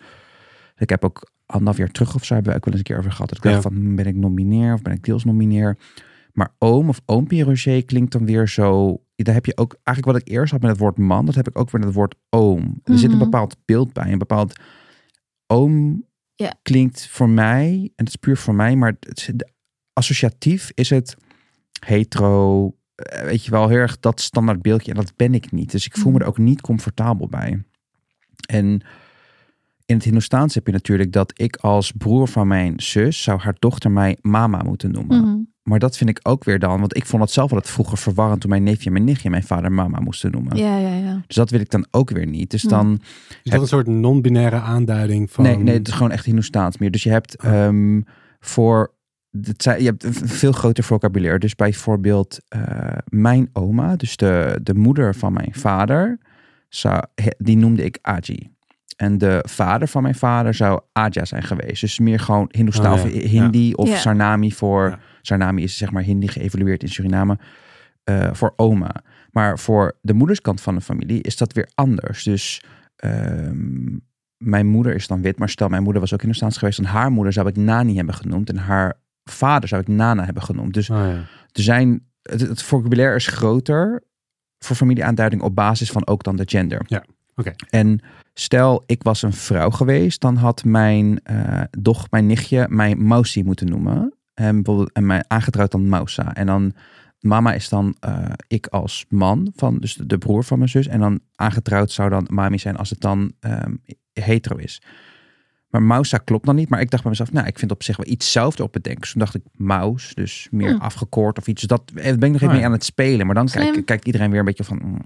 Ik 0.77 0.89
heb 0.89 1.03
ook 1.05 1.31
anderhalf 1.49 1.77
jaar 1.77 1.91
terug 1.91 2.15
of 2.15 2.25
zo 2.25 2.33
hebben 2.33 2.51
we 2.51 2.57
ook 2.57 2.65
wel 2.65 2.73
eens 2.73 2.83
een 2.83 2.89
keer 2.89 2.97
over 2.97 3.11
gehad. 3.11 3.29
Dat 3.29 3.37
ik 3.37 3.43
Ja. 3.43 3.49
dacht 3.51 3.63
van 3.63 3.73
hm, 3.75 3.95
ben 3.95 4.05
ik 4.05 4.15
nomineer 4.15 4.73
of 4.73 4.81
ben 4.81 4.93
ik 4.93 5.03
deels 5.03 5.23
nomineer. 5.23 5.77
Maar 6.33 6.53
oom 6.57 6.89
of 6.89 7.01
oompie 7.05 7.43
Roger 7.43 7.85
klinkt 7.85 8.11
dan 8.11 8.25
weer 8.25 8.47
zo. 8.47 9.01
Daar 9.15 9.33
heb 9.33 9.45
je 9.45 9.57
ook 9.57 9.75
eigenlijk 9.83 10.17
wat 10.17 10.27
ik 10.27 10.33
eerst 10.35 10.51
had 10.51 10.61
met 10.61 10.69
het 10.69 10.79
woord 10.79 10.97
man, 10.97 11.25
dat 11.25 11.35
heb 11.35 11.47
ik 11.47 11.57
ook 11.59 11.69
weer 11.71 11.79
met 11.79 11.89
het 11.89 11.97
woord 11.97 12.15
oom. 12.29 12.79
Er 12.83 12.97
zit 12.97 13.09
een 13.09 13.15
Mhm. 13.15 13.23
bepaald 13.23 13.55
beeld 13.65 13.93
bij, 13.93 14.11
een 14.11 14.17
bepaald 14.17 14.59
oom 15.47 16.05
Ja. 16.35 16.53
klinkt 16.61 17.07
voor 17.07 17.29
mij 17.29 17.71
en 17.71 17.91
het 18.05 18.07
is 18.07 18.15
puur 18.15 18.37
voor 18.37 18.55
mij, 18.55 18.75
maar 18.75 18.97
het 18.99 19.33
associatief 19.93 20.71
is 20.73 20.89
het 20.89 21.15
hetero, 21.85 22.75
eh, 22.95 23.21
weet 23.23 23.45
je 23.45 23.51
wel, 23.51 23.67
heel 23.67 23.77
erg 23.77 23.99
dat 23.99 24.21
standaard 24.21 24.61
beeldje. 24.61 24.91
En 24.91 24.97
dat 24.97 25.15
ben 25.15 25.33
ik 25.33 25.51
niet. 25.51 25.71
Dus 25.71 25.85
ik 25.85 25.97
voel 25.97 26.11
me 26.11 26.17
Mhm. 26.17 26.21
er 26.21 26.27
ook 26.27 26.37
niet 26.37 26.61
comfortabel 26.61 27.27
bij. 27.27 27.63
En 28.49 28.81
in 29.89 29.95
het 29.95 30.03
Hindoestaans 30.03 30.55
heb 30.55 30.65
je 30.65 30.71
natuurlijk 30.71 31.11
dat 31.11 31.31
ik 31.35 31.55
als 31.55 31.91
broer 31.91 32.27
van 32.27 32.47
mijn 32.47 32.73
zus 32.81 33.23
zou 33.23 33.39
haar 33.39 33.55
dochter 33.59 33.91
mij 33.91 34.17
mama 34.21 34.61
moeten 34.63 34.91
noemen. 34.91 35.21
Mhm. 35.21 35.37
Maar 35.63 35.79
dat 35.79 35.97
vind 35.97 36.09
ik 36.09 36.19
ook 36.23 36.43
weer 36.43 36.59
dan, 36.59 36.79
want 36.79 36.95
ik 36.97 37.05
vond 37.05 37.21
het 37.21 37.31
zelf 37.31 37.51
altijd 37.53 37.71
vroeger 37.73 37.97
verwarrend 37.97 38.41
toen 38.41 38.49
mijn 38.49 38.63
neefje 38.63 38.85
en 38.85 38.91
mijn 38.91 39.03
nichtje 39.03 39.29
mijn 39.29 39.43
vader 39.43 39.71
mama 39.71 39.99
moesten 39.99 40.31
noemen. 40.31 40.57
Ja, 40.57 40.77
ja, 40.77 40.93
ja. 40.95 41.21
Dus 41.27 41.35
dat 41.35 41.49
wil 41.49 41.59
ik 41.59 41.69
dan 41.69 41.85
ook 41.91 42.09
weer 42.09 42.25
niet. 42.25 42.51
Dus 42.51 42.63
Mhm. 42.63 42.73
dan 42.73 42.99
Is 43.43 43.51
dat 43.51 43.61
een 43.61 43.67
soort 43.67 43.87
non-binaire 43.87 44.59
aanduiding 44.59 45.31
van... 45.31 45.43
Nee, 45.43 45.57
nee, 45.57 45.77
het 45.77 45.87
is 45.87 45.93
gewoon 45.93 46.11
echt 46.11 46.25
Hindoestaans 46.25 46.77
meer. 46.77 46.91
Dus 46.91 47.03
je 47.03 47.09
hebt 47.09 47.43
Oh. 47.43 47.51
ehm, 47.65 48.01
voor. 48.39 48.93
Het 49.41 49.63
zijn, 49.63 49.79
je 49.79 49.85
hebt 49.85 50.03
een 50.03 50.13
veel 50.13 50.51
groter 50.51 50.83
vocabulaire. 50.83 51.39
Dus 51.39 51.55
bijvoorbeeld 51.55 52.39
eh, 52.47 52.61
mijn 53.09 53.49
oma, 53.53 53.95
dus 53.95 54.15
de, 54.17 54.59
de 54.63 54.73
moeder 54.73 55.15
van 55.15 55.33
mijn 55.33 55.53
vader, 55.53 56.19
die 57.37 57.57
noemde 57.57 57.83
ik 57.83 57.97
Aji. 58.01 58.49
En 58.99 59.17
de 59.17 59.43
vader 59.47 59.87
van 59.87 60.01
mijn 60.01 60.15
vader 60.15 60.53
zou 60.53 60.79
Aja 60.93 61.25
zijn 61.25 61.43
geweest. 61.43 61.81
Dus 61.81 61.99
meer 61.99 62.19
gewoon 62.19 62.47
Hindoestaan 62.51 62.99
Oh, 62.99 63.13
ja. 63.13 63.27
Hindi 63.27 63.73
of 63.73 63.87
Ja. 63.89 63.95
Sarnami 63.97 64.51
voor... 64.53 64.89
Ja. 64.89 64.99
Sarnami 65.21 65.63
is 65.63 65.77
zeg 65.77 65.91
maar 65.91 66.03
Hindi 66.03 66.27
geëvolueerd 66.27 66.83
in 66.83 66.89
Suriname. 66.89 67.37
eh, 68.03 68.29
voor 68.31 68.53
oma. 68.55 68.91
Maar 69.31 69.59
voor 69.59 69.97
de 70.01 70.13
moederskant 70.13 70.61
van 70.61 70.75
de 70.75 70.81
familie 70.81 71.21
is 71.21 71.37
dat 71.37 71.53
weer 71.53 71.69
anders. 71.75 72.23
Dus 72.23 72.63
ehm, 72.95 73.97
mijn 74.37 74.67
moeder 74.67 74.95
is 74.95 75.07
dan 75.07 75.21
wit, 75.21 75.39
maar 75.39 75.49
stel 75.49 75.69
mijn 75.69 75.83
moeder 75.83 76.01
was 76.01 76.13
ook 76.13 76.21
in 76.23 76.29
de 76.29 76.35
staats 76.35 76.57
geweest, 76.57 76.77
dan 76.81 76.91
haar 76.91 77.11
moeder 77.11 77.33
zou 77.33 77.47
ik 77.47 77.55
Nani 77.55 77.95
hebben 77.95 78.15
genoemd 78.15 78.49
en 78.49 78.57
haar 78.57 78.93
vader 79.23 79.69
zou 79.69 79.81
ik 79.81 79.87
Nana 79.87 80.25
hebben 80.25 80.43
genoemd. 80.43 80.73
Dus 80.73 80.89
Oh, 80.89 80.97
ja. 80.97 81.13
er 81.51 81.63
zijn, 81.63 82.05
het, 82.21 82.41
het 82.41 82.63
vocabulaire 82.63 83.15
is 83.15 83.27
groter 83.27 84.03
voor 84.59 84.75
familieaanduiding 84.75 85.41
op 85.41 85.55
basis 85.55 85.91
van 85.91 86.07
ook 86.07 86.23
dan 86.23 86.35
de 86.35 86.43
gender. 86.45 86.81
Ja, 86.85 87.03
En 87.69 87.99
stel 88.33 88.83
ik 88.85 89.03
was 89.03 89.21
een 89.21 89.33
vrouw 89.33 89.69
geweest, 89.69 90.21
dan 90.21 90.35
had 90.35 90.63
mijn 90.63 91.19
eh 91.23 91.61
doch, 91.71 92.11
mijn 92.11 92.25
nichtje, 92.25 92.65
mij 92.69 92.95
Mausi 92.95 93.43
moeten 93.43 93.67
noemen. 93.67 94.13
En, 94.33 94.55
bijvoorbeeld, 94.55 94.91
en 94.91 95.05
mijn 95.05 95.23
aangetrouwd 95.27 95.71
dan 95.71 95.89
Mausa. 95.89 96.35
En 96.35 96.45
dan 96.45 96.73
mama 97.19 97.53
is 97.53 97.69
dan 97.69 97.95
eh, 97.99 98.25
ik 98.47 98.67
als 98.67 99.05
man 99.09 99.51
van, 99.55 99.77
dus 99.77 99.93
de, 99.93 100.05
de 100.05 100.17
broer 100.17 100.43
van 100.43 100.57
mijn 100.57 100.69
zus. 100.69 100.87
En 100.87 100.99
dan 100.99 101.19
aangetrouwd 101.35 101.91
zou 101.91 102.09
dan 102.09 102.27
mami 102.29 102.57
zijn 102.57 102.77
als 102.77 102.89
het 102.89 103.01
dan 103.01 103.33
ehm, 103.39 103.75
hetero 104.13 104.55
is. 104.55 104.81
Maar 105.69 105.81
Mausa 105.83 106.17
klopt 106.17 106.45
dan 106.45 106.55
niet. 106.55 106.69
Maar 106.69 106.81
ik 106.81 106.89
dacht 106.89 107.01
bij 107.03 107.11
mezelf, 107.11 107.31
nou, 107.31 107.47
ik 107.47 107.59
vind 107.59 107.71
op 107.71 107.83
zich 107.83 107.97
wel 107.97 108.05
iets 108.07 108.31
zelf 108.31 108.59
op 108.59 108.71
bedenken. 108.73 109.01
Dus 109.01 109.11
toen 109.11 109.21
dacht 109.21 109.35
ik 109.35 109.41
Maus, 109.53 110.13
dus 110.13 110.47
meer 110.51 110.69
Hm. 110.75 110.81
afgekort 110.81 111.37
of 111.37 111.47
iets. 111.47 111.59
Dus 111.61 111.69
dat 111.69 111.91
eh, 111.95 112.03
ben 112.03 112.13
ik 112.13 112.19
nog 112.21 112.33
even 112.35 112.47
Oh, 112.47 112.53
mee 112.53 112.65
aan 112.65 112.71
het 112.71 112.83
spelen. 112.83 113.25
Maar 113.25 113.35
dan 113.35 113.47
kijkt, 113.47 113.83
kijkt 113.85 114.05
iedereen 114.05 114.29
weer 114.29 114.39
een 114.39 114.45
beetje 114.45 114.63
van, 114.63 114.79
mm, 114.83 115.01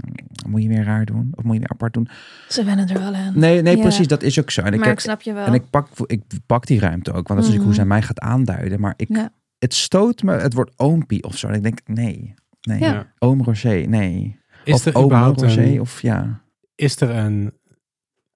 moet 0.47 0.61
je 0.61 0.67
weer 0.67 0.83
raar 0.83 1.05
doen? 1.05 1.27
Of 1.35 1.43
moet 1.43 1.53
je 1.53 1.59
weer 1.59 1.69
apart 1.69 1.93
doen? 1.93 2.07
Ze 2.49 2.63
wennen 2.63 2.87
er 2.89 2.99
wel 2.99 3.13
aan. 3.13 3.33
Nee, 3.39 3.61
nee, 3.61 3.75
Ja. 3.75 3.81
precies. 3.81 4.07
Dat 4.07 4.23
is 4.23 4.39
ook 4.39 4.51
zo. 4.51 4.61
En 4.61 4.73
ik, 4.73 4.79
maar 4.79 4.87
heb- 4.87 4.97
ik 4.97 5.03
snap 5.03 5.21
je 5.21 5.33
wel. 5.33 5.45
en 5.45 5.53
ik 5.53 5.69
pak, 5.69 5.87
ik 6.05 6.21
pak 6.45 6.65
die 6.67 6.79
ruimte 6.79 7.09
ook. 7.09 7.27
Want 7.27 7.27
dat 7.27 7.37
is 7.37 7.45
natuurlijk 7.53 7.63
hoe 7.65 7.73
Mhm. 7.73 7.81
zij 7.81 7.85
mij 7.85 8.01
gaat 8.01 8.19
aanduiden. 8.19 8.79
Maar 8.79 8.93
ik, 8.97 9.07
Ja. 9.09 9.29
het 9.59 9.73
stoot 9.73 10.23
me 10.23 10.31
het 10.33 10.53
woord 10.53 10.71
oompie 10.75 11.23
of 11.23 11.37
zo. 11.37 11.47
En 11.47 11.53
ik 11.53 11.63
denk, 11.63 11.79
nee, 11.85 12.33
nee. 12.61 12.79
Ja. 12.79 13.07
Oom 13.19 13.43
Roger, 13.43 13.87
nee. 13.89 14.39
Is 14.63 14.73
of 14.73 14.85
er 14.85 14.95
oom 14.95 15.05
überhaupt 15.05 15.41
Roger, 15.41 15.63
een, 15.63 15.79
of 15.81 16.01
ja. 16.01 16.41
is 16.75 17.01
er 17.01 17.09
een 17.09 17.53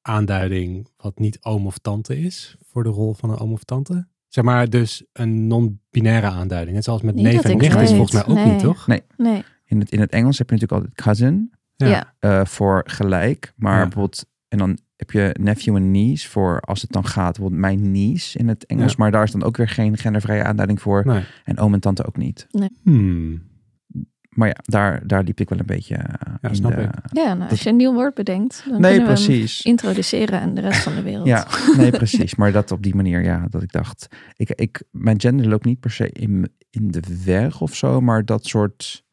aanduiding 0.08 0.88
wat 0.98 1.20
niet 1.20 1.38
oom 1.42 1.66
of 1.66 1.78
tante 1.78 2.20
is 2.20 2.56
voor 2.66 2.84
de 2.84 2.90
rol 2.90 3.14
van 3.14 3.30
een 3.30 3.38
oom 3.38 3.52
of 3.52 3.64
tante? 3.64 4.08
Zeg 4.28 4.44
maar 4.44 4.70
dus 4.70 5.04
een 5.14 5.48
non-binaire 5.48 6.28
aanduiding. 6.28 6.76
Net 6.76 6.84
zoals 6.84 7.02
met 7.02 7.16
Niet 7.16 7.24
neef 7.24 7.44
en 7.44 7.58
nicht 7.58 7.76
is 7.82 7.90
volgens 7.90 8.12
mij 8.12 8.26
ook 8.26 8.36
Nee. 8.36 8.46
niet, 8.54 8.60
toch? 8.60 8.88
Nee. 8.88 9.02
Nee. 9.18 9.44
In 9.66 9.80
het, 9.80 9.92
in 9.92 10.00
het 10.00 10.12
Engels 10.12 10.38
heb 10.38 10.50
je 10.50 10.56
natuurlijk 10.56 10.82
altijd 10.82 11.02
cousin 11.06 11.52
Ja. 11.76 11.88
Ja. 11.88 12.14
eh, 12.20 12.46
voor 12.46 12.84
gelijk. 12.86 13.54
Maar 13.56 13.78
Ja. 13.78 13.82
bijvoorbeeld, 13.84 14.26
en 14.48 14.58
dan 14.58 14.78
heb 14.96 15.12
je 15.12 15.36
nephew 15.40 15.76
en 15.76 15.92
niece 15.92 16.30
voor 16.30 16.60
als 16.60 16.82
het 16.82 16.92
dan 16.92 17.06
gaat. 17.06 17.32
Bijvoorbeeld 17.34 17.62
mijn 17.62 17.92
niece 17.92 18.38
in 18.38 18.48
het 18.48 18.66
Engels. 18.66 18.92
Ja. 18.92 18.98
Maar 18.98 19.12
daar 19.12 19.24
is 19.24 19.32
dan 19.32 19.44
ook 19.44 19.58
weer 19.58 19.70
geen 19.70 19.98
gendervrije 19.98 20.44
aanduiding 20.44 20.82
voor. 20.82 21.06
Nee. 21.06 21.24
En 21.44 21.58
oom 21.60 21.74
en 21.74 21.80
tante 21.80 22.06
ook 22.06 22.18
niet. 22.18 22.48
Hmm. 22.84 23.42
Maar 24.38 24.48
ja, 24.48 24.56
daar, 24.64 25.08
daar 25.08 25.24
liep 25.24 25.40
ik 25.40 25.50
wel 25.50 25.60
een 25.60 25.66
beetje 25.66 25.96
eh, 25.96 26.34
Ja, 26.42 26.50
in 26.50 26.56
snap 26.56 26.76
de... 26.76 26.82
ik. 26.82 26.90
Ja, 27.12 27.34
nou, 27.34 27.50
als 27.50 27.62
je 27.62 27.70
een 27.70 27.76
nieuw 27.76 27.94
woord 27.94 28.14
bedenkt, 28.14 28.64
dan 28.70 28.82
Nee, 28.82 28.92
kunnen 28.92 29.14
we 29.16 29.22
hem 29.22 29.26
precies. 29.26 29.62
introduceren 29.62 30.40
aan 30.40 30.54
de 30.54 30.62
rest 30.62 30.80
van 30.80 30.96
de 30.96 31.02
wereld. 31.02 31.28
Ja, 31.28 31.48
nee, 31.78 31.92
precies. 32.04 32.36
Maar 32.36 32.52
dat 32.52 32.72
op 32.72 32.84
die 32.84 32.96
manier, 32.96 33.24
ja, 33.24 33.48
dat 33.50 33.64
ik 33.64 33.72
dacht, 33.72 34.08
ik, 34.36 34.50
ik, 34.50 34.84
mijn 34.92 35.20
gender 35.22 35.48
loopt 35.48 35.66
niet 35.66 35.80
per 35.80 35.92
se 35.92 36.10
in, 36.10 36.52
in 36.70 36.92
de 36.92 37.02
weg 37.26 37.62
of 37.62 37.76
zo, 37.76 38.02
maar 38.02 38.26
dat 38.26 38.46
soort 38.46 39.04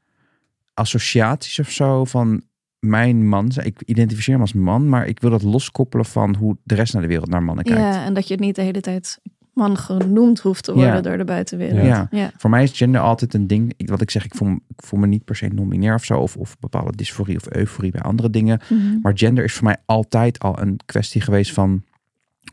associaties 0.74 1.58
of 1.58 1.70
zo 1.70 2.04
van 2.04 2.42
mijn 2.78 3.28
man. 3.28 3.50
Ik 3.62 3.82
identificeer 3.84 4.32
hem 4.32 4.42
als 4.42 4.52
man, 4.52 4.88
maar 4.88 5.06
ik 5.06 5.20
wil 5.20 5.30
dat 5.30 5.42
loskoppelen 5.42 6.06
van 6.06 6.34
hoe 6.36 6.56
de 6.62 6.74
rest 6.74 6.92
naar 6.92 7.02
de 7.02 7.08
wereld 7.08 7.28
naar 7.28 7.42
mannen 7.42 7.64
kijkt. 7.64 7.80
Ja, 7.80 8.04
en 8.04 8.14
dat 8.14 8.26
je 8.28 8.34
het 8.34 8.42
niet 8.42 8.54
de 8.56 8.62
hele 8.62 8.80
tijd 8.80 9.20
man 9.54 9.76
genoemd 9.78 10.40
hoeft 10.40 10.64
te 10.64 10.73
worden 10.75 10.94
Ja. 10.94 11.00
door 11.00 11.16
de 11.16 11.25
buitenwereld. 11.25 11.87
Ja. 11.87 12.08
Ja. 12.11 12.30
Voor 12.37 12.50
mij 12.50 12.62
is 12.62 12.76
gender 12.76 13.00
altijd 13.00 13.34
een 13.34 13.46
ding. 13.46 13.73
Ik- 13.76 13.88
Wat 13.88 14.00
ik 14.00 14.11
zeg, 14.11 14.25
ik 14.25 14.34
voel, 14.34 14.49
ik 14.68 14.84
voel 14.84 15.00
me 15.00 15.06
niet 15.06 15.25
per 15.25 15.37
se 15.37 15.46
non-binair 15.49 15.94
of 15.94 16.04
zo, 16.04 16.18
of, 16.18 16.37
of 16.37 16.58
bepaalde 16.58 16.96
dysforie 16.96 17.37
of 17.37 17.50
euforie 17.54 17.90
bij 17.90 18.00
andere 18.00 18.30
dingen. 18.30 18.61
Mhm. 18.68 18.99
Maar 19.02 19.12
gender 19.18 19.44
is 19.44 19.52
voor 19.52 19.64
mij 19.64 19.76
altijd 19.87 20.38
al 20.38 20.61
een 20.61 20.80
kwestie 20.84 21.20
geweest 21.20 21.52
van 21.52 21.82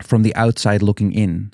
from 0.04 0.22
the 0.22 0.34
outside 0.34 0.84
looking 0.84 1.14
in. 1.14 1.50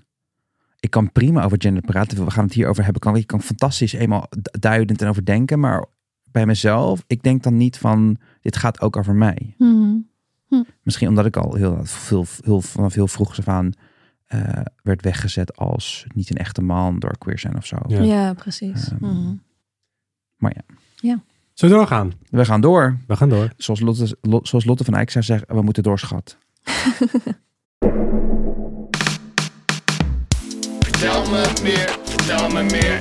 Ik 0.80 0.90
kan 0.90 1.12
prima 1.12 1.44
over 1.44 1.56
gender 1.60 1.82
praten. 1.82 2.24
We 2.24 2.30
gaan 2.30 2.44
het 2.44 2.52
hier 2.54 2.68
over 2.68 2.82
hebben. 2.84 3.00
Kan, 3.00 3.16
ik 3.16 3.26
kan 3.26 3.42
fantastisch 3.42 3.92
eenmaal 3.92 4.26
du- 4.30 4.58
duidend 4.60 5.02
en 5.02 5.08
over 5.08 5.24
denken. 5.24 5.60
Maar 5.60 5.84
bij 6.30 6.46
mezelf, 6.46 7.04
ik 7.06 7.22
denk 7.22 7.42
dan 7.42 7.56
niet 7.56 7.78
van 7.78 8.16
dit 8.40 8.56
gaat 8.56 8.80
ook 8.80 8.96
over 8.96 9.14
mij. 9.14 9.54
Mhm. 9.58 9.96
Misschien 10.82 11.08
omdat 11.08 11.26
ik 11.26 11.36
al 11.36 11.54
heel, 11.54 11.78
veel, 11.82 12.26
heel, 12.44 12.60
vanaf 12.60 12.94
heel 12.94 13.08
vroeg 13.08 13.38
af 13.38 13.48
aan 13.48 13.70
eh, 14.28 14.60
werd 14.82 15.02
weggezet 15.02 15.56
als 15.56 16.04
niet 16.14 16.30
een 16.30 16.36
echte 16.36 16.62
man 16.62 16.98
door 16.98 17.18
queer 17.18 17.38
zijn 17.38 17.56
of 17.56 17.66
zo. 17.66 17.76
Ja. 17.86 18.00
Ja, 18.02 18.32
precies. 18.34 18.88
Ehm, 18.90 19.04
Mhm. 19.04 19.34
Maar 20.36 20.52
ja, 21.00 21.20
Zullen 21.54 21.74
we 21.74 21.80
doorgaan? 21.80 22.12
we 22.30 22.44
gaan 22.44 22.60
door. 22.60 22.98
We 23.06 23.16
gaan 23.16 23.28
door. 23.28 23.52
Zoals 23.56 23.80
Lotte, 23.80 24.16
Lo- 24.20 24.40
zoals 24.42 24.64
Lotte 24.64 24.84
van 24.84 24.94
Eyck 24.94 25.10
zou 25.10 25.24
zeggen, 25.24 25.46
we 25.56 25.62
moeten 25.62 25.82
door, 25.82 25.98
schat. 25.98 26.38
Vertel 30.80 31.30
me 31.30 31.52
meer, 31.62 31.98
vertel 32.04 32.48
me 32.48 32.62
meer. 32.62 32.98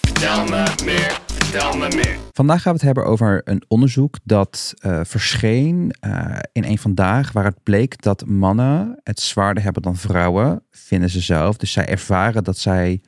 Vertel 0.00 0.44
me 0.44 0.64
meer, 0.84 1.20
vertel 1.50 1.76
me 1.76 1.88
meer. 1.94 2.18
Vandaag 2.32 2.62
gaan 2.62 2.72
we 2.72 2.78
het 2.78 2.86
hebben 2.86 3.04
over 3.04 3.40
een 3.44 3.62
onderzoek 3.68 4.18
dat 4.24 4.74
eh, 4.78 5.00
verscheen 5.04 5.94
eh, 6.00 6.38
in 6.52 6.64
een 6.64 6.78
vandaag, 6.78 7.32
waar 7.32 7.44
het 7.44 7.62
bleek 7.62 8.02
dat 8.02 8.26
mannen 8.26 9.00
het 9.02 9.20
zwaarder 9.20 9.62
hebben 9.62 9.82
dan 9.82 9.96
vrouwen, 9.96 10.64
vinden 10.70 11.10
ze 11.10 11.20
zelf. 11.20 11.56
Dus 11.56 11.72
zij 11.72 11.88
ervaren 11.88 12.44
dat 12.44 12.58
zij 12.58 13.00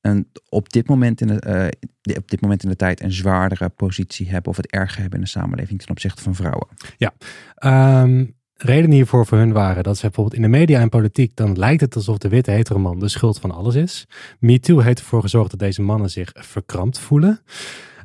een, 0.00 0.28
op, 0.48 0.72
dit 0.72 0.88
moment 0.88 1.20
in 1.20 1.26
de, 1.26 1.40
eh, 1.40 2.16
op 2.16 2.30
dit 2.30 2.40
moment 2.40 2.62
in 2.62 2.68
de 2.68 2.76
tijd 2.76 3.02
een 3.02 3.12
zwaardere 3.12 3.68
positie 3.68 4.30
hebben 4.30 4.50
of 4.50 4.56
het 4.56 4.70
erger 4.70 5.00
hebben 5.00 5.18
in 5.18 5.24
de 5.24 5.30
samenleving 5.30 5.80
ten 5.80 5.90
opzichte 5.90 6.22
van 6.22 6.34
vrouwen. 6.34 6.68
Ehm 7.54 8.24
redenen 8.62 8.96
hiervoor 8.96 9.26
voor 9.26 9.38
hun 9.38 9.52
waren 9.52 9.82
dat 9.82 9.96
ze 9.96 10.02
bijvoorbeeld 10.02 10.36
in 10.36 10.42
de 10.42 10.48
media 10.48 10.80
en 10.80 10.88
politiek, 10.88 11.36
dan 11.36 11.58
lijkt 11.58 11.80
het 11.80 11.94
alsof 11.94 12.18
de 12.18 12.28
witte 12.28 12.50
hetero 12.50 12.78
man 12.78 12.98
de 12.98 13.08
schuld 13.08 13.38
van 13.38 13.50
alles 13.50 13.74
is. 13.74 14.06
MeToo 14.40 14.78
heeft 14.78 14.98
ervoor 14.98 15.20
gezorgd 15.20 15.50
dat 15.50 15.60
deze 15.60 15.82
mannen 15.82 16.10
zich 16.10 16.30
verkrampt 16.34 16.98
voelen. 16.98 17.40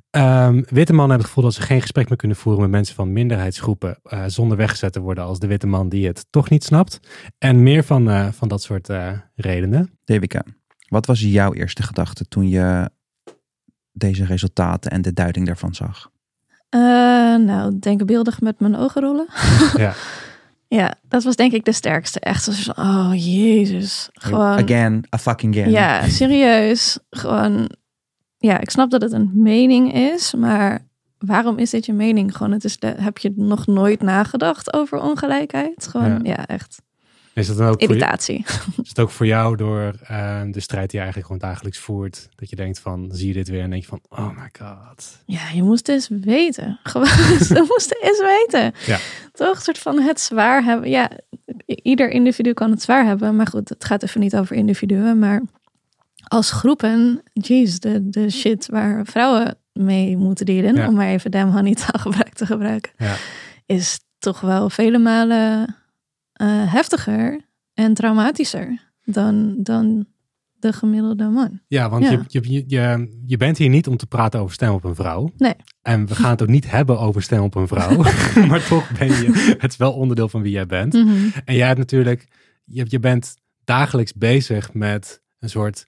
Ehm, 0.09 0.53
witte 0.55 0.93
mannen 0.93 1.09
hebben 1.09 1.17
het 1.17 1.25
gevoel 1.25 1.43
dat 1.43 1.53
ze 1.53 1.61
geen 1.61 1.81
gesprek 1.81 2.09
meer 2.09 2.17
kunnen 2.17 2.37
voeren 2.37 2.61
met 2.61 2.71
mensen 2.71 2.95
van 2.95 3.13
minderheidsgroepen 3.13 3.99
eh, 4.03 4.23
zonder 4.27 4.57
weggezet 4.57 4.93
te 4.93 4.99
worden 4.99 5.23
als 5.23 5.39
de 5.39 5.47
witte 5.47 5.67
man 5.67 5.89
die 5.89 6.07
het 6.07 6.25
toch 6.29 6.49
niet 6.49 6.63
snapt. 6.63 6.99
En 7.37 7.63
meer 7.63 7.83
van, 7.83 8.09
eh, 8.09 8.27
van 8.31 8.47
dat 8.47 8.61
soort 8.61 8.89
eh, 8.89 9.11
redenen. 9.35 9.99
Devika, 10.03 10.43
wat 10.87 11.05
was 11.05 11.21
jouw 11.21 11.53
eerste 11.53 11.83
gedachte 11.83 12.27
toen 12.27 12.49
je 12.49 12.89
deze 13.91 14.25
resultaten 14.25 14.91
en 14.91 15.01
de 15.01 15.13
duiding 15.13 15.45
daarvan 15.45 15.75
zag? 15.75 16.11
Eh, 16.69 16.79
nou, 17.35 17.79
denkbeeldig 17.79 18.41
met 18.41 18.59
mijn 18.59 18.75
ogen 18.75 19.01
rollen. 19.01 19.27
Ja. 19.75 19.93
Ja, 20.75 20.93
dat 21.07 21.23
was 21.23 21.35
denk 21.35 21.51
ik 21.53 21.65
de 21.65 21.71
sterkste. 21.71 22.19
Echt 22.19 22.43
zo 22.43 22.71
oh 22.71 23.11
jezus. 23.13 24.09
Gewoon, 24.13 24.63
Again, 24.63 25.03
a 25.15 25.17
fucking 25.17 25.55
again. 25.55 25.71
ja, 25.71 26.07
serieus. 26.07 26.99
Gewoon, 27.09 27.69
ja, 28.37 28.59
ik 28.59 28.69
snap 28.69 28.89
dat 28.89 29.01
het 29.01 29.11
een 29.11 29.31
mening 29.33 29.93
is, 29.93 30.33
maar 30.33 30.87
waarom 31.17 31.57
is 31.57 31.69
dit 31.69 31.85
je 31.85 31.93
mening? 31.93 32.35
Gewoon, 32.37 32.51
het 32.51 32.63
is 32.63 32.79
de, 32.79 32.87
heb 32.97 33.17
je 33.17 33.33
nog 33.35 33.67
nooit 33.67 34.01
nagedacht 34.01 34.73
over 34.73 34.99
ongelijkheid? 34.99 35.87
Gewoon, 35.87 36.09
Ja. 36.11 36.19
ja, 36.23 36.47
echt. 36.47 36.81
Is 37.33 37.47
het 37.47 37.57
dan 37.57 37.67
ook 37.67 37.79
je- 37.79 37.87
Irritatie. 37.87 38.45
is 38.83 38.89
het 38.89 38.99
ook 38.99 39.09
voor 39.09 39.25
jou 39.25 39.55
door 39.55 39.93
eh, 40.07 40.41
de 40.51 40.59
strijd 40.59 40.89
die 40.89 40.99
je 40.99 41.03
eigenlijk 41.05 41.25
gewoon 41.33 41.51
dagelijks 41.51 41.77
voert, 41.79 42.29
dat 42.35 42.49
je 42.49 42.55
denkt 42.55 42.79
van, 42.79 43.09
zie 43.13 43.27
je 43.27 43.33
dit 43.33 43.47
weer 43.47 43.61
en 43.61 43.69
denk 43.69 43.81
je 43.81 43.87
van, 43.87 44.01
oh 44.09 44.37
my 44.37 44.49
god. 44.59 45.21
Ja, 45.25 45.49
je 45.53 45.63
moest 45.63 45.89
eens 45.89 46.07
weten. 46.21 46.79
Gewoon, 46.83 47.07
ze 47.39 47.65
moesten 47.67 47.97
eens 48.01 48.19
weten. 48.21 48.73
Ja. 48.85 48.97
Toch? 49.31 49.55
Een 49.55 49.61
soort 49.61 49.79
van 49.79 49.99
het 49.99 50.19
zwaar 50.19 50.63
hebben. 50.63 50.89
Ja, 50.89 51.09
ieder 51.65 52.09
individu 52.09 52.53
kan 52.53 52.71
het 52.71 52.81
zwaar 52.81 53.05
hebben. 53.05 53.35
Maar 53.35 53.47
goed, 53.47 53.69
het 53.69 53.85
gaat 53.85 54.03
even 54.03 54.19
niet 54.19 54.35
over 54.35 54.55
individuen. 54.55 55.19
Maar 55.19 55.41
als 56.27 56.51
groepen, 56.51 57.21
jeez, 57.33 57.77
de, 57.77 58.09
de 58.09 58.29
shit 58.29 58.65
waar 58.67 59.05
vrouwen 59.05 59.57
mee 59.73 60.17
moeten 60.17 60.45
dealen. 60.45 60.75
Ja. 60.75 60.87
Om 60.87 60.93
maar 60.95 61.07
even 61.07 61.31
damn 61.31 61.51
honey 61.51 61.73
taalgebruik 61.85 62.33
te 62.33 62.45
gebruiken. 62.45 62.91
Ja. 62.97 63.15
Is 63.65 63.99
toch 64.19 64.39
wel 64.41 64.69
vele 64.69 64.97
malen 64.97 65.75
eh, 66.33 66.73
heftiger 66.73 67.41
en 67.73 67.93
traumatischer 67.93 68.91
dan, 69.05 69.55
dan 69.63 70.05
de 70.63 70.73
gemiddelde 70.73 71.29
man. 71.29 71.59
Ja, 71.67 71.89
want 71.89 72.03
Ja. 72.03 72.11
Je, 72.11 72.23
je, 72.27 72.51
je, 72.51 72.63
je, 72.67 73.21
je 73.25 73.37
bent 73.37 73.57
hier 73.57 73.69
niet 73.69 73.87
om 73.87 73.97
te 73.97 74.05
praten 74.05 74.39
over 74.39 74.53
stem 74.53 74.73
op 74.73 74.83
een 74.83 74.95
vrouw. 74.95 75.31
Nee. 75.37 75.53
En 75.81 76.05
we 76.05 76.15
gaan 76.15 76.29
het 76.29 76.41
ook 76.41 76.47
niet 76.47 76.71
hebben 76.71 76.99
over 76.99 77.21
stem 77.21 77.41
op 77.43 77.55
een 77.55 77.67
vrouw. 77.67 77.97
maar 78.49 78.67
toch 78.67 78.97
ben 78.97 79.07
je, 79.07 79.55
het 79.59 79.71
is 79.71 79.77
wel 79.77 79.93
onderdeel 79.93 80.29
van 80.29 80.41
wie 80.41 80.51
jij 80.51 80.65
bent. 80.65 80.93
Mhm. 80.93 81.29
En 81.45 81.55
jij 81.55 81.67
hebt 81.67 81.79
natuurlijk, 81.79 82.27
je, 82.65 82.85
je 82.87 82.99
bent 82.99 83.35
dagelijks 83.63 84.13
bezig 84.13 84.73
met 84.73 85.21
een 85.39 85.49
soort, 85.49 85.87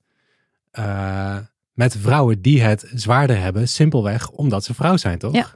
eh, 0.71 1.37
met 1.73 1.97
vrouwen 1.97 2.41
die 2.41 2.61
het 2.61 2.91
zwaarder 2.93 3.39
hebben. 3.39 3.67
Simpelweg 3.67 4.29
omdat 4.29 4.63
ze 4.63 4.73
vrouw 4.73 4.97
zijn, 4.97 5.17
toch? 5.17 5.33
Ja. 5.33 5.47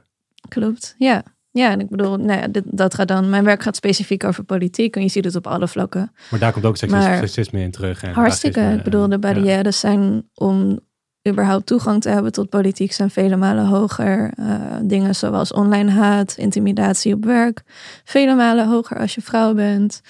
Klopt, 0.48 0.94
ja. 0.98 1.22
Ja, 1.52 1.70
en 1.70 1.80
ik 1.80 1.88
bedoel, 1.88 2.16
nou 2.16 2.40
ja, 2.40 2.48
dit, 2.48 2.64
dat 2.66 2.94
gaat 2.94 3.08
dan. 3.08 3.30
Mijn 3.30 3.44
werk 3.44 3.62
gaat 3.62 3.76
specifiek 3.76 4.24
over 4.24 4.44
politiek 4.44 4.96
en 4.96 5.02
je 5.02 5.08
ziet 5.08 5.24
het 5.24 5.36
op 5.36 5.46
alle 5.46 5.68
vlakken. 5.68 6.12
Maar 6.30 6.40
daar 6.40 6.52
komt 6.52 6.64
ook 6.64 6.76
seksisme, 6.76 7.60
in 7.60 7.70
terug. 7.70 8.02
En 8.02 8.12
Hartstikke. 8.12 8.60
Ik 8.60 8.82
bedoel, 8.82 9.04
de 9.04 9.10
ja. 9.10 9.18
barrières 9.18 9.80
zijn 9.80 10.28
om 10.34 10.78
überhaupt 11.28 11.66
toegang 11.66 12.02
te 12.02 12.08
hebben 12.08 12.32
tot 12.32 12.48
politiek 12.48 12.92
zijn 12.92 13.10
vele 13.10 13.36
malen 13.36 13.66
hoger. 13.66 14.32
Eh, 14.36 14.54
dingen 14.82 15.14
zoals 15.14 15.52
online 15.52 15.90
haat, 15.90 16.34
intimidatie 16.36 17.14
op 17.14 17.24
werk, 17.24 17.62
vele 18.04 18.34
malen 18.34 18.68
hoger 18.68 18.98
als 18.98 19.14
je 19.14 19.20
vrouw 19.20 19.54
bent. 19.54 20.00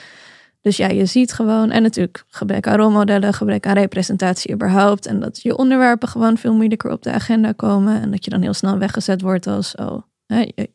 Dus 0.61 0.77
ja, 0.77 0.89
je 0.89 1.07
ziet 1.07 1.33
gewoon, 1.33 1.71
en 1.71 1.83
natuurlijk 1.83 2.25
gebrek 2.29 2.67
aan 2.67 2.77
rolmodellen, 2.77 3.35
gebrek 3.35 3.67
aan 3.67 3.75
representatie 3.75 4.53
überhaupt. 4.53 5.07
En 5.07 5.21
dat 5.21 5.43
je 5.43 5.57
onderwerpen 5.57 6.09
gewoon 6.09 6.39
veel 6.39 6.55
moeilijker 6.55 6.91
op 6.91 7.03
de 7.03 7.13
agenda 7.13 7.53
komen. 7.53 8.03
En 8.03 8.11
dat 8.11 8.25
je 8.25 8.31
dan 8.31 8.43
heel 8.43 8.55
snel 8.55 8.79
weggezet 8.79 9.21
wordt 9.21 9.47
als, 9.47 9.75
oh, 9.75 10.03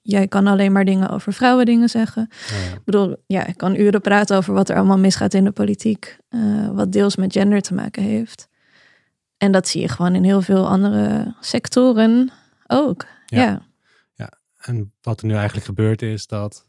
jij 0.01 0.27
kan 0.27 0.47
alleen 0.47 0.71
maar 0.71 0.85
dingen 0.85 1.09
over 1.09 1.33
vrouwen 1.33 1.65
dingen 1.65 1.89
zeggen. 1.89 2.29
Ja. 2.47 2.73
Ik 2.73 2.83
bedoel, 2.85 3.15
ja, 3.27 3.45
ik 3.45 3.57
kan 3.57 3.75
uren 3.75 4.01
praten 4.01 4.37
over 4.37 4.53
wat 4.53 4.69
er 4.69 4.75
allemaal 4.75 4.97
misgaat 4.97 5.33
in 5.33 5.43
de 5.43 5.51
politiek. 5.51 6.17
eh, 6.29 6.69
wat 6.69 6.91
deels 6.91 7.15
met 7.15 7.33
gender 7.33 7.61
te 7.61 7.73
maken 7.73 8.03
heeft. 8.03 8.47
En 9.37 9.51
dat 9.51 9.67
zie 9.67 9.81
je 9.81 9.87
gewoon 9.87 10.15
in 10.15 10.23
heel 10.23 10.41
veel 10.41 10.67
andere 10.67 11.35
sectoren 11.39 12.31
ook. 12.67 13.05
Ja. 13.25 13.61
Ja, 14.13 14.29
En 14.61 14.93
wat 15.01 15.21
er 15.21 15.27
nu 15.27 15.33
eigenlijk 15.33 15.65
gebeurt 15.65 16.01
is 16.01 16.27
dat 16.27 16.65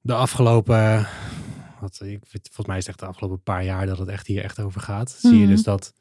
de 0.00 0.14
afgelopen, 0.14 1.06
wat 1.80 2.00
ik 2.04 2.18
volgens 2.30 2.66
mij 2.66 2.76
is 2.76 2.82
het 2.86 2.88
echt 2.94 2.98
de 2.98 3.06
afgelopen 3.06 3.42
paar 3.42 3.64
jaar 3.64 3.86
dat 3.86 3.98
het 3.98 4.08
echt 4.08 4.26
hier 4.26 4.42
echt 4.44 4.60
over 4.60 4.80
gaat. 4.80 5.10
Zie 5.10 5.32
je 5.38 5.44
Mhm. 5.44 5.48
dus 5.50 5.62
dat, 5.62 5.92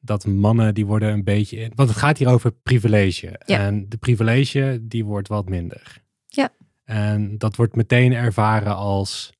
dat 0.00 0.26
mannen 0.26 0.74
die 0.74 0.86
worden 0.86 1.12
een 1.12 1.24
beetje, 1.24 1.56
in, 1.56 1.72
want 1.74 1.88
het 1.88 1.98
gaat 1.98 2.18
hier 2.18 2.28
over 2.28 2.52
privilege. 2.52 3.40
Ja. 3.46 3.58
En 3.58 3.88
de 3.88 3.96
privilege 3.96 4.78
die 4.82 5.04
wordt 5.04 5.28
wat 5.28 5.48
minder. 5.48 6.02
Ja. 6.26 6.48
En 6.84 7.38
dat 7.38 7.56
wordt 7.56 7.76
meteen 7.76 8.12
ervaren 8.12 8.76
als 8.76 9.32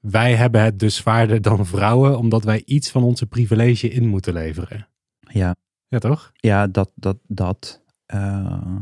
wij 0.00 0.34
hebben 0.34 0.60
het 0.62 0.78
dus 0.78 0.96
zwaarder 0.96 1.42
dan 1.42 1.66
vrouwen, 1.66 2.18
omdat 2.18 2.44
wij 2.44 2.62
iets 2.64 2.90
van 2.90 3.02
onze 3.02 3.26
privilege 3.26 3.88
in 3.88 4.06
moeten 4.08 4.32
leveren. 4.32 4.88
Ja, 5.20 5.56
Ja, 5.88 5.98
toch? 5.98 6.32
ja 6.34 6.66
dat, 6.66 6.90
dat, 6.94 7.18
dat. 7.26 7.82
eh, 8.06 8.76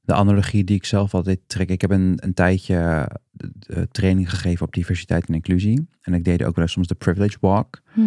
de 0.00 0.14
analogie 0.14 0.64
die 0.64 0.76
ik 0.76 0.84
zelf 0.84 1.14
altijd 1.14 1.40
trek. 1.46 1.68
Ik 1.70 1.80
heb 1.80 1.90
een, 1.90 2.18
een 2.20 2.34
tijdje 2.34 3.08
de 3.32 3.88
training 3.90 4.30
gegeven 4.30 4.66
op 4.66 4.72
diversiteit 4.72 5.28
en 5.28 5.34
inclusie. 5.34 5.88
En 6.00 6.14
ik 6.14 6.24
deed 6.24 6.42
ook 6.44 6.54
wel 6.54 6.64
eens 6.64 6.72
soms 6.72 6.86
de 6.86 6.94
privilege 6.94 7.36
walk. 7.40 7.82
Hm. 7.92 8.00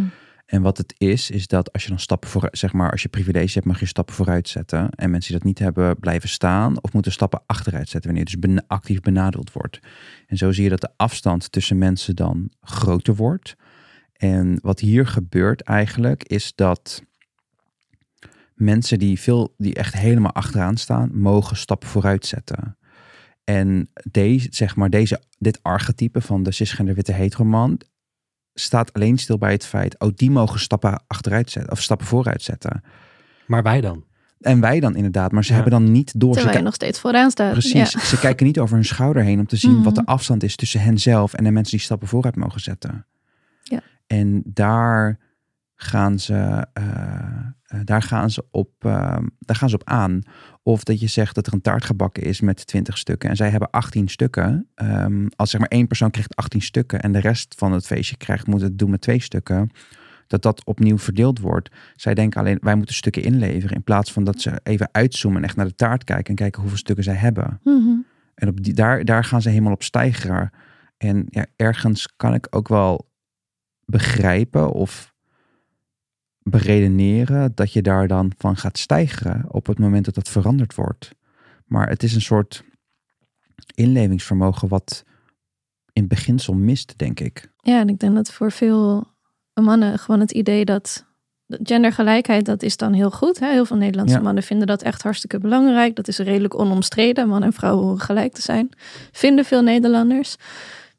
En 0.51 0.61
wat 0.61 0.77
het 0.77 0.93
is, 0.97 1.29
is 1.29 1.47
dat 1.47 1.73
als 1.73 1.83
je 1.83 1.89
dan 1.89 1.99
stappen 1.99 2.29
vooruit, 2.29 2.57
zeg 2.57 2.73
maar, 2.73 2.91
als 2.91 3.01
je 3.01 3.09
privilege 3.09 3.53
hebt, 3.53 3.65
mag 3.65 3.79
je 3.79 3.85
stappen 3.85 4.15
vooruit 4.15 4.47
zetten. 4.47 4.89
En 4.89 5.09
mensen 5.09 5.31
die 5.31 5.37
dat 5.39 5.47
niet 5.47 5.59
hebben, 5.59 5.99
blijven 5.99 6.29
staan 6.29 6.81
of 6.83 6.93
moeten 6.93 7.11
stappen 7.11 7.41
achteruit 7.45 7.89
zetten 7.89 8.11
wanneer 8.11 8.29
je 8.31 8.47
dus 8.47 8.61
actief 8.67 8.99
benadeeld 8.99 9.51
wordt. 9.51 9.79
En 10.27 10.37
zo 10.37 10.51
zie 10.51 10.63
je 10.63 10.69
dat 10.69 10.81
de 10.81 10.89
afstand 10.95 11.51
tussen 11.51 11.77
mensen 11.77 12.15
dan 12.15 12.51
groter 12.61 13.15
wordt. 13.15 13.55
En 14.13 14.59
wat 14.61 14.79
hier 14.79 15.07
gebeurt 15.07 15.61
eigenlijk, 15.61 16.23
is 16.23 16.55
dat 16.55 17.03
mensen 18.53 18.99
die 18.99 19.19
veel, 19.19 19.53
die 19.57 19.73
echt 19.73 19.93
helemaal 19.93 20.33
achteraan 20.33 20.77
staan, 20.77 21.09
mogen 21.13 21.57
stappen 21.57 21.89
vooruit 21.89 22.25
zetten. 22.25 22.77
En 23.43 23.89
deze, 24.11 24.47
zeg 24.51 24.75
maar, 24.75 24.89
deze, 24.89 25.21
dit 25.37 25.63
archetype 25.63 26.21
van 26.21 26.43
de 26.43 26.51
cisgender 26.51 26.95
witte 26.95 27.13
heteroman 27.13 27.81
staat 28.53 28.93
alleen 28.93 29.17
stil 29.17 29.37
bij 29.37 29.51
het 29.51 29.65
feit, 29.65 29.99
oh, 29.99 30.11
die 30.15 30.31
mogen 30.31 30.59
stappen 30.59 31.03
achteruit 31.07 31.51
zetten 31.51 31.71
of 31.71 31.81
stappen 31.81 32.07
vooruit 32.07 32.41
zetten. 32.41 32.83
Maar 33.47 33.63
wij 33.63 33.81
dan? 33.81 34.03
En 34.39 34.59
wij 34.59 34.79
dan 34.79 34.95
inderdaad, 34.95 35.31
maar 35.31 35.43
ze 35.43 35.49
Ja. 35.53 35.55
hebben 35.61 35.73
dan 35.83 35.91
niet 35.91 36.19
door. 36.19 36.29
Ze 36.33 36.35
terwijl 36.35 36.57
je 36.59 36.63
nog 36.63 36.73
steeds 36.73 36.99
vooraan 36.99 37.31
staat. 37.31 37.51
Precies, 37.51 37.91
Ja. 37.91 37.99
ze 37.99 38.19
kijken 38.19 38.45
niet 38.45 38.59
over 38.59 38.75
hun 38.75 38.85
schouder 38.85 39.23
heen 39.23 39.39
om 39.39 39.47
te 39.47 39.55
zien 39.55 39.73
Mhm. 39.73 39.83
wat 39.83 39.95
de 39.95 40.05
afstand 40.05 40.43
is 40.43 40.55
tussen 40.55 40.81
henzelf 40.81 41.33
en 41.33 41.43
de 41.43 41.51
mensen 41.51 41.77
die 41.77 41.85
stappen 41.85 42.07
vooruit 42.07 42.35
mogen 42.35 42.61
zetten. 42.61 43.05
Ja. 43.63 43.81
En 44.07 44.41
daar 44.45 45.19
gaan 45.83 46.19
ze, 46.19 46.67
eh, 46.73 46.83
eh, 47.63 47.79
daar 47.83 48.01
gaan 48.01 48.29
ze 48.29 48.45
op, 48.51 48.71
eh, 48.79 49.17
daar 49.39 49.55
gaan 49.55 49.69
ze 49.69 49.75
op 49.75 49.87
aan. 49.87 50.21
Of 50.63 50.83
dat 50.83 50.99
je 50.99 51.07
zegt 51.07 51.35
dat 51.35 51.47
er 51.47 51.53
een 51.53 51.61
taart 51.61 51.83
gebakken 51.83 52.23
is 52.23 52.41
met 52.41 52.67
20 52.67 52.97
stukken 52.97 53.29
en 53.29 53.35
zij 53.35 53.49
hebben 53.49 53.69
18 53.69 54.07
stukken. 54.07 54.67
Ehm, 54.75 55.27
als 55.35 55.49
zeg 55.49 55.59
maar 55.59 55.69
één 55.69 55.87
persoon 55.87 56.11
krijgt 56.11 56.35
18 56.35 56.61
stukken 56.61 57.01
en 57.01 57.11
de 57.11 57.19
rest 57.19 57.55
van 57.57 57.71
het 57.71 57.85
feestje 57.85 58.17
krijgt, 58.17 58.47
moet 58.47 58.61
het 58.61 58.77
doen 58.77 58.89
met 58.89 59.01
twee 59.01 59.21
stukken. 59.21 59.69
Dat 60.27 60.41
dat 60.41 60.65
opnieuw 60.65 60.97
verdeeld 60.97 61.39
wordt. 61.39 61.69
Zij 61.95 62.13
denken 62.13 62.39
alleen, 62.39 62.57
wij 62.61 62.75
moeten 62.75 62.95
stukken 62.95 63.23
inleveren. 63.23 63.75
In 63.75 63.83
plaats 63.83 64.11
van 64.11 64.23
dat 64.23 64.41
ze 64.41 64.59
even 64.63 64.89
uitzoomen 64.91 65.41
en 65.41 65.47
echt 65.47 65.55
naar 65.55 65.67
de 65.67 65.75
taart 65.75 66.03
kijken 66.03 66.29
en 66.29 66.35
kijken 66.35 66.61
hoeveel 66.61 66.79
stukken 66.79 67.03
zij 67.03 67.15
hebben. 67.15 67.59
Mhm. 67.63 67.97
En 68.35 68.47
op 68.47 68.63
die, 68.63 68.73
daar, 68.73 69.05
daar 69.05 69.23
gaan 69.23 69.41
ze 69.41 69.49
helemaal 69.49 69.73
op 69.73 69.83
stijgeren. 69.83 70.51
En 70.97 71.25
ja, 71.29 71.45
ergens 71.55 72.13
kan 72.15 72.33
ik 72.33 72.47
ook 72.49 72.67
wel 72.67 73.09
begrijpen 73.85 74.71
of 74.71 75.11
beredeneren 76.43 77.51
dat 77.56 77.73
je 77.73 77.82
daar 77.82 78.08
dan 78.08 78.32
van 78.38 78.58
gaat 78.58 78.77
stijgeren 78.77 79.45
op 79.47 79.65
het 79.65 79.80
moment 79.80 80.06
dat 80.06 80.15
dat 80.15 80.30
veranderd 80.30 80.75
wordt. 80.75 81.12
Maar 81.65 81.89
het 81.89 82.04
is 82.04 82.15
een 82.15 82.21
soort 82.21 82.63
inlevingsvermogen 83.75 84.67
wat 84.67 85.04
in 85.93 86.08
beginsel 86.08 86.54
mist, 86.54 86.93
denk 86.97 87.19
ik. 87.19 87.51
Ja, 87.58 87.80
en 87.80 87.89
ik 87.89 87.99
denk 87.99 88.15
dat 88.15 88.32
voor 88.32 88.51
veel 88.51 89.08
mannen 89.54 89.99
gewoon 89.99 90.19
het 90.19 90.32
idee 90.32 90.65
dat 90.65 91.06
dat 91.47 91.60
gendergelijkheid, 91.63 92.45
dat 92.45 92.63
is 92.63 92.77
dan 92.77 92.93
heel 92.93 93.12
goed. 93.12 93.39
Hè? 93.39 93.51
Heel 93.51 93.65
veel 93.65 93.77
Nederlandse 93.77 94.15
Ja. 94.15 94.21
mannen 94.21 94.43
vinden 94.43 94.67
dat 94.67 94.82
echt 94.82 95.04
hartstikke 95.04 95.39
belangrijk. 95.39 95.95
Dat 95.95 96.08
is 96.08 96.17
redelijk 96.17 96.60
onomstreden. 96.60 97.27
Man 97.27 97.43
en 97.43 97.54
vrouw 97.54 97.77
horen 97.77 97.99
gelijk 97.99 98.34
te 98.34 98.41
zijn. 98.41 98.69
Vinden 99.12 99.45
veel 99.45 99.62
Nederlanders. 99.62 100.36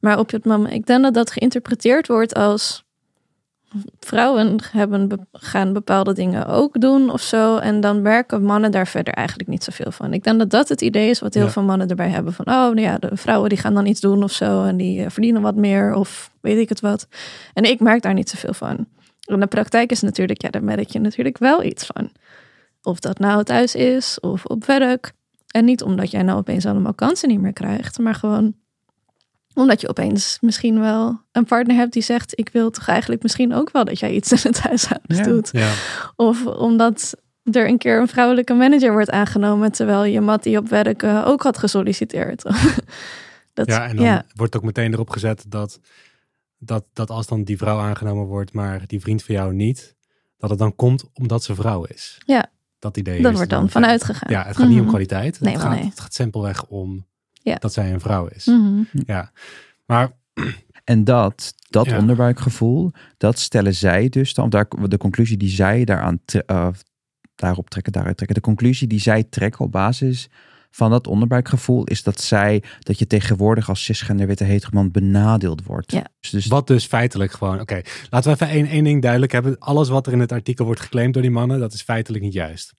Maar 0.01 0.19
op 0.19 0.31
het 0.31 0.45
moment, 0.45 0.75
ik 0.75 0.87
denk 0.87 1.03
dat 1.03 1.15
dat 1.15 1.31
geïnterpreteerd 1.31 2.07
wordt 2.07 2.35
als 2.35 2.85
vrouwen 4.01 4.59
hebben, 4.73 5.09
be- 5.09 5.27
gaan 5.33 5.73
bepaalde 5.73 6.13
dingen 6.13 6.47
ook 6.47 6.81
doen 6.81 7.11
of 7.11 7.21
zo. 7.21 7.57
En 7.57 7.81
dan 7.81 8.03
werken 8.03 8.43
mannen 8.43 8.71
daar 8.71 8.87
verder 8.87 9.15
eigenlijk 9.15 9.49
niet 9.49 9.65
zoveel 9.65 9.91
van. 9.91 10.13
Ik 10.13 10.25
denk 10.25 10.39
dat 10.39 10.51
dat 10.51 10.69
het 10.69 10.81
idee 10.81 11.11
is 11.11 11.21
wat 11.21 11.35
heel 11.35 11.45
Ja. 11.45 11.51
veel 11.51 11.63
mannen 11.63 11.89
erbij 11.89 12.09
hebben. 12.09 12.33
Van, 12.33 12.47
oh 12.47 12.53
nou 12.55 12.81
ja, 12.81 12.99
de 12.99 13.17
vrouwen 13.17 13.49
die 13.49 13.59
gaan 13.59 13.75
dan 13.75 13.87
iets 13.87 14.01
doen 14.01 14.23
of 14.23 14.33
zo. 14.33 14.65
En 14.65 14.77
die 14.77 15.05
eh, 15.05 15.11
verdienen 15.11 15.43
wat 15.43 15.57
meer 15.57 15.95
of 15.95 16.31
weet 16.41 16.59
ik 16.59 16.69
het 16.69 16.81
wat. 16.81 17.09
En 17.55 17.65
ik 17.65 17.81
merk 17.81 18.03
daar 18.03 18.15
niet 18.15 18.31
zoveel 18.31 18.55
van. 18.55 18.87
En 19.23 19.41
de 19.41 19.47
praktijk 19.47 19.91
is 19.91 20.01
natuurlijk, 20.01 20.43
ja, 20.43 20.51
daar 20.51 20.65
merk 20.65 20.89
je 20.91 20.99
natuurlijk 21.01 21.39
wel 21.39 21.63
iets 21.63 21.87
van. 21.87 22.11
Of 22.83 23.01
dat 23.01 23.19
nou 23.19 23.45
thuis 23.45 23.75
is 23.75 24.21
of 24.21 24.45
op 24.45 24.65
werk. 24.65 25.13
En 25.51 25.65
niet 25.65 25.83
omdat 25.83 26.11
jij 26.11 26.23
nou 26.23 26.39
opeens 26.39 26.67
allemaal 26.67 26.95
kansen 26.95 27.29
niet 27.29 27.41
meer 27.41 27.53
krijgt, 27.53 27.99
maar 27.99 28.15
gewoon 28.15 28.55
omdat 29.55 29.81
je 29.81 29.89
opeens 29.89 30.39
misschien 30.41 30.81
wel 30.81 31.21
een 31.33 31.45
partner 31.45 31.77
hebt 31.77 31.93
die 31.93 32.03
zegt: 32.03 32.39
Ik 32.39 32.49
wil 32.53 32.71
toch 32.71 32.89
eigenlijk 32.89 33.23
misschien 33.23 33.55
ook 33.55 33.71
wel 33.71 33.85
dat 33.85 33.99
jij 33.99 34.13
iets 34.13 34.33
in 34.33 34.39
het 34.51 34.61
huishouden 34.61 35.17
Ja. 35.17 35.23
doet. 35.23 35.49
Ja. 35.53 35.73
Of 36.17 36.47
omdat 36.47 37.15
er 37.43 37.69
een 37.69 37.79
keer 37.79 38.01
een 38.01 38.09
vrouwelijke 38.09 38.55
manager 38.55 38.93
wordt 38.93 39.11
aangenomen 39.11 39.73
terwijl 39.73 40.05
je 40.05 40.21
mat 40.21 40.43
die 40.43 40.59
op 40.59 40.69
werk 40.69 41.03
ook 41.05 41.43
had 41.43 41.59
gesolliciteerd. 41.59 42.43
dat, 43.55 43.67
Ja, 43.67 43.87
en 43.89 43.97
dan 43.97 44.05
ja, 44.05 44.25
wordt 44.35 44.57
ook 44.57 44.63
meteen 44.63 44.93
erop 44.93 45.11
gezet 45.11 45.45
dat, 45.49 45.81
dat, 46.59 46.85
dat 46.93 47.11
als 47.11 47.27
dan 47.27 47.45
die 47.45 47.57
vrouw 47.57 47.79
aangenomen 47.79 48.27
wordt, 48.27 48.53
maar 48.53 48.83
die 48.87 49.01
vriend 49.01 49.23
van 49.23 49.35
jou 49.35 49.55
niet, 49.55 49.95
dat 50.39 50.51
het 50.51 50.59
dan 50.59 50.75
komt 50.75 51.05
omdat 51.13 51.43
ze 51.45 51.55
vrouw 51.55 51.85
is. 51.85 52.19
Ja. 52.27 52.51
Dat 52.79 52.97
idee 52.97 53.17
is 53.17 53.23
wordt 53.23 53.39
er 53.41 53.49
dan 53.49 53.71
vanuit 53.71 54.05
gegaan. 54.05 54.31
Ja, 54.33 54.45
het 54.47 54.57
gaat 54.57 54.67
niet 54.67 54.75
om 54.77 54.81
Mhm. 54.83 54.89
kwaliteit. 54.91 55.41
Nee, 55.41 55.53
het, 55.53 55.63
gaat, 55.63 55.71
nee. 55.75 55.85
het 55.85 56.01
gaat 56.01 56.15
simpelweg 56.15 56.65
om 56.67 57.07
Ja. 57.43 57.55
dat 57.55 57.73
zij 57.73 57.93
een 57.93 58.01
vrouw 58.01 58.27
is. 58.27 58.47
Mhm. 58.47 58.83
Ja. 59.07 59.31
Maar 59.87 60.11
En 60.85 61.05
dat, 61.05 61.55
dat 61.71 61.87
Ja. 61.87 61.99
onderbuikgevoel, 61.99 62.91
dat 63.17 63.39
stellen 63.39 63.75
zij 63.75 64.09
dus 64.09 64.35
dan, 64.35 64.51
daar, 64.51 64.69
de 64.89 64.97
conclusie 64.97 65.37
die 65.37 65.49
zij 65.49 65.85
daaraan 65.85 66.21
tre- 66.25 66.43
eh, 66.47 66.69
daarop 67.35 67.71
trekken, 67.71 67.93
daaruit 67.93 68.17
trekken, 68.17 68.37
de 68.37 68.43
conclusie 68.43 68.89
die 68.89 69.01
zij 69.01 69.23
trekken 69.25 69.61
op 69.65 69.73
basis 69.73 70.29
van 70.71 70.91
dat 70.91 71.07
onderbuikgevoel 71.07 71.85
is 71.85 72.03
dat 72.03 72.21
zij, 72.21 72.63
dat 72.79 72.99
je 72.99 73.07
tegenwoordig 73.07 73.69
als 73.69 73.85
cisgender 73.85 74.27
witte 74.27 74.45
heteroman 74.45 74.91
benadeeld 74.91 75.65
wordt. 75.65 75.93
Ja. 75.93 76.07
Dus, 76.21 76.31
dus 76.31 76.47
wat 76.47 76.67
dus 76.67 76.87
feitelijk 76.87 77.33
gewoon, 77.33 77.61
oké, 77.61 77.81
laten 78.11 78.31
we 78.31 78.35
even 78.45 78.55
één, 78.55 78.67
één 78.67 78.85
ding 78.85 79.03
duidelijk 79.03 79.33
hebben. 79.33 79.59
Alles 79.59 79.89
wat 79.89 80.07
er 80.07 80.13
in 80.13 80.21
het 80.21 80.33
artikel 80.33 80.65
wordt 80.65 80.81
geclaimd 80.81 81.13
door 81.13 81.23
die 81.23 81.31
mannen, 81.31 81.61
dat 81.61 81.73
is 81.73 81.83
feitelijk 81.83 82.25
niet 82.25 82.33
juist. 82.33 82.75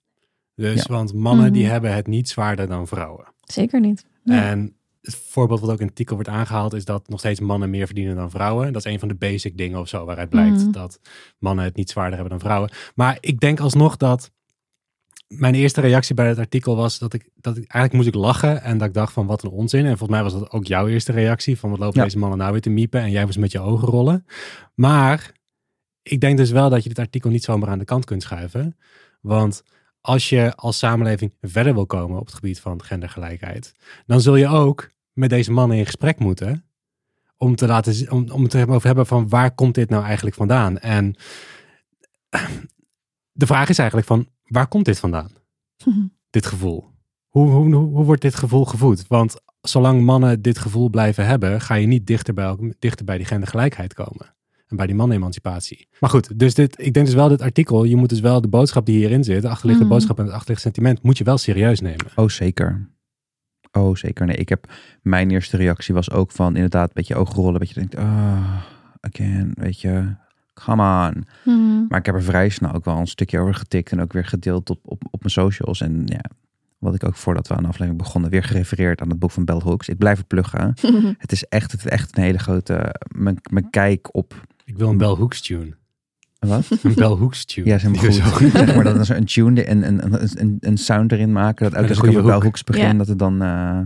Dus, 0.54 0.82
Ja. 0.82 0.94
want 0.94 1.12
mannen 1.12 1.52
die 1.52 1.62
Mhm. 1.62 1.72
hebben 1.72 1.94
het 1.94 2.06
niet 2.06 2.28
zwaarder 2.28 2.66
dan 2.68 2.86
vrouwen. 2.86 3.24
Zeker 3.40 3.80
niet. 3.80 4.06
Ja. 4.24 4.50
En 4.50 4.76
het 5.00 5.14
voorbeeld 5.16 5.60
wat 5.60 5.70
ook 5.70 5.76
in 5.76 5.82
het 5.82 5.90
artikel 5.90 6.14
wordt 6.14 6.30
aangehaald, 6.30 6.72
is 6.72 6.84
dat 6.84 7.08
nog 7.08 7.18
steeds 7.18 7.40
mannen 7.40 7.70
meer 7.70 7.86
verdienen 7.86 8.16
dan 8.16 8.30
vrouwen. 8.30 8.72
Dat 8.72 8.84
is 8.84 8.92
een 8.92 8.98
van 8.98 9.08
de 9.08 9.14
basic 9.14 9.56
dingen 9.56 9.80
of 9.80 9.88
zo, 9.88 10.04
waaruit 10.04 10.28
blijkt 10.30 10.56
Mhm. 10.62 10.70
dat 10.70 11.00
mannen 11.38 11.64
het 11.64 11.76
niet 11.76 11.90
zwaarder 11.90 12.14
hebben 12.18 12.30
dan 12.38 12.46
vrouwen. 12.48 12.70
Maar 12.94 13.16
ik 13.20 13.40
denk 13.40 13.60
alsnog 13.60 13.96
dat 13.96 14.30
mijn 15.28 15.54
eerste 15.54 15.80
reactie 15.80 16.14
bij 16.14 16.28
het 16.28 16.38
artikel 16.38 16.76
was 16.76 16.98
dat 16.98 17.12
ik, 17.12 17.28
dat 17.34 17.52
ik 17.56 17.62
eigenlijk 17.70 17.92
moest 17.92 18.08
ik 18.08 18.14
lachen 18.14 18.62
en 18.62 18.78
dat 18.78 18.88
ik 18.88 18.94
dacht 18.94 19.12
van 19.12 19.26
wat 19.26 19.42
een 19.42 19.50
onzin. 19.50 19.80
En 19.86 19.98
volgens 19.98 20.10
mij 20.10 20.22
was 20.22 20.32
dat 20.32 20.50
ook 20.50 20.64
jouw 20.66 20.88
eerste 20.88 21.12
reactie 21.12 21.58
van 21.58 21.70
wat 21.70 21.78
lopen 21.78 21.98
Ja. 21.98 22.04
deze 22.04 22.18
mannen 22.18 22.38
nou 22.38 22.52
weer 22.52 22.60
te 22.60 22.70
miepen 22.70 23.00
en 23.00 23.10
jij 23.10 23.26
was 23.26 23.36
met 23.36 23.52
je 23.52 23.60
ogen 23.60 23.88
rollen. 23.88 24.26
Maar 24.74 25.32
ik 26.02 26.20
denk 26.20 26.36
dus 26.36 26.50
wel 26.50 26.70
dat 26.70 26.82
je 26.82 26.88
dit 26.88 26.98
artikel 26.98 27.30
niet 27.30 27.44
zomaar 27.44 27.68
aan 27.68 27.78
de 27.78 27.84
kant 27.84 28.04
kunt 28.04 28.22
schuiven. 28.22 28.76
Want 29.20 29.62
als 30.04 30.28
je 30.28 30.54
als 30.54 30.78
samenleving 30.78 31.32
verder 31.40 31.74
wil 31.74 31.86
komen 31.86 32.18
op 32.18 32.26
het 32.26 32.34
gebied 32.34 32.60
van 32.60 32.82
gendergelijkheid, 32.82 33.74
dan 34.06 34.20
zul 34.20 34.36
je 34.36 34.48
ook 34.48 34.90
met 35.12 35.30
deze 35.30 35.52
mannen 35.52 35.76
in 35.76 35.84
gesprek 35.84 36.18
moeten. 36.18 36.64
Om, 37.36 37.56
te 37.56 37.66
laten, 37.66 38.10
om, 38.10 38.30
om 38.30 38.42
het 38.42 38.52
er 38.52 38.70
over 38.70 38.86
hebben 38.86 39.06
van 39.06 39.28
waar 39.28 39.54
komt 39.54 39.74
dit 39.74 39.90
nou 39.90 40.04
eigenlijk 40.04 40.36
vandaan? 40.36 40.78
En 40.78 41.14
de 43.32 43.46
vraag 43.46 43.68
is 43.68 43.78
eigenlijk 43.78 44.08
van, 44.08 44.28
waar 44.42 44.66
komt 44.66 44.84
dit 44.84 44.98
vandaan? 44.98 45.30
Dit 46.30 46.46
gevoel. 46.46 46.90
Hoe, 47.28 47.50
hoe, 47.50 47.74
hoe, 47.74 48.04
wordt 48.04 48.22
dit 48.22 48.34
gevoel 48.34 48.64
gevoed? 48.64 49.06
Want 49.06 49.36
zolang 49.60 50.02
mannen 50.02 50.42
dit 50.42 50.58
gevoel 50.58 50.88
blijven 50.88 51.26
hebben, 51.26 51.60
ga 51.60 51.74
je 51.74 51.86
niet 51.86 52.06
dichter 52.06 52.34
bij, 52.34 52.74
dichter 52.78 53.04
bij 53.04 53.16
die 53.16 53.26
gendergelijkheid 53.26 53.94
komen. 53.94 54.34
En 54.74 54.80
bij 54.80 54.86
die 54.86 54.96
mannenemancipatie. 54.96 55.88
Maar 56.00 56.10
goed, 56.10 56.38
dus 56.38 56.54
dit, 56.54 56.74
ik 56.78 56.94
denk 56.94 57.06
dus 57.06 57.14
wel 57.14 57.28
dit 57.28 57.40
artikel, 57.40 57.84
je 57.84 57.96
moet 57.96 58.08
dus 58.08 58.20
wel 58.20 58.40
de 58.40 58.48
boodschap 58.48 58.86
die 58.86 58.96
hierin 58.96 59.24
zit, 59.24 59.42
de 59.42 59.48
achterliggende 59.48 59.88
Mhm. 59.88 59.98
boodschap 59.98 60.18
en 60.18 60.24
het 60.24 60.34
achterliggende 60.34 60.74
sentiment, 60.74 61.02
moet 61.02 61.18
je 61.18 61.24
wel 61.24 61.38
serieus 61.38 61.80
nemen. 61.80 62.06
Oh, 62.14 62.28
zeker. 62.28 62.88
Oh, 63.72 63.96
zeker. 63.96 64.26
Nee, 64.26 64.36
ik 64.36 64.48
heb... 64.48 64.72
Mijn 65.02 65.30
eerste 65.30 65.56
reactie 65.56 65.94
was 65.94 66.10
ook 66.10 66.32
van 66.32 66.54
inderdaad 66.54 66.86
een 66.88 66.94
beetje 66.94 67.14
oogrollen. 67.14 67.58
Dat 67.60 67.68
je 67.68 67.74
denkt, 67.74 67.94
oh, 67.96 68.56
again, 69.00 69.52
weet 69.54 69.80
je, 69.80 70.14
come 70.54 71.08
on. 71.08 71.24
Mhm. 71.44 71.86
Maar 71.88 71.98
ik 71.98 72.06
heb 72.06 72.14
er 72.14 72.22
vrij 72.22 72.48
snel 72.48 72.72
ook 72.72 72.84
wel 72.84 72.96
een 72.96 73.06
stukje 73.06 73.38
over 73.38 73.54
getikt 73.54 73.92
en 73.92 74.00
ook 74.00 74.12
weer 74.12 74.24
gedeeld 74.26 74.70
op, 74.70 74.78
op, 74.84 75.02
op 75.10 75.18
mijn 75.20 75.32
socials. 75.32 75.80
En 75.80 76.02
ja, 76.04 76.24
wat 76.84 76.94
ik 76.94 77.04
ook 77.04 77.16
voordat 77.16 77.48
we 77.48 77.54
aan 77.54 77.62
de 77.62 77.68
aflevering 77.68 77.98
begonnen, 78.02 78.30
weer 78.30 78.42
gerefereerd 78.44 79.00
aan 79.00 79.08
het 79.08 79.18
boek 79.18 79.30
van 79.30 79.44
Bell 79.44 79.60
Hooks. 79.64 79.88
Ik 79.88 79.98
blijf 79.98 80.18
het 80.18 80.26
pluggen. 80.26 80.74
Het 81.18 81.32
is 81.32 81.44
echt, 81.44 81.72
het 81.72 81.84
is 81.84 81.90
echt 81.90 82.16
een 82.16 82.22
hele 82.22 82.38
grote, 82.38 82.94
mijn, 83.16 83.38
mijn 83.50 83.70
kijk 83.70 84.08
op, 84.16 84.34
Ik 84.64 84.76
wil 84.78 84.88
een 84.88 84.96
Bell 84.96 85.06
Hooks 85.08 85.40
tune. 85.40 85.74
wat? 86.38 86.66
Een 86.82 86.94
Bell 86.94 87.06
Hooks 87.06 87.44
tune. 87.44 87.66
Ja, 87.66 87.74
is 87.74 87.82
Die 87.82 87.98
goed. 87.98 88.08
is 88.44 88.52
zeg 88.52 88.74
maar 88.74 88.84
dat 88.84 89.08
er 89.08 89.16
een 89.16 89.24
tune 89.24 89.64
en 89.64 89.86
een, 89.86 90.04
een, 90.04 90.28
een, 90.40 90.56
een 90.60 90.76
sound 90.78 91.12
erin 91.12 91.32
maken. 91.32 91.70
Dat 91.70 91.80
ook 91.82 91.88
als 91.88 91.98
een 91.98 92.04
ik 92.04 92.10
over 92.10 92.22
Bell. 92.22 92.40
Hooks 92.40 92.64
begin, 92.64 92.82
Ja. 92.86 92.92
dat 92.92 93.08
het 93.08 93.18
dan... 93.18 93.42
eh, 93.42 93.78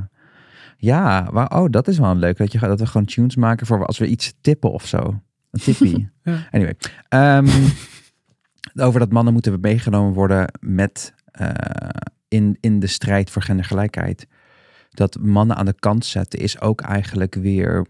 ja, 0.77 1.29
waar, 1.33 1.51
oh, 1.61 1.71
dat 1.71 1.89
is 1.89 1.99
wel 1.99 2.11
een 2.11 2.19
leuk. 2.19 2.37
Dat, 2.37 2.53
je, 2.53 2.59
gaat- 2.59 2.69
dat 2.69 2.81
we 2.81 2.87
gewoon 2.87 3.07
tunes 3.07 3.37
maken 3.37 3.67
voor 3.67 3.87
als 3.87 3.99
we 3.99 4.07
iets 4.07 4.35
tippen 4.41 4.73
of 4.73 4.87
zo. 4.87 5.21
Een 5.51 5.61
tippie. 5.61 6.11
Ja. 6.23 6.49
Anyway. 6.51 6.75
ehm, 7.09 7.47
over 8.75 9.01
dat 9.01 9.13
mannen 9.13 9.33
moeten 9.33 9.61
meegenomen 9.61 10.13
worden 10.13 10.53
met, 10.61 11.15
eh, 11.31 11.49
in, 12.29 12.57
in 12.61 12.81
de 12.81 12.87
strijd 12.87 13.31
voor 13.31 13.43
gendergelijkheid. 13.43 14.27
Dat 14.91 15.19
mannen 15.21 15.57
aan 15.57 15.67
de 15.67 15.79
kant 15.79 16.05
zetten 16.05 16.39
is 16.39 16.61
ook 16.61 16.81
eigenlijk 16.81 17.35
weer, 17.35 17.87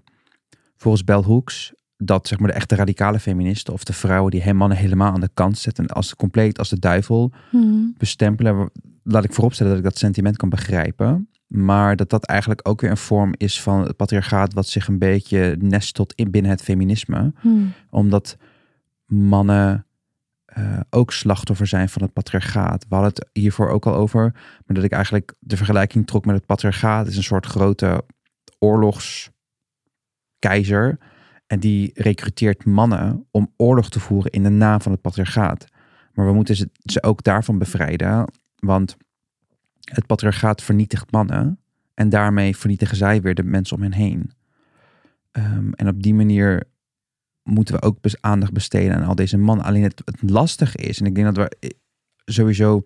volgens 0.77 1.05
Bell 1.05 1.23
Hooks, 1.23 1.73
dat 1.97 2.29
zeg 2.29 2.39
maar 2.39 2.49
de 2.49 2.55
echte 2.55 2.75
radicale 2.75 3.19
feministen 3.19 3.73
of 3.73 3.85
de 3.85 3.93
vrouwen 3.93 4.31
die 4.31 4.55
mannen 4.55 4.79
helemaal 4.79 5.13
aan 5.13 5.21
de 5.21 5.31
kant 5.35 5.59
zetten 5.59 5.87
als 5.87 6.15
compleet 6.17 6.59
als 6.59 6.69
de 6.69 6.79
duivel 6.79 7.33
Mhm. 7.53 7.87
bestempelen. 7.97 8.71
Laat 9.03 9.25
ik 9.25 9.33
vooropstellen 9.33 9.73
dat 9.73 9.81
ik 9.81 9.89
dat 9.89 9.99
sentiment 9.99 10.37
kan 10.37 10.49
begrijpen. 10.49 11.29
Maar 11.47 11.97
dat 11.97 12.11
dat 12.11 12.25
eigenlijk 12.25 12.69
ook 12.69 12.81
weer 12.81 12.91
een 12.91 12.97
vorm 12.97 13.35
is 13.37 13.63
van 13.63 13.81
het 13.83 13.97
patriarchaat 13.97 14.55
wat 14.55 14.67
zich 14.67 14.89
een 14.89 14.99
beetje 14.99 15.57
nestelt 15.59 16.13
in 16.13 16.31
binnen 16.31 16.51
het 16.51 16.63
feminisme. 16.63 17.33
Mhm. 17.43 17.65
Omdat 17.91 18.37
mannen 19.07 19.87
eh, 20.59 20.81
ook 20.91 21.13
slachtoffer 21.13 21.67
zijn 21.67 21.89
van 21.89 22.03
het 22.03 22.13
patriarchaat. 22.13 22.87
We 22.89 22.95
hadden 22.95 23.13
het 23.15 23.29
hiervoor 23.33 23.69
ook 23.69 23.87
al 23.87 23.95
over. 23.95 24.31
Maar 24.33 24.77
dat 24.77 24.85
ik 24.85 24.93
eigenlijk 24.93 25.35
de 25.39 25.57
vergelijking 25.57 26.07
trok 26.07 26.25
met 26.25 26.35
het 26.35 26.47
patriarchaat 26.47 27.07
is 27.07 27.17
een 27.17 27.23
soort 27.23 27.47
grote 27.47 28.05
oorlogskeizer. 28.59 30.99
En 31.47 31.61
die 31.61 31.91
recruteert 31.95 32.65
mannen 32.65 33.27
om 33.31 33.53
oorlog 33.57 33.91
te 33.91 34.01
voeren 34.01 34.31
in 34.31 34.43
de 34.43 34.49
naam 34.49 34.81
van 34.81 34.93
het 34.93 35.01
patriarchaat. 35.01 35.65
Maar 36.13 36.27
we 36.27 36.33
moeten 36.33 36.57
ze, 36.57 36.71
ze 36.85 37.03
ook 37.03 37.23
daarvan 37.23 37.59
bevrijden. 37.59 38.33
Want 38.57 38.97
het 39.81 40.07
patriarchaat 40.07 40.63
vernietigt 40.63 41.11
mannen. 41.11 41.61
En 41.95 42.09
daarmee 42.09 42.57
vernietigen 42.57 42.97
zij 42.97 43.21
weer 43.21 43.35
de 43.35 43.45
mensen 43.45 43.77
om 43.77 43.83
hen 43.83 43.95
heen. 43.95 44.31
Ehm, 45.31 45.73
en 45.73 45.89
op 45.89 46.03
die 46.03 46.15
manier 46.15 46.65
moeten 47.49 47.75
we 47.75 47.83
ook 47.83 47.99
aandacht 48.21 48.53
besteden 48.53 48.97
aan 48.97 49.05
al 49.05 49.15
deze 49.15 49.39
mannen. 49.39 49.67
Alleen 49.67 49.83
het, 49.83 50.03
het 50.05 50.31
lastige 50.31 50.77
is, 50.77 51.01
en 51.01 51.07
ik 51.07 51.15
denk 51.15 51.35
dat 51.35 51.37
we 51.37 51.57
eh, 51.61 51.71
sowieso 52.25 52.83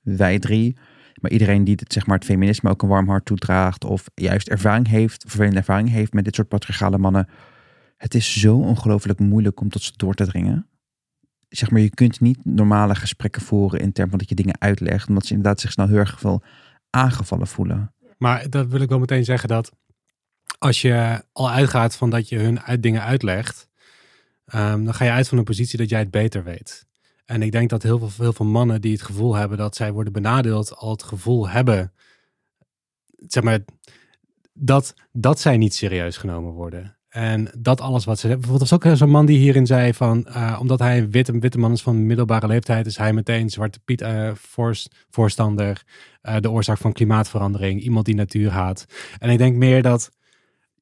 wij 0.00 0.38
drie, 0.38 0.76
maar 1.20 1.30
iedereen 1.30 1.64
die 1.64 1.74
het, 1.78 1.92
zeg 1.92 2.06
maar, 2.06 2.16
het 2.16 2.26
feminisme 2.26 2.70
ook 2.70 2.82
een 2.82 2.88
warm 2.88 3.08
hart 3.08 3.24
toedraagt, 3.24 3.84
of 3.84 4.04
juist 4.14 4.48
ervaring 4.48 4.88
heeft, 4.88 5.24
vervelende 5.26 5.58
ervaring 5.58 5.88
heeft 5.88 6.12
met 6.12 6.24
dit 6.24 6.34
soort 6.34 6.48
patriarchale 6.48 6.98
mannen. 6.98 7.28
Het 7.96 8.14
is 8.14 8.40
zo 8.40 8.56
ongelooflijk 8.56 9.18
moeilijk 9.18 9.60
om 9.60 9.68
tot 9.68 9.82
ze 9.82 9.92
door 9.96 10.14
te 10.14 10.26
dringen. 10.26 10.68
Zeg 11.48 11.70
maar, 11.70 11.80
je 11.80 11.90
kunt 11.90 12.20
niet 12.20 12.44
normale 12.44 12.94
gesprekken 12.94 13.42
voeren 13.42 13.80
in 13.80 13.92
termen 13.92 14.10
van 14.10 14.18
dat 14.18 14.28
je 14.28 14.34
dingen 14.34 14.60
uitlegt, 14.60 15.08
omdat 15.08 15.26
ze 15.26 15.34
inderdaad 15.34 15.60
zich 15.60 15.72
snel 15.72 15.88
heel 15.88 15.96
erg 15.96 16.20
veel 16.20 16.42
aangevallen 16.90 17.46
voelen. 17.46 17.94
Maar 18.18 18.50
dat 18.50 18.66
wil 18.66 18.80
ik 18.80 18.88
wel 18.88 18.98
meteen 18.98 19.24
zeggen 19.24 19.48
dat 19.48 19.72
als 20.58 20.82
je 20.82 21.24
al 21.32 21.50
uitgaat 21.50 21.96
van 21.96 22.10
dat 22.10 22.28
je 22.28 22.38
hun 22.38 22.60
uit 22.60 22.82
dingen 22.82 23.02
uitlegt, 23.02 23.68
ehm, 24.46 24.84
dan 24.84 24.94
ga 24.94 25.04
je 25.04 25.10
uit 25.10 25.28
van 25.28 25.38
een 25.38 25.44
positie 25.44 25.78
dat 25.78 25.88
jij 25.88 25.98
het 25.98 26.10
beter 26.10 26.44
weet. 26.44 26.86
En 27.24 27.42
ik 27.42 27.52
denk 27.52 27.70
dat 27.70 27.82
heel 27.82 27.98
veel, 27.98 28.10
heel 28.16 28.32
veel 28.32 28.46
mannen 28.46 28.80
die 28.80 28.92
het 28.92 29.02
gevoel 29.02 29.34
hebben 29.34 29.58
dat 29.58 29.76
zij 29.76 29.92
worden 29.92 30.12
benadeeld, 30.12 30.76
al 30.76 30.90
het 30.90 31.02
gevoel 31.02 31.48
hebben, 31.48 31.92
zeg 33.18 33.42
maar, 33.42 33.64
dat, 34.52 34.94
dat 35.12 35.40
zij 35.40 35.56
niet 35.56 35.74
serieus 35.74 36.16
genomen 36.16 36.52
worden. 36.52 36.96
En 37.08 37.50
dat 37.58 37.80
alles 37.80 38.04
wat 38.04 38.18
ze 38.18 38.26
hebben. 38.26 38.46
Bijvoorbeeld 38.46 38.70
was 38.70 38.90
ook 38.90 38.96
zo'n 38.96 39.10
man 39.10 39.26
die 39.26 39.38
hierin 39.38 39.66
zei 39.66 39.94
van, 39.94 40.26
eh, 40.26 40.56
omdat 40.60 40.78
hij 40.78 40.98
een 40.98 41.10
witte, 41.10 41.38
witte 41.38 41.58
man 41.58 41.72
is 41.72 41.82
van 41.82 42.06
middelbare 42.06 42.46
leeftijd, 42.46 42.86
is 42.86 42.96
hij 42.96 43.12
meteen 43.12 43.50
Zwarte 43.50 43.80
Piet 43.84 44.00
eh, 44.00 44.30
voors- 44.34 44.88
voorstander, 45.10 45.82
eh, 46.20 46.36
de 46.40 46.50
oorzaak 46.50 46.78
van 46.78 46.92
klimaatverandering, 46.92 47.80
iemand 47.80 48.06
die 48.06 48.14
natuur 48.14 48.50
haat. 48.50 48.86
En 49.18 49.30
ik 49.30 49.38
denk 49.38 49.56
meer 49.56 49.82
dat 49.82 50.10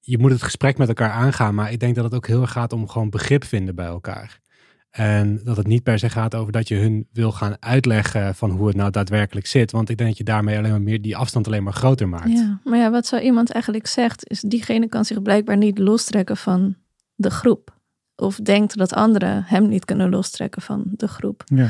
je 0.04 0.18
moet 0.18 0.30
het 0.30 0.42
gesprek 0.42 0.78
met 0.78 0.88
elkaar 0.88 1.10
aangaan, 1.10 1.54
maar 1.54 1.72
ik 1.72 1.80
denk 1.80 1.94
dat 1.94 2.04
het 2.04 2.14
ook 2.14 2.26
heel 2.26 2.40
erg 2.40 2.52
gaat 2.52 2.72
om 2.72 2.88
gewoon 2.88 3.10
begrip 3.10 3.44
vinden 3.44 3.74
bij 3.74 3.86
elkaar. 3.86 4.42
En 4.90 5.40
dat 5.44 5.56
het 5.56 5.66
niet 5.66 5.82
per 5.82 5.98
se 5.98 6.10
gaat 6.10 6.34
over 6.34 6.52
dat 6.52 6.68
je 6.68 6.74
hun 6.74 7.08
wil 7.12 7.32
gaan 7.32 7.56
uitleggen 7.60 8.34
van 8.34 8.50
hoe 8.50 8.66
het 8.66 8.76
nou 8.76 8.90
daadwerkelijk 8.90 9.46
zit. 9.46 9.72
Want 9.72 9.88
ik 9.88 9.96
denk 9.96 10.08
dat 10.08 10.18
je 10.18 10.24
daarmee 10.24 10.58
alleen 10.58 10.70
maar 10.70 10.82
meer 10.82 11.02
die 11.02 11.16
afstand 11.16 11.46
alleen 11.46 11.62
maar 11.62 11.72
groter 11.72 12.08
maakt. 12.08 12.30
Ja, 12.30 12.60
maar 12.64 12.78
ja, 12.78 12.90
wat 12.90 13.06
zo 13.06 13.18
iemand 13.18 13.50
eigenlijk 13.50 13.86
zegt, 13.86 14.30
is 14.30 14.40
diegene 14.40 14.88
kan 14.88 15.04
zich 15.04 15.22
blijkbaar 15.22 15.56
niet 15.56 15.78
lostrekken 15.78 16.36
van 16.36 16.76
de 17.14 17.30
groep. 17.30 17.78
Of 18.16 18.36
denkt 18.36 18.76
dat 18.76 18.92
anderen 18.92 19.44
hem 19.44 19.68
niet 19.68 19.84
kunnen 19.84 20.10
lostrekken 20.10 20.62
van 20.62 20.84
de 20.86 21.08
groep. 21.08 21.42
Ja. 21.44 21.68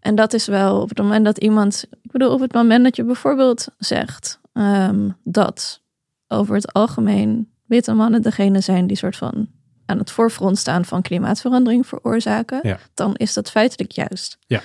En 0.00 0.14
dat 0.14 0.32
is 0.32 0.46
wel 0.46 0.80
op 0.80 0.88
het 0.88 0.98
moment 0.98 1.24
dat 1.24 1.38
iemand, 1.38 1.86
ik 2.02 2.10
bedoel, 2.10 2.32
op 2.32 2.40
het 2.40 2.52
moment 2.52 2.84
dat 2.84 2.96
je 2.96 3.04
bijvoorbeeld 3.04 3.68
zegt 3.78 4.40
ehm, 4.52 5.10
dat 5.24 5.82
over 6.28 6.54
het 6.54 6.72
algemeen 6.72 7.48
witte 7.66 7.92
mannen 7.92 8.22
degene 8.22 8.60
zijn 8.60 8.86
die 8.86 8.96
soort 8.96 9.16
van 9.16 9.48
aan 9.86 9.98
het 9.98 10.10
voorfront 10.10 10.58
staan 10.58 10.84
van 10.84 11.02
klimaatverandering 11.02 11.86
veroorzaken, 11.86 12.58
Ja. 12.62 12.78
dan 12.94 13.14
is 13.16 13.32
dat 13.32 13.50
feitelijk 13.50 13.92
juist. 13.92 14.38
Ja. 14.46 14.60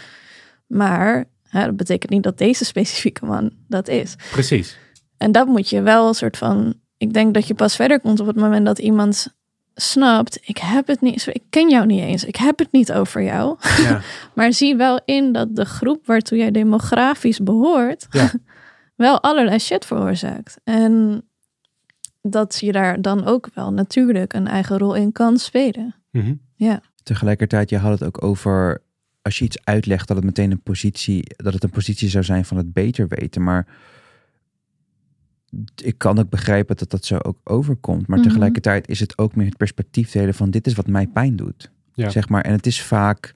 Maar 0.67 1.25
hè, 1.43 1.65
dat 1.65 1.75
betekent 1.77 2.11
niet 2.11 2.23
dat 2.23 2.37
deze 2.37 2.65
specifieke 2.65 3.25
man 3.25 3.51
dat 3.67 3.87
is. 3.87 4.15
Precies. 4.31 4.77
En 5.17 5.31
dat 5.31 5.47
moet 5.47 5.69
je 5.69 5.81
wel 5.81 6.07
een 6.07 6.13
soort 6.13 6.37
van. 6.37 6.73
Ik 6.97 7.13
denk 7.13 7.33
dat 7.33 7.47
je 7.47 7.53
pas 7.53 7.75
verder 7.75 7.99
komt 7.99 8.19
op 8.19 8.27
het 8.27 8.35
moment 8.35 8.65
dat 8.65 8.79
iemand 8.79 9.27
snapt. 9.75 10.39
Ik 10.41 10.57
heb 10.57 10.87
het 10.87 11.01
niet. 11.01 11.27
Ik 11.27 11.43
ken 11.49 11.69
jou 11.69 11.85
niet 11.85 12.01
eens. 12.01 12.23
Ik 12.25 12.35
heb 12.35 12.59
het 12.59 12.71
niet 12.71 12.91
over 12.93 13.23
jou. 13.23 13.57
Ja. 13.77 14.01
Maar 14.35 14.53
zie 14.53 14.75
wel 14.75 14.99
in 15.05 15.31
dat 15.31 15.55
de 15.55 15.65
groep 15.65 16.05
waartoe 16.05 16.37
jij 16.37 16.51
demografisch 16.51 17.39
behoort. 17.39 18.07
Ja. 18.09 18.31
wel 18.95 19.21
allerlei 19.21 19.59
shit 19.59 19.85
veroorzaakt. 19.85 20.59
En 20.63 21.23
dat 22.21 22.57
je 22.59 22.71
daar 22.71 23.01
dan 23.01 23.25
ook 23.25 23.49
wel 23.53 23.73
natuurlijk 23.73 24.33
een 24.33 24.47
eigen 24.47 24.77
rol 24.77 24.95
in 24.95 25.11
kan 25.11 25.37
spelen. 25.37 25.95
Mhm. 26.11 26.33
Tegelijkertijd, 27.03 27.69
je 27.69 27.77
had 27.77 27.99
het 27.99 28.03
ook 28.03 28.23
over 28.23 28.81
als 29.21 29.39
je 29.39 29.45
iets 29.45 29.65
uitlegt 29.65 30.07
dat 30.07 30.17
het 30.17 30.25
meteen 30.25 30.51
een 30.51 30.61
positie, 30.61 31.23
dat 31.35 31.53
het 31.53 31.63
een 31.63 31.69
positie 31.69 32.09
zou 32.09 32.23
zijn 32.23 32.45
van 32.45 32.57
het 32.57 32.73
beter 32.73 33.07
weten. 33.07 33.43
Maar 33.43 33.67
ik 35.83 35.97
kan 35.97 36.19
ook 36.19 36.29
begrijpen 36.29 36.77
dat 36.77 36.89
dat 36.89 37.05
zo 37.05 37.17
ook 37.17 37.37
overkomt. 37.43 38.07
Maar 38.07 38.17
Mhm. 38.19 38.27
tegelijkertijd 38.27 38.87
is 38.87 38.99
het 38.99 39.17
ook 39.17 39.35
meer 39.35 39.45
het 39.45 39.57
perspectief 39.57 40.11
delen 40.11 40.33
van 40.33 40.51
dit 40.51 40.67
is 40.67 40.73
wat 40.73 40.87
mij 40.87 41.07
pijn 41.07 41.35
doet. 41.35 41.71
Ja. 41.93 42.09
Zeg 42.09 42.29
maar. 42.29 42.41
En 42.41 42.51
het 42.51 42.65
is 42.65 42.81
vaak, 42.81 43.33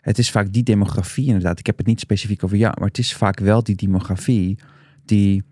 het 0.00 0.18
is 0.18 0.30
vaak 0.30 0.52
die 0.52 0.62
demografie 0.62 1.26
inderdaad. 1.26 1.58
Ik 1.58 1.66
heb 1.66 1.78
het 1.78 1.86
niet 1.86 2.00
specifiek 2.00 2.44
over 2.44 2.56
ja, 2.56 2.74
maar 2.78 2.88
het 2.88 2.98
is 2.98 3.14
vaak 3.14 3.40
wel 3.40 3.62
die 3.62 3.76
demografie 3.76 4.58
die 5.04 5.42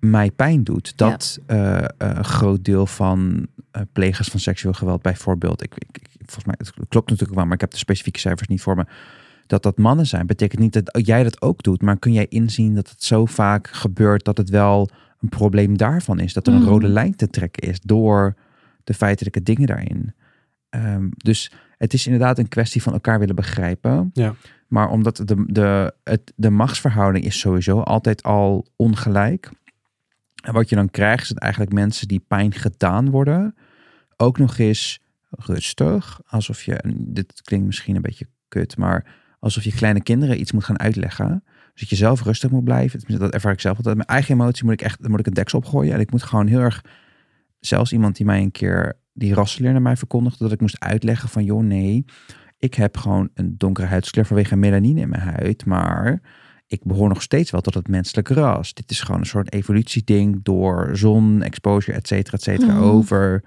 mij 0.00 0.30
pijn 0.30 0.64
doet. 0.64 0.96
Dat 0.96 1.38
eh, 1.46 1.76
eh, 1.84 1.88
een 1.98 2.24
groot 2.24 2.64
deel 2.64 2.86
van 2.86 3.46
eh, 3.70 3.82
plegers 3.92 4.28
van 4.28 4.40
seksueel 4.40 4.72
geweld 4.74 5.02
bijvoorbeeld, 5.02 5.62
ik, 5.62 5.74
ik, 5.74 5.98
ik- 5.98 6.10
volgens 6.16 6.44
mij, 6.44 6.54
het 6.58 6.72
klopt 6.88 7.10
natuurlijk 7.10 7.38
wel, 7.38 7.44
maar 7.44 7.54
ik 7.54 7.60
heb 7.60 7.70
de 7.70 7.76
specifieke 7.76 8.18
cijfers 8.18 8.48
niet 8.48 8.62
voor 8.62 8.76
me, 8.76 8.84
dat 9.46 9.62
dat 9.62 9.78
mannen 9.78 10.06
zijn. 10.06 10.26
Betekent 10.26 10.60
niet 10.60 10.72
dat 10.72 11.06
jij 11.06 11.22
dat 11.22 11.42
ook 11.42 11.62
doet, 11.62 11.82
maar 11.82 11.98
kun 11.98 12.12
jij 12.12 12.26
inzien 12.28 12.74
dat 12.74 12.88
het 12.90 13.02
zo 13.02 13.24
vaak 13.26 13.68
gebeurt 13.72 14.24
dat 14.24 14.36
het 14.36 14.50
wel 14.50 14.88
een 15.20 15.28
probleem 15.28 15.76
daarvan 15.76 16.18
is, 16.20 16.32
dat 16.32 16.46
er 16.46 16.52
een 16.52 16.60
Mhm. 16.60 16.68
rode 16.68 16.88
lijn 16.88 17.16
te 17.16 17.28
trekken 17.28 17.68
is 17.68 17.80
door 17.80 18.34
de 18.84 18.94
feitelijke 18.94 19.42
dingen 19.42 19.66
daarin. 19.66 20.14
Ehm, 20.70 21.08
dus 21.16 21.52
het 21.78 21.92
is 21.92 22.06
inderdaad 22.06 22.38
een 22.38 22.48
kwestie 22.48 22.82
van 22.82 22.92
elkaar 22.92 23.18
willen 23.18 23.34
begrijpen. 23.34 24.10
Ja. 24.12 24.34
Maar 24.68 24.88
omdat 24.88 25.16
de, 25.24 25.44
de, 25.46 25.94
het, 26.04 26.32
de 26.36 26.50
machtsverhouding 26.50 27.24
is 27.24 27.38
sowieso 27.38 27.80
altijd 27.80 28.22
al 28.22 28.66
ongelijk. 28.76 29.50
En 30.46 30.52
wat 30.52 30.68
je 30.68 30.76
dan 30.76 30.90
krijgt, 30.90 31.22
is 31.22 31.28
dat 31.28 31.38
eigenlijk 31.38 31.72
mensen 31.72 32.08
die 32.08 32.24
pijn 32.28 32.52
gedaan 32.52 33.10
worden, 33.10 33.54
ook 34.16 34.38
nog 34.38 34.58
eens 34.58 35.00
rustig. 35.30 36.20
Alsof 36.26 36.62
je, 36.62 36.82
dit 36.96 37.42
klinkt 37.42 37.66
misschien 37.66 37.96
een 37.96 38.02
beetje 38.02 38.26
kut, 38.48 38.76
maar 38.76 39.06
alsof 39.38 39.64
je 39.64 39.72
kleine 39.72 40.02
kinderen 40.02 40.40
iets 40.40 40.52
moet 40.52 40.64
gaan 40.64 40.78
uitleggen. 40.78 41.44
Dus 41.72 41.80
dat 41.80 41.88
je 41.88 41.96
zelf 41.96 42.22
rustig 42.22 42.50
moet 42.50 42.64
blijven. 42.64 43.18
Dat 43.18 43.32
ervaar 43.32 43.52
ik 43.52 43.60
zelf 43.60 43.76
altijd. 43.76 43.96
Mijn 43.96 44.08
eigen 44.08 44.34
emotie 44.34 44.64
moet 44.64 44.72
ik 44.72 44.82
echt, 44.82 45.02
dan 45.02 45.10
moet 45.10 45.20
ik 45.20 45.26
een 45.26 45.34
deksel 45.34 45.58
opgooien. 45.58 45.94
En 45.94 46.00
ik 46.00 46.10
moet 46.10 46.22
gewoon 46.22 46.46
heel 46.46 46.60
erg, 46.60 46.84
zelfs 47.60 47.92
iemand 47.92 48.16
die 48.16 48.26
mij 48.26 48.40
een 48.40 48.50
keer, 48.50 48.98
die 49.12 49.34
rassenleer 49.34 49.72
naar 49.72 49.82
mij 49.82 49.96
verkondigde, 49.96 50.44
dat 50.44 50.52
ik 50.52 50.60
moest 50.60 50.80
uitleggen 50.80 51.28
van, 51.28 51.44
joh, 51.44 51.62
nee, 51.62 52.04
ik 52.58 52.74
heb 52.74 52.96
gewoon 52.96 53.30
een 53.34 53.58
donkere 53.58 53.86
huidskleur 53.86 54.26
vanwege 54.26 54.56
melanine 54.56 55.00
in 55.00 55.08
mijn 55.08 55.22
huid, 55.22 55.64
maar 55.64 56.20
ik 56.66 56.84
behoor 56.84 57.08
nog 57.08 57.22
steeds 57.22 57.50
wel 57.50 57.60
tot 57.60 57.74
het 57.74 57.88
menselijke 57.88 58.34
ras. 58.34 58.74
Dit 58.74 58.90
is 58.90 59.00
gewoon 59.00 59.20
een 59.20 59.26
soort 59.26 59.52
evolutieding 59.52 60.40
door 60.42 60.90
zon, 60.92 61.42
exposure, 61.42 61.96
et 61.96 62.06
cetera, 62.06 62.36
et 62.36 62.42
cetera, 62.42 62.72
Mhm. 62.74 62.82
over 62.82 63.44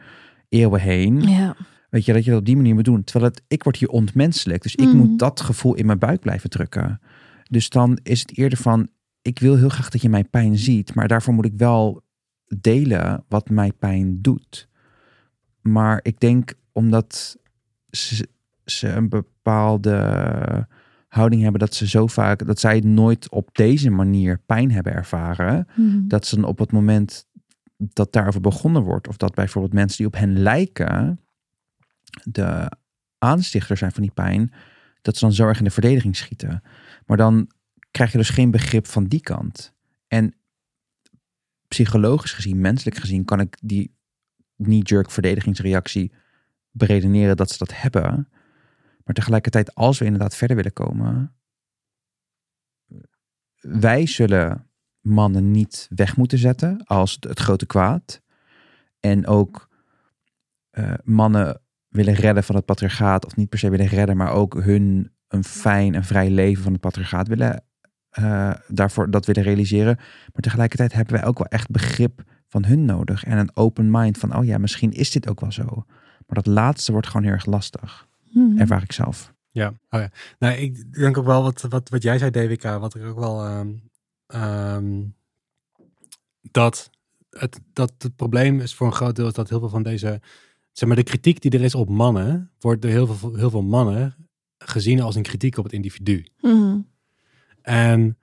eeuwen 0.50 0.82
heen. 0.82 1.22
Ja. 1.22 1.56
Weet 1.90 2.06
je, 2.06 2.14
dat 2.14 2.24
je 2.24 2.30
dat 2.32 2.40
op 2.40 2.46
die 2.46 2.56
manier 2.56 2.74
moet 2.76 2.84
doen. 2.86 3.04
Terwijl 3.04 3.32
het, 3.32 3.44
ik 3.48 3.64
word 3.64 3.76
hier 3.78 3.90
ontmenselijk. 3.90 4.62
Dus 4.62 4.76
ik 4.76 4.88
Mhm. 4.88 4.98
moet 4.98 5.20
dat 5.20 5.42
gevoel 5.42 5.76
in 5.76 5.86
mijn 5.86 6.00
buik 6.00 6.20
blijven 6.20 6.50
drukken. 6.50 7.02
Dus 7.50 7.70
dan 7.70 8.00
is 8.04 8.20
het 8.20 8.38
eerder 8.38 8.58
van, 8.58 8.88
ik 9.22 9.40
wil 9.40 9.56
heel 9.56 9.70
graag 9.70 9.90
dat 9.90 10.02
je 10.02 10.10
mijn 10.10 10.30
pijn 10.30 10.58
ziet. 10.58 10.94
Maar 10.96 11.08
daarvoor 11.08 11.34
moet 11.34 11.46
ik 11.46 11.54
wel 11.58 12.02
delen 12.58 13.24
wat 13.28 13.50
mij 13.50 13.72
pijn 13.72 14.22
doet. 14.22 14.68
Maar 15.62 16.00
ik 16.04 16.20
denk 16.20 16.54
omdat 16.72 17.38
ze, 17.90 18.28
ze 18.66 18.88
een 18.90 19.10
bepaalde 19.10 20.68
houding 21.10 21.42
hebben 21.42 21.60
dat 21.60 21.74
ze 21.74 21.88
zo 21.88 22.08
vaak, 22.08 22.46
dat 22.46 22.60
zij 22.60 22.80
nooit 22.80 23.30
op 23.30 23.50
deze 23.52 23.90
manier 23.90 24.40
pijn 24.46 24.72
hebben 24.72 24.94
ervaren 24.94 25.68
Mhm. 25.76 26.08
dat 26.08 26.26
ze 26.26 26.36
dan 26.36 26.44
op 26.44 26.58
het 26.60 26.72
moment 26.72 27.28
dat 27.78 28.14
daarover 28.14 28.42
begonnen 28.42 28.82
wordt, 28.84 29.08
of 29.08 29.18
dat 29.18 29.34
bijvoorbeeld 29.34 29.74
mensen 29.74 29.98
die 29.98 30.08
op 30.08 30.16
hen 30.16 30.40
lijken, 30.40 31.20
de 32.24 32.72
aanstichter 33.18 33.78
zijn 33.78 33.92
van 33.92 34.02
die 34.02 34.12
pijn, 34.12 34.54
dat 35.02 35.18
ze 35.18 35.26
dan 35.26 35.34
zo 35.34 35.48
erg 35.48 35.58
in 35.58 35.64
de 35.64 35.70
verdediging 35.70 36.16
schieten. 36.16 36.64
Maar 37.06 37.18
dan 37.18 37.50
krijg 37.92 38.12
je 38.12 38.18
dus 38.18 38.30
geen 38.30 38.52
begrip 38.52 38.88
van 38.88 39.04
die 39.04 39.22
kant. 39.22 39.74
En 40.08 40.34
psychologisch 41.68 42.32
gezien, 42.34 42.62
menselijk 42.62 42.98
gezien, 42.98 43.26
kan 43.26 43.40
ik 43.40 43.58
die 43.62 43.96
knee-jerk 44.64 45.12
verdedigingsreactie 45.12 46.12
beredeneren 46.72 47.38
dat 47.38 47.50
ze 47.52 47.58
dat 47.58 47.82
hebben. 47.82 48.28
Maar 49.10 49.18
tegelijkertijd, 49.18 49.76
als 49.76 50.00
we 50.00 50.06
inderdaad 50.06 50.36
verder 50.36 50.56
willen 50.56 50.74
komen, 50.74 51.36
wij 53.62 54.06
zullen 54.06 54.70
mannen 55.00 55.52
niet 55.52 55.88
weg 55.96 56.18
moeten 56.18 56.38
zetten 56.38 56.84
als 56.86 57.18
het, 57.20 57.40
grote 57.40 57.66
kwaad. 57.66 58.22
En 59.00 59.28
ook 59.28 59.70
eh, 60.70 60.94
mannen 61.04 61.62
willen 61.88 62.14
redden 62.14 62.44
van 62.44 62.56
het 62.56 62.66
patriarchaat, 62.66 63.26
of 63.26 63.36
niet 63.36 63.50
per 63.50 63.60
se 63.60 63.70
willen 63.70 63.86
redden, 63.86 64.18
maar 64.18 64.32
ook 64.32 64.54
hun 64.54 65.12
een 65.28 65.44
fijn 65.44 65.96
en 65.96 66.04
vrij 66.04 66.30
leven 66.30 66.64
van 66.64 66.72
het 66.72 66.82
patriarchaat 66.82 67.28
willen, 67.28 67.64
eh, 68.10 68.54
daarvoor 68.68 69.12
dat 69.12 69.26
willen 69.26 69.44
realiseren. 69.44 69.96
Maar 70.34 70.42
tegelijkertijd 70.42 70.94
hebben 70.94 71.14
wij 71.14 71.26
ook 71.26 71.38
wel 71.38 71.48
echt 71.48 71.70
begrip 71.70 72.24
van 72.48 72.66
hun 72.66 72.86
nodig 72.86 73.24
en 73.24 73.38
een 73.38 73.56
open 73.56 73.92
mind 73.92 74.18
van, 74.18 74.36
oh 74.36 74.46
ja, 74.46 74.58
misschien 74.58 74.92
is 74.92 75.12
dit 75.12 75.30
ook 75.30 75.40
wel 75.40 75.52
zo. 75.52 75.84
Maar 76.26 76.44
dat 76.44 76.46
laatste 76.46 76.92
wordt 76.92 77.08
gewoon 77.08 77.24
heel 77.24 77.34
erg 77.34 77.46
lastig. 77.46 78.08
Ervaar 78.60 78.84
ik 78.84 78.92
zelf. 78.92 79.34
Ja, 79.52 79.68
oh 79.68 80.00
ja. 80.00 80.12
Nou, 80.40 80.58
ik 80.58 80.94
denk 80.94 81.18
ook 81.18 81.26
wel 81.26 81.44
wat, 81.44 81.62
wat, 81.62 81.90
wat 81.90 82.04
jij 82.04 82.18
zei, 82.18 82.32
DWK, 82.32 82.64
wat 82.64 82.96
ik 82.96 83.06
ook 83.06 83.20
wel. 83.20 83.46
ehm, 83.46 83.70
ehm, 84.28 85.02
dat, 86.42 86.90
het, 87.30 87.60
dat 87.74 87.94
het 87.98 88.16
probleem 88.16 88.60
is 88.60 88.76
voor 88.76 88.88
een 88.88 88.94
groot 88.94 89.16
deel 89.16 89.28
is 89.28 89.34
dat 89.34 89.50
heel 89.50 89.60
veel 89.60 89.70
van 89.70 89.84
deze. 89.84 90.22
Zeg 90.72 90.88
maar, 90.88 90.98
de 90.98 91.04
kritiek 91.04 91.42
die 91.42 91.52
er 91.52 91.64
is 91.64 91.76
op 91.76 91.90
mannen, 91.90 92.52
wordt 92.60 92.82
door 92.82 92.92
heel 92.92 93.08
veel, 93.08 93.36
heel 93.36 93.50
veel 93.50 93.62
mannen 93.62 94.16
gezien 94.58 95.02
als 95.02 95.16
een 95.16 95.24
kritiek 95.24 95.58
op 95.58 95.64
het 95.64 95.74
individu. 95.74 96.26
Mhm. 96.42 96.80
En 97.62 98.18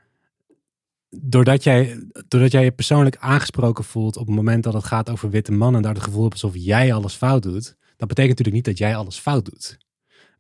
doordat 1.10 1.64
jij, 1.64 2.08
doordat 2.28 2.52
jij 2.52 2.64
je 2.64 2.72
persoonlijk 2.72 3.16
aangesproken 3.16 3.84
voelt 3.84 4.16
op 4.16 4.26
het 4.26 4.36
moment 4.36 4.64
dat 4.64 4.72
het 4.72 4.84
gaat 4.84 5.10
over 5.10 5.30
witte 5.30 5.52
mannen, 5.52 5.76
en 5.76 5.82
daar 5.82 5.94
het 5.94 6.04
gevoel 6.04 6.22
hebt 6.22 6.32
alsof 6.32 6.52
jij 6.54 6.92
alles 6.92 7.14
fout 7.14 7.42
doet, 7.42 7.76
dat 7.96 8.08
betekent 8.08 8.38
natuurlijk 8.38 8.56
niet 8.56 8.64
dat 8.64 8.78
jij 8.78 8.96
alles 8.96 9.18
fout 9.18 9.44
doet. 9.44 9.78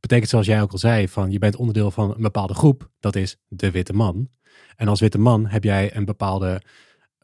Betekent 0.00 0.28
zoals 0.28 0.46
jij 0.46 0.62
ook 0.62 0.72
al 0.72 0.78
zei, 0.78 1.08
van 1.08 1.30
je 1.30 1.38
bent 1.38 1.56
onderdeel 1.56 1.90
van 1.90 2.14
een 2.14 2.22
bepaalde 2.22 2.54
groep, 2.54 2.90
dat 3.00 3.16
is 3.16 3.36
de 3.48 3.70
witte 3.70 3.92
man. 3.92 4.28
En 4.76 4.88
als 4.88 5.00
witte 5.00 5.18
man 5.18 5.46
heb 5.46 5.64
jij 5.64 5.96
een 5.96 6.04
bepaalde 6.04 6.62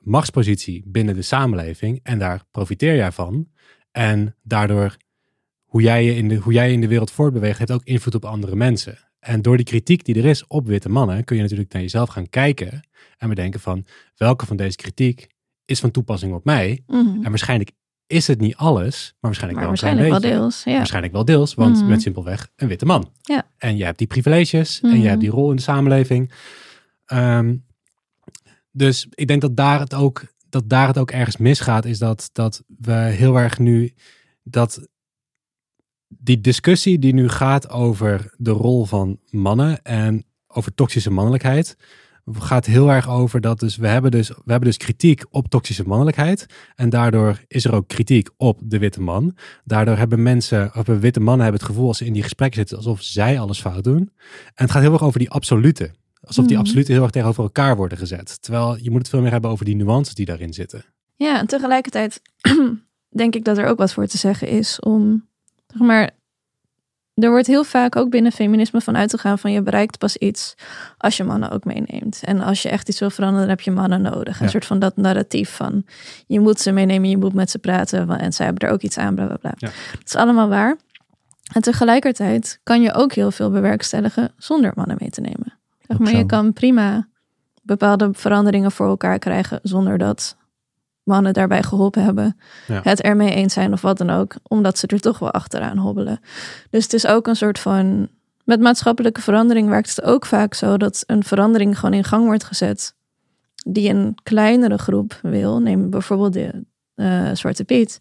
machtspositie 0.01 0.83
binnen 0.87 1.15
de 1.15 1.23
samenleving 1.23 2.01
en 2.03 2.19
daar 2.19 2.43
profiteer 2.51 2.97
jij 2.97 3.13
van. 3.13 3.49
En 3.91 4.37
daardoor 4.43 4.97
hoe 5.65 5.83
jij 5.83 6.05
je 6.05 6.15
in 6.15 6.29
de, 6.29 6.37
hoe 6.37 6.53
jij 6.53 6.73
in 6.73 6.81
de 6.81 6.89
wereld 6.89 7.11
voortbeweegt, 7.11 7.59
heeft 7.59 7.73
ook 7.73 7.85
invloed 7.85 8.15
op 8.15 8.25
andere 8.25 8.57
mensen. 8.57 8.99
En 9.19 9.43
door 9.43 9.57
die 9.57 9.67
kritiek 9.67 10.05
die 10.05 10.15
er 10.15 10.25
is 10.25 10.47
op 10.47 10.67
witte 10.67 10.89
mannen, 10.89 11.25
kun 11.25 11.37
je 11.37 11.43
natuurlijk 11.43 11.73
naar 11.73 11.83
jezelf 11.83 12.09
gaan 12.09 12.29
kijken 12.29 12.89
en 13.19 13.29
bedenken 13.29 13.61
van 13.61 13.85
welke 14.17 14.47
van 14.47 14.57
deze 14.57 14.77
kritiek 14.77 15.27
is 15.65 15.81
van 15.81 15.91
toepassing 15.91 16.35
op 16.35 16.45
mij. 16.45 16.83
Mhm. 16.87 17.25
En 17.25 17.29
waarschijnlijk 17.31 17.71
is 18.07 18.27
het 18.27 18.41
niet 18.41 18.57
alles, 18.57 19.09
maar 19.21 19.31
waarschijnlijk 19.31 19.61
Maar 19.61 19.69
wel 19.71 19.73
een 19.73 19.79
klein 19.79 19.97
waarschijnlijk 19.97 20.09
wel 20.11 20.21
beetje. 20.21 20.37
deels. 20.37 20.65
Ja. 20.65 20.77
Waarschijnlijk 20.77 21.13
wel 21.13 21.25
deels, 21.25 21.55
want 21.55 21.75
je 21.75 21.81
Mhm. 21.81 21.89
bent 21.91 22.03
simpelweg 22.03 22.49
een 22.57 22.69
witte 22.69 22.85
man. 22.87 23.13
Ja. 23.23 23.47
En 23.59 23.77
je 23.77 23.85
hebt 23.85 23.99
die 23.99 24.07
privileges 24.07 24.81
en 24.81 24.91
je 24.91 24.97
Mhm. 24.97 25.07
hebt 25.07 25.21
die 25.21 25.31
rol 25.31 25.51
in 25.51 25.57
de 25.57 25.63
samenleving. 25.63 26.33
Ehm, 27.07 27.57
dus 28.71 29.07
ik 29.11 29.27
denk 29.27 29.41
dat 29.41 29.57
daar 29.57 29.81
het 29.81 29.95
ook, 29.95 30.25
dat 30.49 30.69
daar 30.69 30.87
het 30.87 30.99
ook 30.99 31.11
ergens 31.11 31.37
misgaat, 31.37 31.85
is 31.85 31.99
dat, 31.99 32.31
dat 32.33 32.63
we 32.79 32.93
heel 32.93 33.37
erg 33.37 33.59
nu 33.59 33.95
dat 34.43 34.89
die 36.09 36.41
discussie 36.41 36.99
die 36.99 37.15
nu 37.15 37.29
gaat 37.29 37.71
over 37.71 38.35
de 38.37 38.51
rol 38.51 38.85
van 38.85 39.19
mannen 39.31 39.83
en 39.83 40.25
over 40.47 40.75
toxische 40.75 41.11
mannelijkheid, 41.11 41.77
gaat 42.33 42.67
heel 42.67 42.91
erg 42.91 43.09
over 43.11 43.41
dat 43.41 43.61
dus 43.61 43.77
we 43.77 43.87
hebben 43.87 44.11
dus 44.11 44.29
we 44.29 44.35
hebben 44.51 44.69
dus 44.69 44.77
kritiek 44.77 45.25
op 45.31 45.49
toxische 45.49 45.83
mannelijkheid 45.87 46.47
en 46.75 46.91
daardoor 46.91 47.41
is 47.49 47.65
er 47.65 47.75
ook 47.75 47.89
kritiek 47.89 48.29
op 48.37 48.59
de 48.65 48.79
witte 48.79 49.01
man. 49.01 49.37
Daardoor 49.65 49.97
hebben 49.97 50.23
mensen, 50.23 50.71
of 50.75 50.87
witte 50.87 51.21
mannen 51.21 51.43
hebben 51.43 51.61
het 51.61 51.71
gevoel 51.71 51.87
als 51.89 51.99
ze 51.99 52.05
in 52.07 52.13
die 52.13 52.23
gesprekken 52.23 52.59
zitten 52.59 52.77
alsof 52.77 53.03
zij 53.03 53.41
alles 53.41 53.61
fout 53.61 53.85
doen. 53.85 54.11
En 54.45 54.65
het 54.65 54.71
gaat 54.71 54.83
heel 54.83 54.93
erg 54.93 55.03
over 55.03 55.19
die 55.19 55.31
absolute. 55.31 55.91
Alsof 56.21 56.45
die 56.47 56.57
Mhm. 56.57 56.65
absolute 56.65 56.93
heel 56.93 57.03
erg 57.03 57.11
tegenover 57.11 57.43
elkaar 57.43 57.77
worden 57.77 57.99
gezet. 57.99 58.43
Terwijl 58.43 58.77
je 58.81 58.91
moet 58.91 58.99
het 58.99 59.09
veel 59.09 59.21
meer 59.21 59.31
hebben 59.33 59.51
over 59.51 59.65
die 59.65 59.77
nuances 59.77 60.15
die 60.15 60.27
daarin 60.27 60.53
zitten. 60.53 60.85
Ja, 61.17 61.39
en 61.39 61.47
tegelijkertijd 61.47 62.21
denk 63.21 63.35
ik 63.35 63.45
dat 63.45 63.59
er 63.59 63.67
ook 63.67 63.79
wat 63.79 63.93
voor 63.93 64.07
te 64.07 64.19
zeggen 64.19 64.49
is 64.49 64.81
om, 64.81 65.29
zeg 65.67 65.81
maar, 65.87 66.11
er 67.15 67.31
wordt 67.31 67.47
heel 67.47 67.65
vaak 67.65 67.97
ook 67.97 68.11
binnen 68.11 68.33
feminisme 68.33 68.81
van 68.81 68.97
uitgegaan 68.97 69.39
van 69.39 69.53
je 69.53 69.63
bereikt 69.63 69.99
pas 69.99 70.17
iets 70.17 70.55
als 70.99 71.17
je 71.17 71.25
mannen 71.25 71.51
ook 71.51 71.65
meeneemt. 71.65 72.21
En 72.25 72.41
als 72.41 72.63
je 72.63 72.69
echt 72.69 72.89
iets 72.89 72.99
wil 73.01 73.11
veranderen, 73.11 73.47
dan 73.47 73.57
heb 73.57 73.65
je 73.65 73.71
mannen 73.71 74.03
nodig. 74.03 74.39
Een 74.39 74.45
Ja. 74.45 74.51
soort 74.51 74.67
van 74.67 74.79
dat 74.79 74.97
narratief 74.97 75.51
van 75.57 75.85
je 76.27 76.41
moet 76.41 76.61
ze 76.61 76.73
meenemen, 76.73 77.09
je 77.09 77.17
moet 77.17 77.35
met 77.35 77.51
ze 77.51 77.59
praten 77.59 78.11
en 78.19 78.33
zij 78.33 78.45
hebben 78.47 78.69
er 78.69 78.75
ook 78.75 78.83
iets 78.83 78.99
aan, 78.99 79.15
bla 79.15 79.27
bla 79.27 79.37
bla. 79.37 79.53
Ja. 79.57 79.69
Dat 79.93 80.05
is 80.05 80.17
allemaal 80.17 80.49
waar. 80.49 80.77
En 81.53 81.63
tegelijkertijd 81.63 82.61
kan 82.63 82.83
je 82.83 82.95
ook 82.95 83.13
heel 83.13 83.31
veel 83.31 83.51
bewerkstelligen 83.51 84.33
zonder 84.37 84.73
mannen 84.75 84.97
mee 85.01 85.11
te 85.11 85.21
nemen. 85.21 85.59
Zeg 85.89 85.99
maar, 85.99 86.17
je 86.17 86.27
kan 86.27 86.53
prima 86.53 87.09
bepaalde 87.63 88.09
veranderingen 88.13 88.73
voor 88.73 88.87
elkaar 88.89 89.19
krijgen 89.19 89.61
zonder 89.63 89.99
dat 89.99 90.37
mannen 91.03 91.33
daarbij 91.33 91.63
geholpen 91.63 92.05
hebben. 92.05 92.37
Ja. 92.67 92.81
Het 92.83 93.01
ermee 93.01 93.31
eens 93.31 93.53
zijn 93.53 93.73
of 93.73 93.81
wat 93.81 93.99
dan 93.99 94.11
ook. 94.11 94.35
Omdat 94.43 94.79
ze 94.79 94.87
er 94.87 95.01
toch 95.01 95.19
wel 95.19 95.31
achteraan 95.31 95.79
hobbelen. 95.79 96.21
Dus 96.71 96.83
het 96.83 96.93
is 96.93 97.07
ook 97.07 97.27
een 97.27 97.37
soort 97.37 97.59
van... 97.59 98.09
Met 98.45 98.61
maatschappelijke 98.61 99.21
verandering 99.21 99.69
werkt 99.69 99.97
het 99.97 100.05
ook 100.05 100.27
vaak 100.27 100.55
zo... 100.55 100.77
dat 100.77 101.05
een 101.07 101.25
verandering 101.25 101.79
gewoon 101.79 101.95
in 101.95 102.05
gang 102.05 102.25
wordt 102.25 102.45
gezet... 102.45 102.95
die 103.67 103.89
een 103.89 104.15
kleinere 104.23 104.79
groep 104.79 105.19
wil. 105.23 105.61
Neem 105.61 105.91
bijvoorbeeld 105.91 106.33
de 106.33 106.65
eh, 106.95 107.31
Zwarte 107.33 107.65
Piet. 107.65 107.99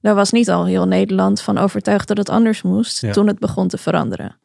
Daar 0.00 0.14
was 0.14 0.30
niet 0.30 0.50
al 0.50 0.66
heel 0.66 0.86
Nederland 0.86 1.40
van 1.40 1.58
overtuigd 1.58 2.08
dat 2.08 2.16
het 2.16 2.28
anders 2.28 2.62
moest... 2.62 3.00
Ja. 3.00 3.12
toen 3.12 3.26
het 3.26 3.38
begon 3.38 3.68
te 3.68 3.78
veranderen. 3.78 4.36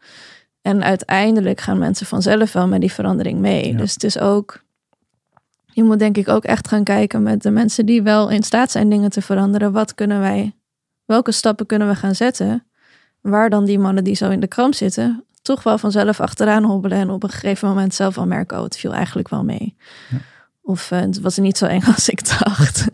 En 0.61 0.83
uiteindelijk 0.83 1.61
gaan 1.61 1.79
mensen 1.79 2.05
vanzelf 2.05 2.53
wel 2.53 2.67
met 2.67 2.81
die 2.81 2.91
verandering 2.91 3.39
mee. 3.39 3.71
Ja. 3.71 3.77
Dus 3.77 3.93
het 3.93 4.03
is 4.03 4.19
ook... 4.19 4.63
Je 5.73 5.83
moet 5.83 5.99
denk 5.99 6.17
ik 6.17 6.27
ook 6.29 6.43
echt 6.43 6.67
gaan 6.67 6.83
kijken 6.83 7.23
met 7.23 7.41
de 7.41 7.51
mensen 7.51 7.85
die 7.85 8.01
wel 8.03 8.29
in 8.29 8.43
staat 8.43 8.71
zijn 8.71 8.89
dingen 8.89 9.09
te 9.09 9.21
veranderen. 9.21 9.71
Wat 9.71 9.95
kunnen 9.95 10.19
wij, 10.19 10.55
welke 11.05 11.31
stappen 11.31 11.65
kunnen 11.65 11.87
we 11.87 11.95
gaan 11.95 12.15
zetten? 12.15 12.65
Waar 13.21 13.49
dan 13.49 13.65
die 13.65 13.79
mannen 13.79 14.03
die 14.03 14.15
zo 14.15 14.29
in 14.29 14.39
de 14.39 14.47
kramp 14.47 14.73
zitten, 14.73 15.23
toch 15.41 15.63
wel 15.63 15.77
vanzelf 15.77 16.19
achteraan 16.19 16.63
hobbelen 16.63 16.97
en 16.97 17.09
op 17.09 17.23
een 17.23 17.29
gegeven 17.29 17.67
moment 17.67 17.93
zelf 17.93 18.17
al 18.17 18.25
merken, 18.27 18.57
oh, 18.57 18.63
het 18.63 18.77
viel 18.77 18.93
eigenlijk 18.93 19.29
wel 19.29 19.43
mee. 19.43 19.75
Ja. 20.09 20.17
Of 20.61 20.91
eh, 20.91 20.99
het 20.99 21.19
was 21.21 21.37
niet 21.37 21.57
zo 21.57 21.65
eng 21.65 21.83
als 21.95 22.09
ik 22.09 22.39
dacht. 22.39 22.85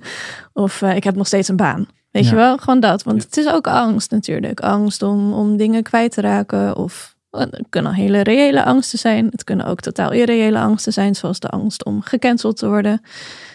Of 0.54 0.82
eh, 0.82 0.95
ik 0.95 1.04
heb 1.04 1.16
nog 1.16 1.28
steeds 1.28 1.47
een 1.47 1.56
baan. 1.56 1.88
Weet 2.12 2.24
Ja. 2.24 2.30
je 2.30 2.36
wel, 2.36 2.58
gewoon 2.58 2.80
dat. 2.80 3.04
Want 3.04 3.18
Ja. 3.18 3.24
het 3.26 3.38
is 3.38 3.47
ook 3.47 3.68
angst 3.68 4.12
natuurlijk. 4.12 4.60
Angst 4.60 5.01
om, 5.01 5.34
om 5.34 5.58
dingen 5.58 5.84
kwijt 5.84 6.12
te 6.12 6.22
raken. 6.22 6.76
Of 6.76 7.16
eh, 7.30 7.40
het 7.40 7.66
kunnen 7.70 7.94
hele 7.94 8.22
reële 8.22 8.64
angsten 8.64 9.00
zijn. 9.00 9.28
Het 9.32 9.44
kunnen 9.44 9.66
ook 9.66 9.80
totaal 9.80 10.12
irreële 10.12 10.60
angsten 10.60 10.94
zijn. 10.94 11.16
Zoals 11.16 11.40
de 11.40 11.50
angst 11.50 11.86
om 11.86 12.02
gecanceld 12.02 12.58
te 12.58 12.68
worden. 12.68 13.02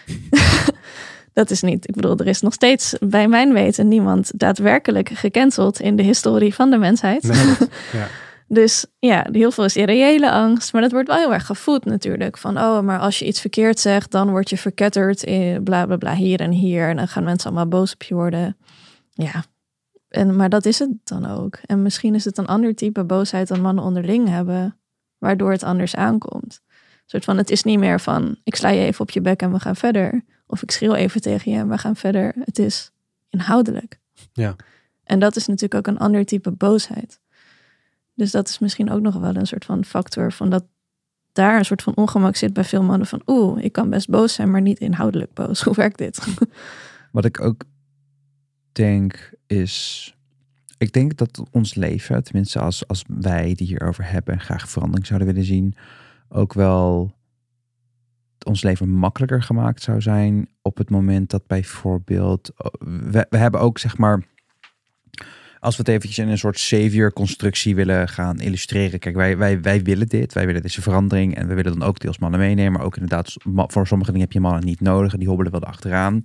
dat 1.33 1.51
is 1.51 1.61
niet, 1.61 1.87
ik 1.87 1.95
bedoel, 1.95 2.17
er 2.17 2.27
is 2.27 2.41
nog 2.41 2.53
steeds 2.53 2.95
bij 2.99 3.27
mijn 3.27 3.53
weten 3.53 3.87
niemand 3.87 4.31
daadwerkelijk 4.39 5.09
gecanceld 5.09 5.79
in 5.79 5.95
de 5.95 6.03
historie 6.03 6.53
van 6.53 6.69
de 6.69 6.77
mensheid. 6.77 7.23
Nee, 7.23 7.69
ja. 8.01 8.07
Dus 8.47 8.85
ja, 8.99 9.27
heel 9.31 9.51
veel 9.51 9.63
is 9.63 9.75
irreële 9.75 10.31
angst. 10.31 10.73
Maar 10.73 10.81
dat 10.81 10.91
wordt 10.91 11.07
wel 11.07 11.17
heel 11.17 11.33
erg 11.33 11.45
gevoed 11.45 11.85
natuurlijk. 11.85 12.37
Van, 12.37 12.57
oh, 12.57 12.79
maar 12.79 12.99
als 12.99 13.19
je 13.19 13.25
iets 13.25 13.41
verkeerd 13.41 13.79
zegt, 13.79 14.11
dan 14.11 14.29
word 14.29 14.49
je 14.49 14.57
verketterd 14.57 15.23
in 15.23 15.63
bla 15.63 15.85
bla 15.85 15.97
bla 15.97 16.13
hier 16.13 16.39
en 16.39 16.51
hier. 16.51 16.89
En 16.89 16.95
dan 16.95 17.07
gaan 17.07 17.23
mensen 17.23 17.49
allemaal 17.49 17.67
boos 17.67 17.93
op 17.93 18.03
je 18.03 18.13
worden. 18.13 18.57
Ja, 19.11 19.43
en, 20.15 20.35
maar 20.35 20.49
dat 20.49 20.65
is 20.65 20.79
het 20.79 20.89
dan 21.03 21.25
ook. 21.25 21.59
En 21.65 21.81
misschien 21.81 22.15
is 22.15 22.25
het 22.25 22.37
een 22.37 22.45
ander 22.45 22.75
type 22.75 23.03
boosheid 23.03 23.47
dan 23.47 23.61
mannen 23.61 23.83
onderling 23.83 24.27
hebben, 24.27 24.77
waardoor 25.17 25.51
het 25.51 25.63
anders 25.63 25.95
aankomt. 25.95 26.61
Een 26.67 27.03
soort 27.05 27.23
van, 27.23 27.37
het 27.37 27.49
is 27.49 27.63
niet 27.63 27.79
meer 27.79 27.99
van, 27.99 28.37
ik 28.43 28.55
sla 28.55 28.69
je 28.69 28.85
even 28.85 29.01
op 29.01 29.09
je 29.09 29.21
bek 29.21 29.41
en 29.41 29.51
we 29.51 29.59
gaan 29.59 29.75
verder. 29.75 30.23
Of 30.47 30.61
ik 30.61 30.71
schreeuw 30.71 30.93
even 30.93 31.21
tegen 31.21 31.51
je 31.51 31.57
en 31.57 31.69
we 31.69 31.77
gaan 31.77 31.95
verder. 31.95 32.33
Het 32.39 32.59
is 32.59 32.91
inhoudelijk. 33.29 33.99
Ja. 34.33 34.55
En 35.03 35.19
dat 35.19 35.35
is 35.35 35.47
natuurlijk 35.47 35.75
ook 35.75 35.95
een 35.95 36.01
ander 36.01 36.25
type 36.25 36.51
boosheid. 36.51 37.19
Dus 38.13 38.31
dat 38.31 38.49
is 38.49 38.59
misschien 38.59 38.91
ook 38.91 39.01
nog 39.01 39.15
wel 39.15 39.35
een 39.35 39.47
soort 39.47 39.65
van 39.65 39.85
factor 39.85 40.31
van 40.31 40.49
dat 40.49 40.65
daar 41.31 41.57
een 41.57 41.65
soort 41.65 41.81
van 41.81 41.95
ongemak 41.95 42.35
zit 42.35 42.53
bij 42.53 42.63
veel 42.63 42.83
mannen 42.83 43.07
van 43.07 43.21
oeh, 43.25 43.63
ik 43.63 43.71
kan 43.71 43.89
best 43.89 44.09
boos 44.09 44.33
zijn, 44.33 44.51
maar 44.51 44.61
niet 44.61 44.79
inhoudelijk 44.79 45.33
boos. 45.33 45.61
Hoe 45.65 45.75
werkt 45.75 45.97
dit? 45.97 46.27
Wat 47.11 47.25
ik 47.25 47.41
ook 47.41 47.63
denk 48.71 49.34
is. 49.47 50.09
Ik 50.77 50.93
denk 50.93 51.17
dat 51.17 51.43
ons 51.51 51.75
leven, 51.75 52.23
tenminste 52.23 52.59
als, 52.59 52.87
als 52.87 53.03
wij 53.07 53.53
die 53.53 53.67
hierover 53.67 54.11
hebben 54.11 54.33
en 54.33 54.39
graag 54.39 54.69
verandering 54.69 55.07
zouden 55.07 55.27
willen 55.27 55.45
zien, 55.45 55.75
ook 56.29 56.53
wel 56.53 57.13
ons 58.45 58.63
leven 58.63 58.89
makkelijker 58.89 59.43
gemaakt 59.43 59.81
zou 59.81 60.01
zijn 60.01 60.47
op 60.61 60.77
het 60.77 60.89
moment 60.89 61.29
dat 61.29 61.47
bijvoorbeeld. 61.47 62.51
We, 62.79 63.25
we 63.29 63.37
hebben 63.37 63.59
ook 63.59 63.79
zeg 63.79 63.97
maar. 63.97 64.23
Als 65.59 65.75
we 65.75 65.81
het 65.81 65.91
eventjes 65.91 66.25
in 66.25 66.31
een 66.31 66.37
soort 66.37 66.59
savior-constructie 66.59 67.75
willen 67.75 68.09
gaan 68.09 68.39
illustreren. 68.39 68.99
Kijk, 68.99 69.15
wij, 69.15 69.37
wij, 69.37 69.61
wij 69.61 69.81
willen 69.81 70.07
dit. 70.07 70.33
Wij 70.33 70.45
willen 70.45 70.61
deze 70.61 70.81
verandering. 70.81 71.35
En 71.35 71.47
we 71.47 71.53
willen 71.53 71.79
dan 71.79 71.87
ook 71.87 71.99
deels 71.99 72.17
mannen 72.17 72.39
meenemen. 72.39 72.71
Maar 72.71 72.81
ook 72.81 72.95
inderdaad, 72.95 73.35
voor 73.43 73.87
sommige 73.87 74.11
dingen 74.11 74.25
heb 74.25 74.35
je 74.35 74.39
mannen 74.39 74.65
niet 74.65 74.81
nodig. 74.81 75.13
En 75.13 75.19
die 75.19 75.27
hobbelen 75.27 75.51
wel 75.51 75.63
achteraan. 75.63 76.21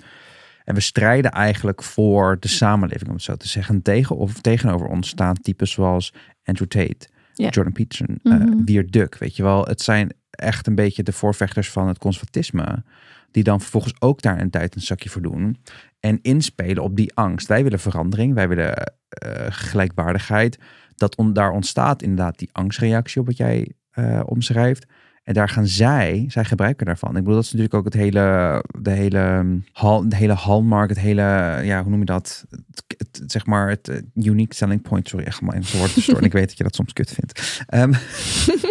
En 0.70 0.76
we 0.76 0.82
strijden 0.82 1.30
eigenlijk 1.30 1.82
voor 1.82 2.36
de 2.40 2.48
samenleving, 2.48 3.08
om 3.08 3.14
het 3.14 3.22
zo 3.22 3.36
te 3.36 3.48
zeggen. 3.48 3.82
Tegen 3.82 4.16
of 4.16 4.40
tegenover 4.40 4.86
ons 4.86 5.08
staan 5.08 5.34
types 5.34 5.70
zoals 5.70 6.12
Andrew 6.44 6.68
Tate. 6.68 7.08
Jordan 7.34 7.72
Peterson, 7.72 8.18
eh. 8.22 8.36
Wier 8.64 8.90
Duk. 8.90 9.18
Weet 9.18 9.36
je 9.36 9.42
wel, 9.42 9.64
het 9.66 9.80
zijn 9.80 10.12
echt 10.30 10.66
een 10.66 10.74
beetje 10.74 11.02
de 11.02 11.12
voorvechters 11.12 11.70
van 11.70 11.88
het 11.88 11.98
conservatisme. 11.98 12.82
Die 13.30 13.42
dan 13.42 13.60
vervolgens 13.60 13.94
ook 13.98 14.22
daar 14.22 14.40
een 14.40 14.50
tijd 14.50 14.74
een 14.74 14.80
zakje 14.80 15.08
voor 15.08 15.22
doen. 15.22 15.56
En 16.00 16.18
inspelen 16.22 16.82
op 16.82 16.96
die 16.96 17.14
angst. 17.14 17.46
Wij 17.48 17.62
willen 17.62 17.80
verandering, 17.80 18.34
wij 18.34 18.48
willen 18.48 18.74
eh, 19.08 19.46
gelijkwaardigheid. 19.48 20.58
Dat 20.94 21.16
on- 21.16 21.32
daar 21.32 21.50
ontstaat 21.50 22.02
inderdaad 22.02 22.38
die 22.38 22.48
angstreactie 22.52 23.20
op 23.20 23.26
wat 23.26 23.36
jij 23.36 23.72
eh, 23.90 24.20
omschrijft. 24.24 24.86
En 25.22 25.34
daar 25.34 25.48
gaan 25.48 25.66
zij, 25.66 26.24
zij 26.28 26.44
gebruiken 26.44 26.86
daarvan. 26.86 27.08
Ik 27.08 27.14
bedoel, 27.22 27.34
dat 27.34 27.42
is 27.44 27.48
natuurlijk 27.52 27.74
ook 27.74 27.84
het 27.84 27.94
hele, 27.94 28.64
de 28.80 28.90
hele, 28.90 29.58
hal, 29.72 30.08
de 30.08 30.16
hele 30.16 30.32
hallmark, 30.32 30.88
het 30.88 30.98
hele, 30.98 31.22
ja, 31.64 31.80
hoe 31.82 31.90
noem 31.90 31.98
je 31.98 32.04
dat? 32.04 32.44
Het, 32.50 32.84
het- 32.98 33.22
zeg 33.32 33.46
maar, 33.46 33.68
het 33.68 33.88
eh, 33.88 33.98
unique 34.14 34.54
selling 34.54 34.82
point. 34.82 35.08
Sorry, 35.08 35.26
echt 35.26 35.40
maar 35.40 35.54
Engelse 35.54 35.76
woord 35.78 35.94
te 35.94 36.00
storen. 36.00 36.22
ik 36.24 36.32
weet 36.38 36.48
dat 36.48 36.56
je 36.56 36.62
dat 36.64 36.74
soms 36.74 36.92
kut 36.92 37.10
vindt. 37.10 37.62
Ehm, 37.66 37.92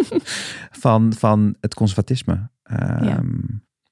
van, 0.84 1.12
van 1.12 1.54
het 1.60 1.74
conservatisme. 1.74 2.48
Ehm, 2.62 3.04
Ja. 3.04 3.22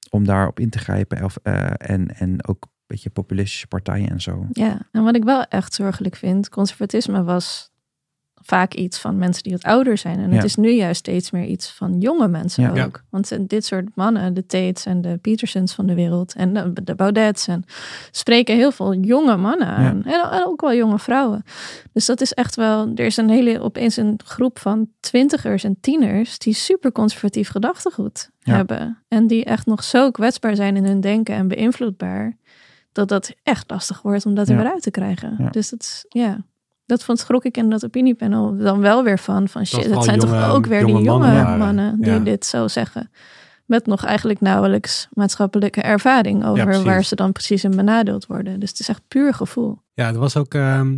Om 0.09 0.25
daarop 0.25 0.59
in 0.59 0.69
te 0.69 0.79
grijpen. 0.79 1.23
Of, 1.23 1.37
eh, 1.43 1.71
en, 1.77 2.15
en 2.15 2.47
ook 2.47 2.63
een 2.63 2.69
beetje 2.87 3.09
populistische 3.09 3.67
partijen 3.67 4.09
en 4.09 4.21
zo. 4.21 4.45
Ja, 4.51 4.87
en 4.91 5.03
wat 5.03 5.15
ik 5.15 5.23
wel 5.23 5.43
echt 5.43 5.73
zorgelijk 5.73 6.15
vind, 6.15 6.49
conservatisme 6.49 7.23
was 7.23 7.71
vaak 8.41 8.73
iets 8.73 8.99
van 8.99 9.17
mensen 9.17 9.43
die 9.43 9.51
wat 9.51 9.63
ouder 9.63 9.97
zijn. 9.97 10.19
En 10.19 10.29
Ja. 10.29 10.35
het 10.35 10.43
is 10.43 10.55
nu 10.55 10.69
juist 10.71 10.99
steeds 10.99 11.31
meer 11.31 11.45
iets 11.45 11.71
van 11.71 11.99
jonge 11.99 12.27
mensen 12.27 12.63
Ja. 12.63 12.69
ook. 12.69 12.75
Ja. 12.75 13.01
Want 13.09 13.49
dit 13.49 13.65
soort 13.65 13.95
mannen, 13.95 14.33
de 14.33 14.45
Tates 14.45 14.85
en 14.85 15.01
de 15.01 15.17
Petersons 15.17 15.73
van 15.73 15.85
de 15.85 15.93
wereld 15.93 16.33
en 16.33 16.53
de, 16.53 16.83
de 16.83 16.95
Baudets, 16.95 17.47
en 17.47 17.63
spreken 18.11 18.55
heel 18.55 18.71
veel 18.71 18.93
jonge 18.93 19.37
mannen 19.37 19.67
aan. 19.67 20.03
En, 20.05 20.31
en 20.31 20.45
ook 20.45 20.61
wel 20.61 20.73
jonge 20.73 20.99
vrouwen. 20.99 21.43
Dus 21.93 22.05
dat 22.05 22.21
is 22.21 22.33
echt 22.33 22.55
wel, 22.55 22.91
er 22.95 23.05
is 23.05 23.17
een 23.17 23.29
hele, 23.29 23.59
opeens 23.61 23.97
een 23.97 24.19
groep 24.25 24.59
van 24.59 24.87
twintigers 24.99 25.63
en 25.63 25.77
tieners 25.81 26.37
die 26.37 26.53
super 26.53 26.91
conservatief 26.91 27.49
gedachtegoed 27.49 28.29
hebben. 28.39 28.97
En 29.07 29.27
die 29.27 29.45
echt 29.45 29.65
nog 29.65 29.83
zo 29.83 30.11
kwetsbaar 30.11 30.55
zijn 30.55 30.75
in 30.75 30.85
hun 30.85 31.01
denken 31.01 31.35
en 31.35 31.47
beïnvloedbaar 31.47 32.37
dat 32.91 33.07
dat 33.07 33.33
echt 33.43 33.69
lastig 33.69 34.01
wordt 34.01 34.25
om 34.25 34.35
dat 34.35 34.47
er 34.49 34.55
Ja. 34.55 34.61
weer 34.61 34.71
uit 34.71 34.81
te 34.81 34.91
krijgen. 34.91 35.47
Dus 35.51 35.69
dat 35.69 35.81
is, 35.81 36.05
ja, 36.09 36.37
dat 36.89 37.03
vond 37.03 37.19
schrok 37.19 37.45
ik 37.45 37.57
in 37.57 37.69
dat 37.69 37.85
opiniepanel 37.85 38.57
dan 38.57 38.79
wel 38.79 39.03
weer 39.03 39.19
van, 39.19 39.47
van 39.47 39.65
shit, 39.65 39.79
vooral 39.79 39.95
het 39.95 40.05
zijn 40.05 40.19
jonge- 40.19 40.39
toch 40.41 40.51
ook 40.55 40.65
weer 40.65 40.79
jonge 40.81 40.93
die 40.97 41.03
jonge 41.05 41.57
mannen 41.57 42.01
die 42.01 42.11
Ja. 42.11 42.19
dit 42.19 42.45
zo 42.45 42.67
zeggen. 42.67 43.11
Met 43.65 43.85
nog 43.85 44.05
eigenlijk 44.05 44.41
nauwelijks 44.41 45.07
maatschappelijke 45.13 45.81
ervaring 45.81 46.45
over 46.45 46.83
waar 46.83 47.03
ze 47.03 47.15
dan 47.15 47.31
precies 47.31 47.63
in 47.63 47.75
benadeeld 47.75 48.25
worden. 48.25 48.59
Dus 48.59 48.69
het 48.69 48.79
is 48.79 48.87
echt 48.89 49.01
puur 49.07 49.33
gevoel. 49.33 49.81
Ja, 49.93 50.07
er 50.07 50.19
was 50.19 50.37
ook. 50.37 50.53
ehm, 50.53 50.97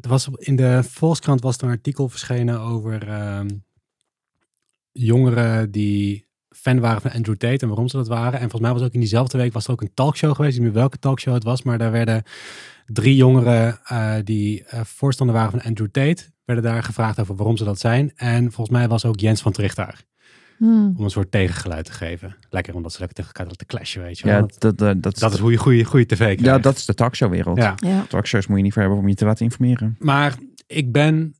er 0.00 0.08
was 0.08 0.28
in 0.36 0.56
de 0.56 0.82
Volkskrant 0.82 1.40
was 1.40 1.56
er 1.58 1.64
een 1.64 1.70
artikel 1.70 2.08
verschenen 2.08 2.60
over 2.60 3.08
ehm, 3.08 3.48
jongeren 4.92 5.70
die 5.70 6.28
fan 6.48 6.80
waren 6.80 7.00
van 7.00 7.10
Andrew 7.12 7.36
Tate 7.36 7.58
en 7.58 7.68
waarom 7.68 7.88
ze 7.88 7.96
dat 7.96 8.08
waren. 8.08 8.32
En 8.32 8.40
volgens 8.50 8.60
mij 8.60 8.72
was 8.72 8.82
ook 8.82 8.92
in 8.92 9.00
diezelfde 9.00 9.38
week 9.38 9.52
was 9.52 9.64
er 9.66 9.72
ook 9.72 9.80
een 9.80 9.94
talkshow 9.94 10.34
geweest. 10.34 10.52
Ik 10.52 10.56
weet 10.56 10.64
niet 10.64 10.72
meer 10.72 10.80
welke 10.82 10.98
talkshow 10.98 11.34
het 11.34 11.44
was, 11.44 11.62
maar 11.62 11.78
daar 11.78 11.90
werden 11.92 12.22
drie 12.92 13.16
jongeren 13.16 13.80
eh, 13.84 14.14
die 14.24 14.64
eh, 14.64 14.80
voorstander 14.84 15.36
waren 15.36 15.50
van 15.50 15.62
Andrew 15.62 15.88
Tate, 15.90 16.22
werden 16.44 16.64
daar 16.64 16.82
gevraagd 16.82 17.20
over 17.20 17.36
waarom 17.36 17.56
ze 17.56 17.64
dat 17.64 17.78
zijn. 17.78 18.12
En 18.16 18.52
volgens 18.52 18.76
mij 18.78 18.88
was 18.88 19.04
ook 19.04 19.20
Jens 19.20 19.40
van 19.42 19.52
Tricht 19.52 19.76
daar, 19.76 20.04
Hmm. 20.58 20.94
om 20.96 21.04
een 21.04 21.10
soort 21.10 21.30
tegengeluid 21.30 21.84
te 21.84 21.92
geven. 21.92 22.36
Lekker 22.50 22.74
omdat 22.74 22.92
ze 22.92 22.98
lekker 22.98 23.16
tegen 23.16 23.32
elkaar 23.34 23.54
te 23.56 23.66
clashen, 23.66 24.02
weet 24.02 24.18
je 24.18 24.24
wel. 24.26 24.34
Ja, 24.34 24.40
dat, 24.40 24.60
dat, 24.60 24.78
dat, 24.78 25.02
dat, 25.02 25.18
dat 25.18 25.32
is 25.32 25.38
hoe 25.38 25.50
je 25.50 25.56
goede, 25.56 25.84
goede 25.84 26.06
tv 26.06 26.16
krijgt. 26.16 26.40
ja, 26.40 26.58
dat 26.58 26.76
is 26.76 26.84
de 26.84 26.94
talkshowwereld. 26.94 27.56
Ja. 27.56 27.74
Ja. 27.76 28.04
Talkshows 28.08 28.46
moet 28.46 28.56
je 28.56 28.62
niet 28.62 28.72
voor 28.72 28.82
hebben 28.82 29.00
om 29.00 29.08
je 29.08 29.14
te 29.14 29.24
laten 29.24 29.44
informeren. 29.44 29.96
Maar 29.98 30.38
ik 30.66 30.92
ben, 30.92 31.34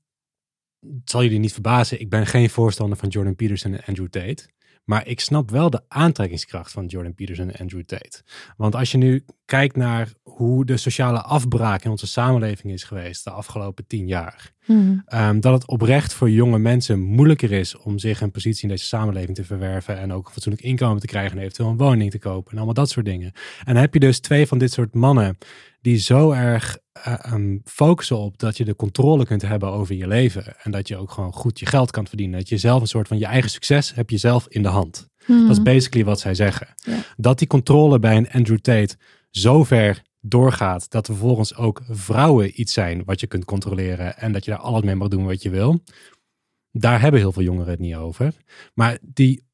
het 0.80 1.10
zal 1.10 1.22
jullie 1.22 1.38
niet 1.38 1.52
verbazen, 1.52 2.00
ik 2.00 2.08
ben 2.10 2.26
geen 2.26 2.50
voorstander 2.50 2.98
van 2.98 3.08
Jordan 3.08 3.36
Peterson 3.36 3.72
en 3.74 3.84
Andrew 3.86 4.08
Tate. 4.08 4.48
Maar 4.84 5.06
ik 5.06 5.20
snap 5.20 5.50
wel 5.50 5.70
de 5.70 5.82
aantrekkingskracht 5.88 6.72
van 6.72 6.86
Jordan 6.86 7.14
Peterson 7.14 7.50
en 7.50 7.60
Andrew 7.60 7.82
Tate. 7.82 8.22
Want 8.56 8.74
als 8.74 8.92
je 8.92 8.98
nu 8.98 9.24
kijkt 9.50 9.76
naar 9.76 10.12
hoe 10.22 10.64
de 10.64 10.76
sociale 10.76 11.22
afbraak 11.22 11.84
in 11.84 11.90
onze 11.90 12.06
samenleving 12.06 12.72
is 12.72 12.84
geweest 12.84 13.24
de 13.24 13.30
afgelopen 13.30 13.86
tien 13.86 14.06
jaar. 14.06 14.52
Hmm. 14.64 15.02
ehm, 15.06 15.40
dat 15.40 15.52
het 15.52 15.66
oprecht 15.66 16.12
voor 16.12 16.30
jonge 16.30 16.58
mensen 16.58 17.00
moeilijker 17.00 17.52
is 17.52 17.76
om 17.76 17.98
zich 17.98 18.20
een 18.20 18.30
positie 18.30 18.62
in 18.62 18.68
deze 18.68 18.84
samenleving 18.84 19.36
te 19.36 19.44
verwerven. 19.44 19.98
En 19.98 20.12
ook 20.12 20.26
een 20.26 20.32
fatsoenlijk 20.32 20.64
inkomen 20.64 21.00
te 21.00 21.06
krijgen 21.06 21.36
en 21.36 21.42
eventueel 21.42 21.68
een 21.68 21.76
woning 21.76 22.10
te 22.10 22.18
kopen 22.18 22.50
en 22.50 22.56
allemaal 22.56 22.74
dat 22.74 22.90
soort 22.90 23.06
dingen. 23.06 23.32
En 23.58 23.72
dan 23.72 23.82
heb 23.82 23.94
je 23.94 24.00
dus 24.00 24.20
twee 24.20 24.46
van 24.46 24.58
dit 24.58 24.72
soort 24.72 24.94
mannen 24.94 25.38
die 25.80 25.98
zo 25.98 26.30
erg 26.30 26.78
eh, 26.92 27.14
ehm, 27.22 27.58
focussen 27.64 28.18
op 28.18 28.38
dat 28.38 28.56
je 28.56 28.64
de 28.64 28.76
controle 28.76 29.24
kunt 29.24 29.42
hebben 29.42 29.70
over 29.70 29.94
je 29.94 30.06
leven. 30.06 30.44
En 30.62 30.70
dat 30.70 30.88
je 30.88 30.96
ook 30.96 31.10
gewoon 31.10 31.32
goed 31.32 31.58
je 31.58 31.66
geld 31.66 31.90
kan 31.90 32.06
verdienen. 32.06 32.38
Dat 32.38 32.48
je 32.48 32.58
zelf 32.58 32.80
een 32.80 32.86
soort 32.86 33.08
van 33.08 33.18
je 33.18 33.26
eigen 33.26 33.50
succes 33.50 33.94
heb 33.94 34.10
je 34.10 34.18
zelf 34.18 34.46
in 34.48 34.62
de 34.62 34.68
hand. 34.68 35.08
Hmm. 35.24 35.46
Dat 35.46 35.56
is 35.56 35.62
basically 35.62 36.04
wat 36.06 36.20
zij 36.20 36.34
zeggen. 36.34 36.68
Dat 37.16 37.38
die 37.38 37.48
controle 37.48 37.98
bij 37.98 38.16
een 38.16 38.30
Andrew 38.30 38.58
Tate 38.58 38.96
zo 39.30 39.64
ver 39.64 40.02
doorgaat 40.20 40.90
dat 40.90 41.08
er 41.08 41.14
vervolgens 41.14 41.56
ook 41.56 41.82
vrouwen 41.88 42.60
iets 42.60 42.72
zijn 42.72 43.04
wat 43.04 43.20
je 43.20 43.26
kunt 43.26 43.44
controleren 43.44 44.16
en 44.16 44.32
dat 44.32 44.44
je 44.44 44.50
daar 44.50 44.60
alles 44.60 44.82
mee 44.82 44.94
mag 44.94 45.08
doen 45.08 45.24
wat 45.24 45.42
je 45.42 45.50
wil. 45.50 45.82
Daar 46.72 47.00
hebben 47.00 47.20
heel 47.20 47.32
veel 47.32 47.42
jongeren 47.42 47.70
het 47.70 47.78
niet 47.80 47.94
over. 47.94 48.34
Maar 48.74 48.98
die, 49.02 49.44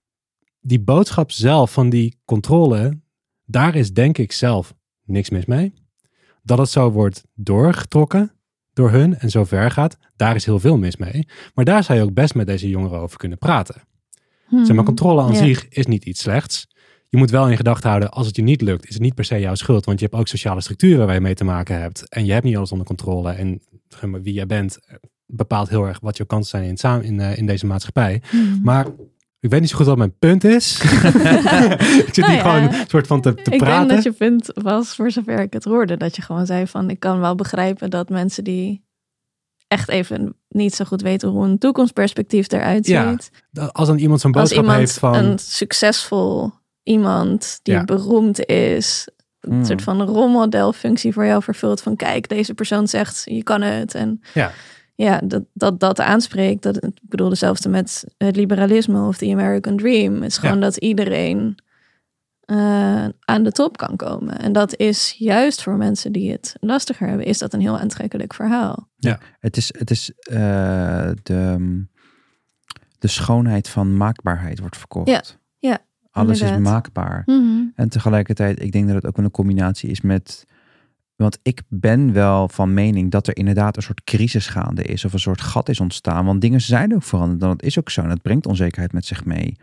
die 0.61 0.81
boodschap 0.81 1.31
zelf 1.31 1.72
van 1.72 1.91
die 1.91 2.18
controle, 2.24 3.01
daar 3.45 3.74
is 3.74 3.93
denk 3.93 4.18
ik 4.18 4.33
zelf 4.33 4.74
niks 5.05 5.31
mis 5.31 5.45
mee. 5.45 5.74
Dat 6.43 6.59
het 6.59 6.68
zo 6.68 6.91
wordt 6.91 7.24
doorgetrokken 7.35 8.33
door 8.72 8.91
hun 8.91 9.18
en 9.18 9.31
zo 9.31 9.45
ver 9.45 9.70
gaat, 9.70 9.99
daar 10.16 10.35
is 10.35 10.45
heel 10.45 10.59
veel 10.59 10.79
mis 10.79 10.97
mee. 10.97 11.29
Maar 11.55 11.64
daar 11.64 11.85
zou 11.85 11.99
je 11.99 12.05
ook 12.05 12.14
best 12.14 12.35
met 12.35 12.47
deze 12.47 12.68
jongeren 12.68 12.99
over 12.99 13.18
kunnen 13.18 13.39
praten. 13.39 13.83
Hmm. 14.47 14.64
Zeg 14.64 14.77
maar, 14.77 14.85
controle 14.85 15.22
aan 15.22 15.37
zich 15.37 15.68
is 15.68 15.87
niet 15.87 16.05
iets 16.05 16.20
slechts. 16.20 16.68
Je 17.09 17.16
moet 17.16 17.30
wel 17.30 17.48
in 17.48 17.57
gedachten 17.57 17.88
houden, 17.88 18.11
als 18.11 18.26
het 18.26 18.36
je 18.36 18.42
niet 18.42 18.61
lukt, 18.61 18.86
is 18.86 18.94
het 18.94 19.02
niet 19.02 19.14
per 19.14 19.24
se 19.24 19.40
jouw 19.40 19.54
schuld. 19.54 19.84
Want 19.84 20.00
je 20.00 20.07
hebt 20.07 20.18
ook 20.18 20.28
sociale 20.28 20.61
structuren 20.61 21.07
waar 21.07 21.14
je 21.14 21.20
mee 21.20 21.34
te 21.34 21.44
maken 21.44 21.80
hebt. 21.80 22.09
En 22.09 22.24
je 22.24 22.32
hebt 22.32 22.44
niet 22.44 22.57
alles 22.57 22.72
onder 22.72 22.86
controle. 22.86 23.32
En 23.32 23.61
wie 24.22 24.32
jij 24.32 24.46
bent 24.46 24.78
eh, 24.86 24.94
bepaalt 25.26 25.68
heel 25.68 25.86
erg 25.86 26.00
wat 26.00 26.16
je 26.16 26.26
kansen 26.26 26.59
zijn 26.59 26.70
in, 26.70 26.76
samen, 26.76 27.04
in, 27.04 27.20
eh, 27.20 27.36
in 27.36 27.46
deze 27.46 27.66
maatschappij. 27.66 28.22
Hmm. 28.30 28.61
Maar 28.62 28.86
ik 29.40 29.50
weet 29.50 29.61
niet 29.61 29.70
zo 29.70 29.76
goed 29.76 29.86
wat 29.86 29.96
mijn 29.96 30.18
punt 30.18 30.44
is. 30.44 30.80
ik 32.07 32.14
zit 32.14 32.16
Nou 32.16 32.30
hier 32.30 32.32
ja, 32.32 32.40
gewoon 32.40 32.62
een 32.62 32.88
soort 32.88 33.07
van 33.07 33.20
te, 33.20 33.34
te 33.34 33.50
ik 33.50 33.59
praten. 33.59 33.88
denk 33.88 34.02
dat 34.02 34.12
je 34.12 34.18
punt 34.18 34.50
was, 34.54 34.94
voor 34.94 35.11
zover 35.11 35.40
ik 35.40 35.52
het 35.52 35.64
hoorde, 35.64 35.96
dat 35.96 36.16
je 36.16 36.22
gewoon 36.22 36.46
zei 36.46 36.66
van, 36.66 36.90
ik 36.90 37.00
kan 37.00 37.20
wel 37.20 37.34
begrijpen 37.34 37.90
dat 37.90 38.09
mensen 38.09 38.44
die 38.44 38.84
echt 39.68 39.88
even 39.88 40.36
niet 40.48 40.74
zo 40.74 40.84
goed 40.84 41.02
weten 41.02 41.28
hoe 41.28 41.44
een 41.44 41.59
toekomstperspectief 41.59 42.52
eruit 42.52 42.86
ziet. 42.86 43.30
Als 43.72 43.88
dan 43.88 43.98
iemand 43.98 44.20
zo'n 44.20 44.32
boodschap 44.32 44.59
iemand 44.59 44.78
heeft 44.78 44.98
van... 44.98 45.14
een 45.14 45.38
succesvol 45.38 46.52
iemand 46.87 47.59
die 47.62 47.74
Ja. 47.74 47.84
beroemd 47.84 48.45
is, 48.47 49.09
een 49.41 49.53
Hmm. 49.53 49.64
soort 49.64 49.82
van 49.82 50.03
rolmodelfunctie 50.03 51.12
voor 51.12 51.24
jou 51.26 51.43
vervult 51.43 51.80
van, 51.82 51.97
kijk, 51.97 52.28
deze 52.28 52.55
persoon 52.55 52.89
zegt, 52.89 53.22
je 53.24 53.43
kan 53.43 53.62
het. 53.62 53.95
En 53.95 54.20
Ja. 54.34 54.51
ja, 54.95 55.20
dat, 55.24 55.43
dat 55.53 55.80
dat 55.80 56.01
aanspreekt. 56.01 56.62
Dat, 56.62 56.84
ik 56.84 56.91
bedoel, 57.03 57.28
dezelfde 57.28 57.68
met 57.68 58.05
het 58.18 58.37
liberalisme 58.37 59.07
of 59.07 59.16
the 59.16 59.30
American 59.32 59.76
Dream. 59.76 60.14
Het 60.14 60.30
is 60.30 60.39
gewoon 60.39 60.61
dat 60.61 60.76
iedereen 60.76 61.59
eh, 62.41 63.05
aan 63.20 63.43
de 63.43 63.53
top 63.53 63.76
kan 63.76 63.97
komen. 63.97 64.39
En 64.39 64.53
dat 64.53 64.76
is 64.76 65.14
juist 65.18 65.62
voor 65.62 65.76
mensen 65.76 66.12
die 66.12 66.30
het 66.32 66.55
lastiger 66.61 67.09
hebben, 67.09 67.26
is 67.26 67.39
dat 67.39 67.53
een 67.53 67.61
heel 67.61 67.78
aantrekkelijk 67.78 68.34
verhaal. 68.34 68.89
Het 69.41 69.57
is, 69.57 69.74
het 69.78 69.91
is 69.91 70.11
eh, 70.20 71.11
de, 71.22 71.84
de 72.99 73.09
schoonheid 73.09 73.68
van 73.68 73.97
maakbaarheid 73.97 74.59
wordt 74.61 74.76
verkocht. 74.76 75.09
Ja, 75.09 75.22
ja, 75.59 75.78
Alles 76.16 76.40
is 76.40 76.58
maakbaar. 76.58 77.22
En 77.74 77.88
tegelijkertijd, 77.88 78.62
ik 78.62 78.72
denk 78.72 78.86
dat 78.86 78.94
het 78.94 79.06
ook 79.06 79.16
wel 79.16 79.24
een 79.24 79.30
combinatie 79.30 79.90
is 79.90 80.00
met. 80.00 80.46
Want 81.16 81.38
ik 81.42 81.62
ben 81.68 82.12
wel 82.12 82.48
van 82.48 82.74
mening 82.74 83.10
dat 83.10 83.26
er 83.26 83.36
inderdaad 83.36 83.76
een 83.76 83.82
soort 83.82 84.04
crisis 84.04 84.46
gaande 84.46 84.82
is. 84.82 85.04
Of 85.04 85.12
een 85.12 85.18
soort 85.18 85.40
gat 85.40 85.68
is 85.68 85.80
ontstaan. 85.80 86.24
Want 86.24 86.40
dingen 86.40 86.60
zijn 86.60 86.94
ook 86.94 87.02
veranderd. 87.02 87.40
Dan 87.40 87.50
het 87.50 87.62
is 87.62 87.78
ook 87.78 87.90
zo. 87.90 88.02
En 88.02 88.08
dat 88.08 88.22
brengt 88.22 88.46
onzekerheid 88.46 88.92
met 88.92 89.04
zich 89.04 89.24
mee. 89.24 89.56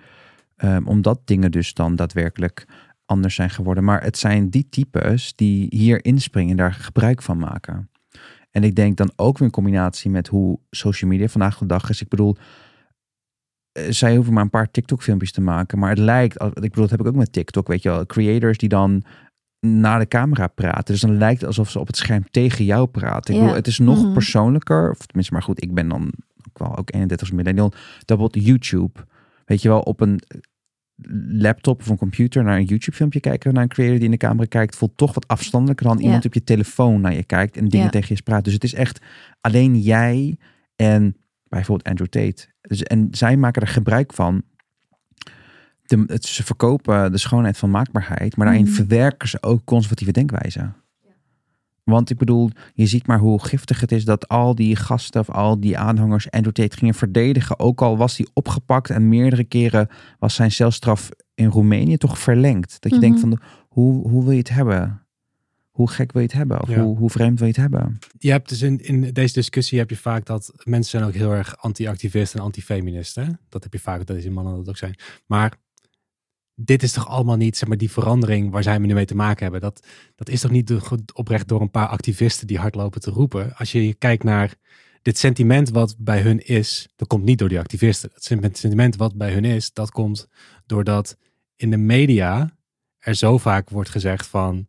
Ehm, 0.56 0.86
omdat 0.86 1.22
dingen 1.26 1.52
dus 1.52 1.74
dan 1.74 1.96
daadwerkelijk 1.96 2.66
anders 3.06 3.36
zijn 3.36 3.50
geworden. 3.50 3.84
Maar 3.84 4.04
het 4.04 4.18
zijn 4.18 4.50
die 4.50 4.68
types 4.70 5.36
die 5.36 5.66
hier 5.70 6.06
inspringen 6.06 6.52
en 6.52 6.58
daar 6.58 6.74
gebruik 6.74 7.22
van 7.22 7.38
maken. 7.38 7.90
En 8.52 8.64
ik 8.64 8.76
denk 8.76 8.98
dan 8.98 9.12
ook 9.16 9.38
weer 9.38 9.48
in 9.48 9.54
combinatie 9.54 10.12
met 10.12 10.28
hoe 10.28 10.60
social 10.70 11.10
media 11.10 11.28
vandaag 11.28 11.58
de 11.58 11.66
dag 11.66 11.90
is. 11.90 12.02
Ik 12.02 12.08
bedoel, 12.08 12.36
zij 13.90 14.16
hoeven 14.16 14.34
maar 14.34 14.44
een 14.44 14.50
paar 14.50 14.72
TikTok-filmpjes 14.72 15.32
te 15.32 15.42
maken. 15.42 15.80
Maar 15.80 15.90
het 15.90 15.98
lijkt, 16.00 16.42
ik 16.44 16.54
bedoel, 16.54 16.70
dat 16.82 16.90
heb 16.90 17.00
ik 17.00 17.08
ook 17.08 17.16
met 17.16 17.34
TikTok, 17.34 17.68
weet 17.68 17.82
je 17.84 17.90
wel. 17.90 18.06
Creators 18.06 18.58
die 18.58 18.70
dan 18.70 19.04
naar 19.60 20.00
de 20.00 20.08
camera 20.08 20.48
praten. 20.48 20.86
Dus 20.94 21.02
dan 21.02 21.18
lijkt 21.18 21.40
het 21.40 21.48
alsof 21.48 21.70
ze 21.70 21.80
op 21.80 21.88
het 21.88 21.98
scherm 21.98 22.24
tegen 22.32 22.66
jou 22.66 22.88
praten. 22.88 23.34
Ik 23.34 23.40
Ja. 23.40 23.46
bedoel, 23.46 23.56
het 23.58 23.68
is 23.68 23.80
nog 23.80 24.04
Mhm. 24.04 24.14
persoonlijker. 24.14 24.90
Of 24.90 24.98
tenminste, 25.06 25.34
maar 25.34 25.44
goed, 25.44 25.64
ik 25.64 25.74
ben 25.74 25.88
dan 25.88 26.12
ook 26.48 26.60
wel 26.60 26.78
ook 26.78 26.94
31 26.94 27.28
als 27.28 27.36
millennial. 27.38 27.74
Dat 28.06 28.18
wordt 28.18 28.36
YouTube. 28.46 29.00
Weet 29.46 29.62
je 29.62 29.68
wel, 29.70 29.80
op 29.80 30.00
een 30.02 30.20
laptop 31.28 31.80
of 31.80 31.88
een 31.88 31.98
computer 31.98 32.44
naar 32.44 32.58
een 32.58 32.66
YouTube-filmpje 32.66 33.20
kijken, 33.20 33.54
naar 33.54 33.64
een 33.64 33.70
creator 33.70 33.96
die 33.96 34.06
in 34.06 34.12
de 34.12 34.18
camera 34.18 34.46
kijkt, 34.48 34.76
voelt 34.76 34.98
toch 34.98 35.14
wat 35.14 35.28
afstandelijker 35.28 35.86
dan 35.88 35.98
Ja. 35.98 36.04
iemand 36.04 36.26
op 36.26 36.34
je 36.34 36.44
telefoon 36.44 37.02
naar 37.02 37.14
je 37.14 37.24
kijkt 37.24 37.58
en 37.58 37.68
dingen 37.68 37.86
Ja. 37.86 37.92
tegen 37.92 38.16
je 38.16 38.22
praat. 38.24 38.44
Dus 38.44 38.54
het 38.54 38.64
is 38.64 38.74
echt 38.74 39.02
alleen 39.42 39.80
jij 39.80 40.38
en 40.76 41.18
bijvoorbeeld 41.50 41.88
Andrew 41.88 42.08
Tate. 42.08 42.52
Dus, 42.68 42.84
en 42.84 43.08
zij 43.12 43.38
maken 43.38 43.62
er 43.62 43.68
gebruik 43.68 44.14
van. 44.14 44.44
De, 45.86 46.04
het, 46.08 46.26
ze 46.26 46.44
verkopen 46.44 47.12
de 47.12 47.18
schoonheid 47.18 47.58
van 47.58 47.72
maakbaarheid, 47.72 48.38
maar 48.38 48.46
daarin 48.46 48.66
Mhm. 48.66 48.74
verwerken 48.74 49.28
ze 49.28 49.42
ook 49.42 49.64
conservatieve 49.66 50.12
denkwijze. 50.12 50.72
Want 51.84 52.10
ik 52.10 52.18
bedoel, 52.18 52.50
je 52.74 52.86
ziet 52.86 53.08
maar 53.08 53.20
hoe 53.20 53.44
giftig 53.44 53.80
het 53.80 53.92
is 53.92 54.06
dat 54.06 54.28
al 54.28 54.56
die 54.56 54.76
gasten 54.76 55.22
of 55.22 55.30
al 55.30 55.60
die 55.60 55.78
aanhangers 55.78 56.32
Andrew 56.32 56.54
Tate 56.54 56.78
gingen 56.78 56.94
verdedigen. 56.94 57.60
Ook 57.60 57.82
al 57.82 57.98
was 57.98 58.18
hij 58.18 58.28
opgepakt 58.34 58.90
en 58.90 59.10
meerdere 59.10 59.44
keren 59.44 59.88
was 60.20 60.36
zijn 60.36 60.52
celstraf 60.52 61.10
in 61.36 61.46
Roemenië 61.48 61.98
toch 61.98 62.20
verlengd. 62.20 62.82
Dat 62.82 62.92
je 62.92 62.98
Mhm. 62.98 63.06
denkt 63.06 63.20
van, 63.20 63.40
hoe, 63.68 64.10
hoe 64.10 64.24
wil 64.24 64.32
je 64.32 64.38
het 64.38 64.50
hebben? 64.50 65.03
Hoe 65.74 65.90
gek 65.90 66.12
wil 66.12 66.22
je 66.22 66.28
het 66.28 66.38
hebben? 66.38 66.62
Of 66.62 66.70
Ja. 66.70 66.82
hoe, 66.82 66.98
hoe 66.98 67.10
vreemd 67.10 67.40
wil 67.40 67.48
je 67.48 67.54
het 67.54 67.62
hebben? 67.62 68.00
Je 68.18 68.32
hebt 68.32 68.50
dus 68.50 68.62
in, 68.62 68.80
in 68.80 69.14
deze 69.14 69.34
discussie 69.34 69.80
heb 69.80 69.90
je 69.90 69.98
vaak 69.98 70.26
dat 70.26 70.52
mensen 70.64 70.90
zijn 71.00 71.04
ook 71.04 71.14
heel 71.14 71.32
erg 71.32 71.58
anti-activist 71.58 72.34
en 72.34 72.40
anti-feminist. 72.42 73.16
hè? 73.16 73.26
Dat 73.50 73.64
heb 73.64 73.74
je 73.74 73.80
vaak, 73.80 73.98
dat 73.98 74.16
deze 74.16 74.30
mannen 74.32 74.56
dat 74.56 74.70
ook 74.70 74.78
zijn. 74.78 74.96
Maar 75.26 75.54
dit 76.56 76.84
is 76.84 76.92
toch 76.92 77.08
allemaal 77.08 77.36
niet, 77.36 77.58
zeg 77.58 77.68
maar, 77.70 77.78
die 77.78 77.92
verandering 77.92 78.52
waar 78.52 78.64
zij 78.64 78.78
nu 78.78 78.94
mee 78.94 79.06
te 79.06 79.16
maken 79.16 79.44
hebben. 79.44 79.62
Dat, 79.62 79.88
dat 80.16 80.30
is 80.30 80.42
toch 80.42 80.52
niet 80.52 80.68
do- 80.68 80.80
oprecht 81.14 81.48
door 81.48 81.62
een 81.62 81.72
paar 81.72 81.88
activisten 81.88 82.48
die 82.48 82.58
hard 82.60 82.76
lopen 82.76 83.02
te 83.02 83.12
roepen. 83.12 83.56
Als 83.56 83.72
je 83.72 83.94
kijkt 83.94 84.24
naar 84.24 84.54
dit 85.02 85.18
sentiment 85.18 85.70
wat 85.70 85.96
bij 85.98 86.22
hun 86.22 86.40
is, 86.46 86.90
dat 86.96 87.08
komt 87.08 87.24
niet 87.24 87.38
door 87.40 87.50
die 87.50 87.60
activisten. 87.60 88.10
Het 88.14 88.24
sentiment 88.58 88.96
wat 88.96 89.16
bij 89.16 89.34
hun 89.34 89.46
is, 89.46 89.74
dat 89.74 89.92
komt 89.92 90.28
doordat 90.66 91.18
in 91.56 91.70
de 91.70 91.78
media 91.78 92.58
er 92.98 93.16
zo 93.16 93.38
vaak 93.38 93.70
wordt 93.70 93.90
gezegd 93.90 94.28
van 94.28 94.68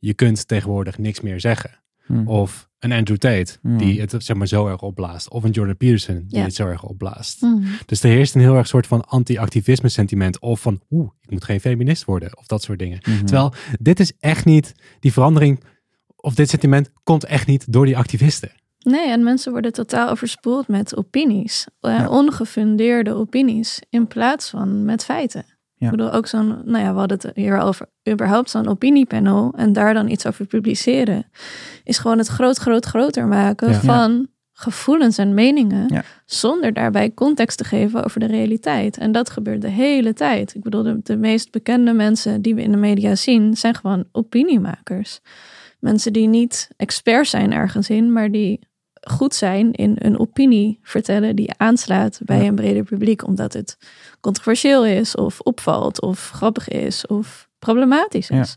je 0.00 0.14
kunt 0.14 0.48
tegenwoordig 0.48 0.98
niks 0.98 1.20
meer 1.20 1.40
zeggen. 1.40 1.70
Hm. 2.06 2.26
Of 2.26 2.68
een 2.78 2.92
Andrew 2.92 3.16
Tate, 3.16 3.58
Hmm. 3.62 3.78
die 3.78 4.00
het 4.00 4.14
zeg 4.18 4.36
maar 4.36 4.46
zo 4.46 4.66
erg 4.68 4.82
opblaast. 4.82 5.30
Of 5.30 5.44
een 5.44 5.50
Jordan 5.50 5.76
Peterson, 5.76 6.24
die 6.26 6.38
Ja. 6.38 6.44
het 6.44 6.54
zo 6.54 6.66
erg 6.66 6.82
opblaast. 6.84 7.40
Mhm. 7.42 7.62
Dus 7.86 8.02
er 8.02 8.10
heerst 8.10 8.34
een 8.34 8.40
heel 8.40 8.54
erg 8.56 8.66
soort 8.66 8.86
van 8.86 9.04
anti-activisme 9.04 9.88
sentiment. 9.88 10.38
Of 10.40 10.60
van, 10.60 10.80
oeh, 10.90 11.10
ik 11.20 11.30
moet 11.30 11.44
geen 11.44 11.60
feminist 11.60 12.04
worden. 12.04 12.36
Of 12.38 12.46
dat 12.46 12.62
soort 12.62 12.78
dingen. 12.78 12.98
Mhm. 13.08 13.24
Terwijl 13.24 13.52
dit 13.80 14.00
is 14.00 14.12
echt 14.20 14.44
niet, 14.44 14.74
die 15.00 15.12
verandering 15.12 15.60
of 16.16 16.34
dit 16.34 16.48
sentiment 16.48 16.90
komt 17.04 17.24
echt 17.24 17.46
niet 17.46 17.72
door 17.72 17.86
die 17.86 17.96
activisten. 17.96 18.50
Nee, 18.78 19.08
en 19.10 19.22
mensen 19.24 19.52
worden 19.52 19.72
totaal 19.72 20.10
overspoeld 20.10 20.68
met 20.68 20.96
opinies. 20.96 21.66
eh, 21.80 21.90
Ja. 21.98 22.08
ongefundeerde 22.08 23.14
opinies. 23.14 23.80
In 23.90 24.06
plaats 24.06 24.50
van 24.50 24.84
met 24.84 25.04
feiten. 25.04 25.44
Ik 25.84 25.90
bedoel, 25.90 26.12
ook 26.12 26.26
zo'n, 26.26 26.62
nou 26.64 26.84
ja, 26.84 26.92
we 26.92 26.98
hadden 26.98 27.18
het 27.22 27.36
hier 27.36 27.58
over, 27.58 27.86
überhaupt 28.08 28.50
zo'n 28.50 28.68
opiniepanel. 28.68 29.52
En 29.56 29.72
daar 29.72 29.94
dan 29.94 30.08
iets 30.08 30.26
over 30.26 30.46
publiceren. 30.46 31.30
Is 31.84 31.98
gewoon 31.98 32.18
het 32.18 32.26
groot, 32.26 32.56
groot, 32.58 32.84
groter 32.84 33.26
maken 33.26 33.74
van 33.74 34.28
gevoelens 34.52 35.18
en 35.18 35.34
meningen. 35.34 35.86
Ja. 35.88 36.04
Zonder 36.26 36.72
daarbij 36.72 37.14
context 37.14 37.58
te 37.58 37.64
geven 37.64 38.04
over 38.04 38.20
de 38.20 38.26
realiteit. 38.26 38.98
En 38.98 39.12
dat 39.12 39.30
gebeurt 39.30 39.60
de 39.62 39.68
hele 39.68 40.12
tijd. 40.12 40.54
Ik 40.54 40.62
bedoel, 40.62 40.82
de, 40.82 41.00
de 41.02 41.16
meest 41.16 41.50
bekende 41.50 41.92
mensen 41.92 42.42
die 42.42 42.54
we 42.54 42.62
in 42.62 42.70
de 42.70 42.76
media 42.76 43.14
zien, 43.14 43.56
zijn 43.56 43.74
gewoon 43.74 44.04
opiniemakers. 44.12 45.20
Mensen 45.78 46.12
die 46.12 46.28
niet 46.28 46.70
experts 46.76 47.30
zijn 47.30 47.52
ergens 47.52 47.90
in, 47.90 48.12
maar 48.12 48.30
die 48.30 48.68
goed 49.00 49.34
zijn 49.34 49.72
in 49.72 49.96
een 49.98 50.18
opinie 50.18 50.78
vertellen 50.82 51.36
die 51.36 51.52
aanslaat 51.56 52.20
bij 52.24 52.42
Ja. 52.42 52.48
een 52.48 52.54
breder 52.54 52.84
publiek, 52.84 53.26
omdat 53.26 53.52
het 53.52 53.76
controversieel 54.20 54.84
is, 54.86 55.14
of 55.14 55.40
opvalt, 55.40 56.00
of 56.00 56.30
grappig 56.30 56.68
is, 56.68 57.06
of 57.06 57.48
problematisch 57.58 58.28
Ja. 58.28 58.40
is. 58.40 58.54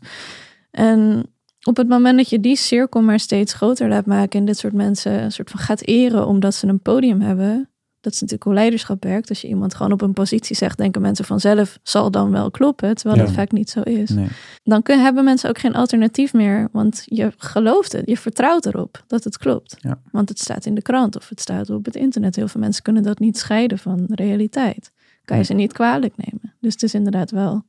En 0.70 1.26
op 1.62 1.76
het 1.76 1.88
moment 1.88 2.16
dat 2.16 2.28
je 2.28 2.40
die 2.40 2.56
cirkel 2.56 3.02
maar 3.02 3.20
steeds 3.20 3.52
groter 3.52 3.88
laat 3.88 4.06
maken 4.06 4.38
en 4.38 4.44
dit 4.44 4.58
soort 4.58 4.72
mensen 4.72 5.22
een 5.22 5.32
soort 5.32 5.50
van 5.50 5.60
gaat 5.60 5.80
eren 5.86 6.26
omdat 6.26 6.54
ze 6.54 6.66
een 6.66 6.80
podium 6.80 7.20
hebben, 7.20 7.68
dat 8.00 8.12
is 8.12 8.20
natuurlijk 8.20 8.48
hoe 8.48 8.54
leiderschap 8.58 9.04
werkt. 9.04 9.28
Als 9.28 9.40
je 9.40 9.48
iemand 9.48 9.74
gewoon 9.74 9.92
op 9.92 10.00
een 10.02 10.12
positie 10.12 10.56
zegt, 10.56 10.78
denken 10.78 11.00
mensen 11.00 11.24
vanzelf 11.24 11.78
zal 11.82 12.10
dan 12.10 12.30
wel 12.30 12.50
kloppen, 12.50 12.94
terwijl 12.94 13.20
Ja. 13.20 13.26
dat 13.26 13.34
vaak 13.34 13.52
niet 13.52 13.70
zo 13.70 13.80
is. 13.80 14.10
Nee. 14.10 14.28
Dan 14.62 14.82
kun, 14.82 14.98
hebben 15.00 15.24
mensen 15.24 15.48
ook 15.48 15.58
geen 15.58 15.74
alternatief 15.74 16.32
meer, 16.32 16.68
want 16.72 17.02
je 17.04 17.32
gelooft 17.36 17.92
het, 17.92 18.02
je 18.06 18.16
vertrouwt 18.16 18.66
erop 18.66 19.04
dat 19.06 19.24
het 19.24 19.38
klopt. 19.38 19.76
Ja. 19.78 20.00
Want 20.10 20.28
het 20.28 20.38
staat 20.38 20.66
in 20.66 20.74
de 20.74 20.82
krant 20.82 21.16
of 21.16 21.28
het 21.28 21.40
staat 21.40 21.70
op 21.70 21.84
het 21.84 21.96
internet. 21.96 22.36
Heel 22.36 22.48
veel 22.48 22.60
mensen 22.60 22.82
kunnen 22.82 23.02
dat 23.02 23.18
niet 23.18 23.38
scheiden 23.38 23.78
van 23.78 24.06
realiteit. 24.08 24.90
Kan 25.24 25.36
je 25.36 25.42
ze 25.44 25.54
niet 25.54 25.72
kwalijk 25.72 26.14
nemen. 26.16 26.52
Dus 26.60 26.72
het 26.72 26.82
is 26.82 26.94
inderdaad 26.94 27.30
wel 27.30 27.62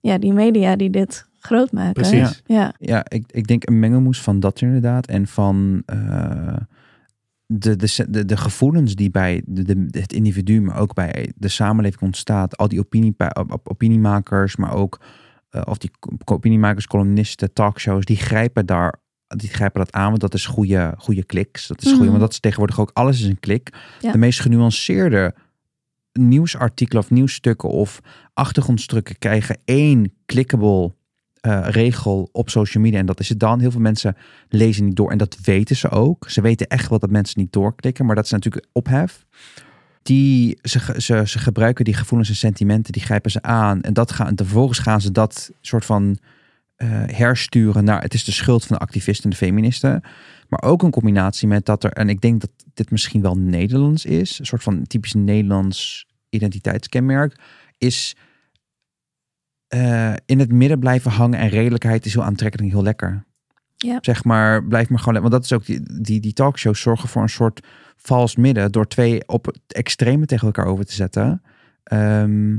ja, 0.00 0.18
die 0.18 0.32
media 0.32 0.76
die 0.76 0.90
dit 0.90 1.26
groot 1.38 1.72
maken. 1.72 1.92
Precies. 1.92 2.42
Ja, 2.46 2.74
Ja, 2.78 3.04
ik, 3.08 3.24
ik 3.30 3.46
denk 3.46 3.68
een 3.68 3.78
mengelmoes 3.78 4.20
van 4.22 4.40
dat 4.40 4.60
inderdaad. 4.60 5.06
En 5.06 5.26
van 5.26 5.82
eh, 5.86 6.56
de, 7.46 7.76
de, 7.76 8.06
de, 8.08 8.24
de 8.24 8.36
gevoelens 8.36 8.94
die 8.94 9.10
bij 9.10 9.42
de, 9.46 9.62
de, 9.62 9.98
het 10.00 10.12
individu, 10.12 10.60
maar 10.60 10.78
ook 10.78 10.94
bij 10.94 11.32
de 11.36 11.48
samenleving 11.48 12.02
ontstaat. 12.02 12.56
Al 12.56 12.68
die 12.68 12.78
opinie, 12.80 13.14
op- 13.34 13.52
op- 13.52 13.68
opiniemakers, 13.70 14.56
maar 14.56 14.72
ook 14.74 15.00
eh, 15.50 15.62
of 15.64 15.78
die 15.78 15.90
opiniemakers, 16.24 16.86
columnisten, 16.86 17.52
talkshows, 17.52 18.04
die 18.04 18.16
grijpen 18.16 18.66
daar. 18.66 19.00
Die 19.36 19.48
grijpen 19.48 19.80
dat 19.80 19.92
aan, 19.92 20.08
want 20.08 20.20
dat 20.20 20.34
is 20.34 20.46
goede, 20.46 20.94
goede 20.96 21.24
kliks. 21.24 21.66
Dat 21.66 21.78
is 21.82 21.84
goede, 21.88 21.98
Mhm. 22.02 22.08
want 22.10 22.20
dat 22.20 22.32
is 22.32 22.40
tegenwoordig 22.40 22.80
ook 22.80 22.90
alles 22.92 23.20
is 23.20 23.26
een 23.26 23.40
klik. 23.40 23.72
Ja. 24.00 24.12
De 24.12 24.18
meest 24.18 24.40
genuanceerde 24.40 25.34
nieuwsartikelen 26.12 27.02
of 27.02 27.10
nieuwsstukken 27.10 27.68
of 27.68 28.00
achtergrondstukken 28.34 29.18
krijgen 29.18 29.58
één 29.64 30.12
clickable 30.26 30.94
eh, 31.42 31.60
regel 31.68 32.28
op 32.32 32.50
social 32.50 32.82
media. 32.82 32.98
En 32.98 33.06
dat 33.06 33.20
is 33.20 33.28
het 33.28 33.40
dan. 33.40 33.60
Heel 33.60 33.70
veel 33.70 33.80
mensen 33.80 34.16
lezen 34.48 34.84
niet 34.84 34.96
door. 34.96 35.10
En 35.10 35.18
dat 35.18 35.38
weten 35.42 35.76
ze 35.76 35.90
ook. 35.90 36.30
Ze 36.30 36.40
weten 36.40 36.66
echt 36.66 36.88
wel 36.88 36.98
dat 36.98 37.10
mensen 37.10 37.40
niet 37.40 37.52
doorklikken. 37.52 38.06
Maar 38.06 38.14
dat 38.14 38.24
is 38.24 38.30
natuurlijk 38.30 38.66
ophef. 38.72 39.26
Die, 40.02 40.58
ze, 40.62 40.94
ze, 40.96 41.22
ze 41.26 41.38
gebruiken 41.38 41.84
die 41.84 41.94
gevoelens 41.94 42.28
en 42.28 42.36
sentimenten. 42.36 42.92
Die 42.92 43.02
grijpen 43.02 43.30
ze 43.30 43.42
aan. 43.42 43.80
En 43.80 43.92
dat 43.92 44.12
gaan, 44.12 44.32
vervolgens 44.36 44.78
gaan 44.78 45.00
ze 45.00 45.12
dat 45.12 45.50
soort 45.60 45.84
van 45.84 46.18
eh, 46.76 46.88
hersturen 47.06 47.84
naar... 47.84 48.02
Het 48.02 48.14
is 48.14 48.24
de 48.24 48.32
schuld 48.32 48.64
van 48.64 48.76
de 48.76 48.82
activisten 48.82 49.24
en 49.24 49.30
de 49.30 49.36
feministen. 49.36 50.02
Maar 50.48 50.62
ook 50.62 50.82
een 50.82 50.90
combinatie 50.90 51.48
met 51.48 51.64
dat 51.66 51.84
er... 51.84 51.92
En 51.92 52.08
ik 52.08 52.20
denk 52.20 52.40
dat 52.40 52.50
dit 52.74 52.90
misschien 52.90 53.22
wel 53.22 53.34
Nederlands 53.34 54.04
is. 54.04 54.38
Een 54.38 54.46
soort 54.46 54.62
van 54.62 54.82
typisch 54.82 55.14
Nederlands 55.14 56.06
identiteitskenmerk. 56.28 57.40
Is 57.78 58.16
eh, 59.68 60.14
in 60.26 60.38
het 60.38 60.52
midden 60.52 60.78
blijven 60.78 61.10
hangen 61.10 61.38
en 61.38 61.48
redelijkheid 61.48 62.04
is 62.06 62.14
heel 62.14 62.24
aantrekkelijk 62.24 62.68
en 62.68 62.74
heel 62.74 62.84
lekker. 62.84 63.24
Ja. 63.76 63.98
Zeg 64.00 64.24
maar, 64.24 64.64
blijf 64.64 64.88
maar 64.88 64.98
gewoon. 64.98 65.20
Want 65.20 65.32
dat 65.32 65.44
is 65.44 65.52
ook 65.52 65.66
die, 65.66 66.00
die, 66.02 66.20
die 66.20 66.32
talkshows 66.32 66.80
zorgen 66.80 67.08
voor 67.08 67.22
een 67.22 67.28
soort 67.28 67.66
vals 67.96 68.36
midden 68.36 68.72
door 68.72 68.88
twee 68.88 69.28
op 69.28 69.44
het 69.44 69.60
extreme 69.66 70.26
tegen 70.26 70.46
elkaar 70.46 70.66
over 70.66 70.84
te 70.84 70.92
zetten. 70.94 71.42
Ehm, 71.82 72.58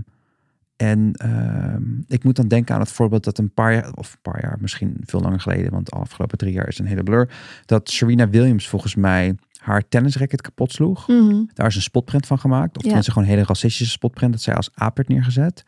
En 0.75 1.11
ehm, 1.13 1.83
ik 2.07 2.23
moet 2.23 2.35
dan 2.35 2.47
denken 2.47 2.75
aan 2.75 2.81
het 2.81 2.91
voorbeeld 2.91 3.23
dat 3.23 3.37
een 3.37 3.53
paar 3.53 3.73
jaar, 3.73 3.93
of 3.93 4.13
een 4.13 4.31
paar 4.31 4.41
jaar, 4.41 4.57
misschien 4.59 4.97
veel 5.05 5.19
langer 5.19 5.39
geleden, 5.39 5.71
want 5.71 5.85
de 5.85 5.91
afgelopen 5.91 6.37
drie 6.37 6.53
jaar 6.53 6.67
is 6.67 6.79
een 6.79 6.85
hele 6.85 7.03
blur, 7.03 7.29
dat 7.65 7.89
Serena 7.89 8.29
Williams 8.29 8.69
volgens 8.69 8.95
mij 8.95 9.35
haar 9.63 9.87
tennisracket 9.89 10.41
kapot 10.41 10.71
sloeg. 10.71 11.07
Mhm. 11.07 11.43
Daar 11.53 11.67
is 11.67 11.75
een 11.75 11.81
spotprint 11.81 12.25
van 12.25 12.39
gemaakt. 12.39 12.69
Of 12.69 12.75
Ja. 12.75 12.81
tenminste 12.81 13.11
gewoon 13.11 13.27
een 13.27 13.33
hele 13.33 13.47
racistische 13.47 13.91
spotprint. 13.93 14.31
Dat 14.33 14.41
zij 14.41 14.55
als 14.55 14.69
aap 14.73 14.95
werd 14.97 15.09
neergezet. 15.09 15.63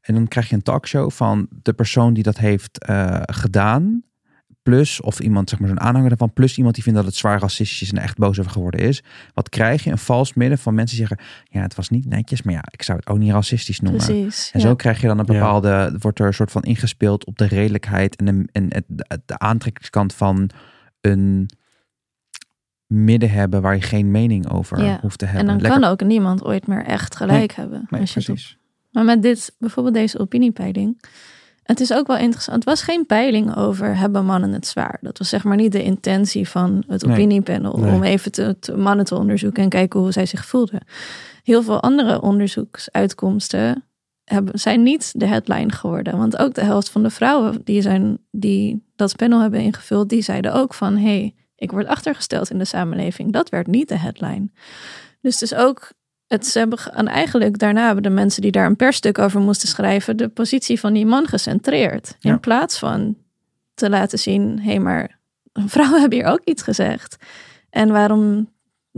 En 0.00 0.14
dan 0.14 0.28
krijg 0.28 0.48
je 0.48 0.54
een 0.54 0.62
talkshow 0.62 1.10
van 1.10 1.46
de 1.62 1.72
persoon 1.72 2.14
die 2.14 2.22
dat 2.22 2.38
heeft 2.38 2.78
eh, 2.84 3.20
gedaan. 3.24 4.04
Plus, 4.62 5.00
of 5.00 5.20
iemand, 5.20 5.50
zeg 5.50 5.58
maar 5.58 5.68
zo'n 5.68 5.80
aanhanger 5.80 6.10
ervan. 6.10 6.32
Plus 6.32 6.56
iemand 6.56 6.74
die 6.74 6.82
vindt 6.84 6.98
dat 6.98 7.08
het 7.08 7.16
zwaar 7.18 7.40
racistisch 7.40 7.82
is 7.82 7.90
en 7.92 7.98
echt 8.02 8.18
boos 8.18 8.38
over 8.38 8.50
geworden 8.50 8.80
is. 8.80 9.02
Wat 9.34 9.48
krijg 9.48 9.84
je? 9.84 9.90
Een 9.90 9.98
vals 9.98 10.34
midden 10.34 10.58
van 10.58 10.74
mensen 10.74 10.96
die 10.96 11.06
zeggen... 11.06 11.26
Ja, 11.44 11.60
het 11.60 11.74
was 11.74 11.88
niet 11.88 12.06
netjes, 12.06 12.42
maar 12.42 12.54
ja, 12.54 12.64
ik 12.70 12.82
zou 12.82 12.98
het 12.98 13.08
ook 13.08 13.18
niet 13.18 13.30
racistisch 13.32 13.80
noemen. 13.80 14.04
Precies. 14.04 14.50
En 14.52 14.60
ja. 14.60 14.66
zo 14.66 14.74
krijg 14.74 15.00
je 15.00 15.06
dan 15.06 15.18
een 15.18 15.24
Ja. 15.28 15.32
bepaalde, 15.32 15.96
wordt 15.98 16.18
er 16.18 16.26
een 16.26 16.34
soort 16.34 16.50
van 16.50 16.62
ingespeeld 16.62 17.26
op 17.26 17.38
de 17.38 17.46
redelijkheid 17.46 18.16
en 18.16 18.24
de, 18.24 18.48
en 18.52 18.66
het, 18.68 18.84
de 19.26 19.38
aantrekkingskant 19.38 20.14
van 20.14 20.50
een 21.00 21.50
midden 22.86 23.30
hebben 23.30 23.62
waar 23.62 23.74
je 23.74 23.80
geen 23.82 24.10
mening 24.10 24.50
over 24.50 24.84
Ja. 24.84 24.98
hoeft 25.00 25.18
te 25.18 25.24
En 25.24 25.30
hebben. 25.30 25.52
dan 25.52 25.62
Lekker- 25.62 25.80
kan 25.80 25.90
ook 25.90 26.04
niemand 26.04 26.44
ooit 26.44 26.66
meer 26.66 26.84
echt 26.84 27.16
gelijk 27.16 27.52
hebben. 27.52 27.86
Nee, 27.90 28.00
als 28.00 28.12
je 28.14 28.20
het 28.20 28.28
op- 28.28 28.34
precies. 28.34 28.58
Maar 28.90 29.04
met 29.04 29.22
dit, 29.22 29.54
bijvoorbeeld 29.58 29.94
deze 29.94 30.18
opiniepeiling. 30.18 31.02
Het 31.62 31.80
is 31.80 31.92
ook 31.92 32.06
wel 32.06 32.16
interessant. 32.16 32.56
Het 32.56 32.64
was 32.64 32.82
geen 32.82 33.06
peiling 33.06 33.56
over 33.56 33.96
hebben 33.96 34.24
mannen 34.24 34.52
het 34.52 34.66
zwaar. 34.66 34.98
Dat 35.00 35.18
was 35.18 35.28
zeg 35.28 35.44
maar 35.44 35.56
niet 35.56 35.72
de 35.72 35.82
intentie 35.82 36.48
van 36.48 36.84
het 36.86 37.02
Nee. 37.02 37.12
opiniepanel. 37.16 37.72
Om 37.72 38.02
even 38.02 38.32
te, 38.32 38.56
te- 38.60 38.76
mannen 38.76 39.04
te 39.04 39.14
onderzoeken 39.14 39.62
en 39.62 39.68
kijken 39.68 40.00
hoe 40.00 40.12
zij 40.12 40.26
zich 40.26 40.46
voelden. 40.46 40.80
Heel 41.42 41.62
veel 41.62 41.82
andere 41.82 42.20
onderzoeksuitkomsten 42.22 43.84
hebben, 44.24 44.58
zijn 44.58 44.82
niet 44.82 45.12
de 45.20 45.26
headline 45.26 45.72
geworden. 45.72 46.18
Want 46.18 46.36
ook 46.38 46.54
de 46.54 46.64
helft 46.64 46.88
van 46.90 47.02
de 47.02 47.10
vrouwen 47.10 47.60
die, 47.64 47.82
zijn, 47.82 48.18
die 48.30 48.84
dat 48.96 49.16
panel 49.16 49.40
hebben 49.40 49.60
ingevuld, 49.60 50.08
die 50.08 50.22
zeiden 50.22 50.54
ook 50.54 50.74
van 50.74 50.96
hé, 50.96 51.02
hey, 51.18 51.34
ik 51.56 51.70
word 51.70 51.86
achtergesteld 51.86 52.50
in 52.50 52.58
de 52.58 52.64
samenleving. 52.64 53.32
Dat 53.32 53.48
werd 53.48 53.66
niet 53.66 53.88
de 53.88 53.98
headline. 53.98 54.48
Dus 55.20 55.40
het 55.40 55.42
is 55.42 55.54
ook 55.54 55.92
het, 56.26 56.46
ze 56.46 56.58
hebben, 56.58 56.78
en 56.92 57.06
eigenlijk 57.06 57.58
daarna 57.58 57.84
hebben 57.86 58.02
de 58.02 58.10
mensen 58.10 58.42
die 58.42 58.50
daar 58.50 58.66
een 58.66 58.76
persstuk 58.76 59.18
over 59.18 59.40
moesten 59.40 59.68
schrijven, 59.68 60.16
de 60.16 60.28
positie 60.28 60.80
van 60.80 60.92
die 60.92 61.06
man 61.06 61.26
gecentreerd. 61.26 62.16
Ja. 62.18 62.30
In 62.30 62.40
plaats 62.40 62.78
van 62.78 63.16
te 63.74 63.90
laten 63.90 64.18
zien, 64.18 64.58
hé, 64.58 64.70
hey, 64.70 64.78
maar 64.78 65.18
vrouwen 65.66 66.00
hebben 66.00 66.18
hier 66.18 66.28
ook 66.28 66.44
iets 66.44 66.62
gezegd. 66.62 67.16
En 67.70 67.88
waarom 67.88 68.50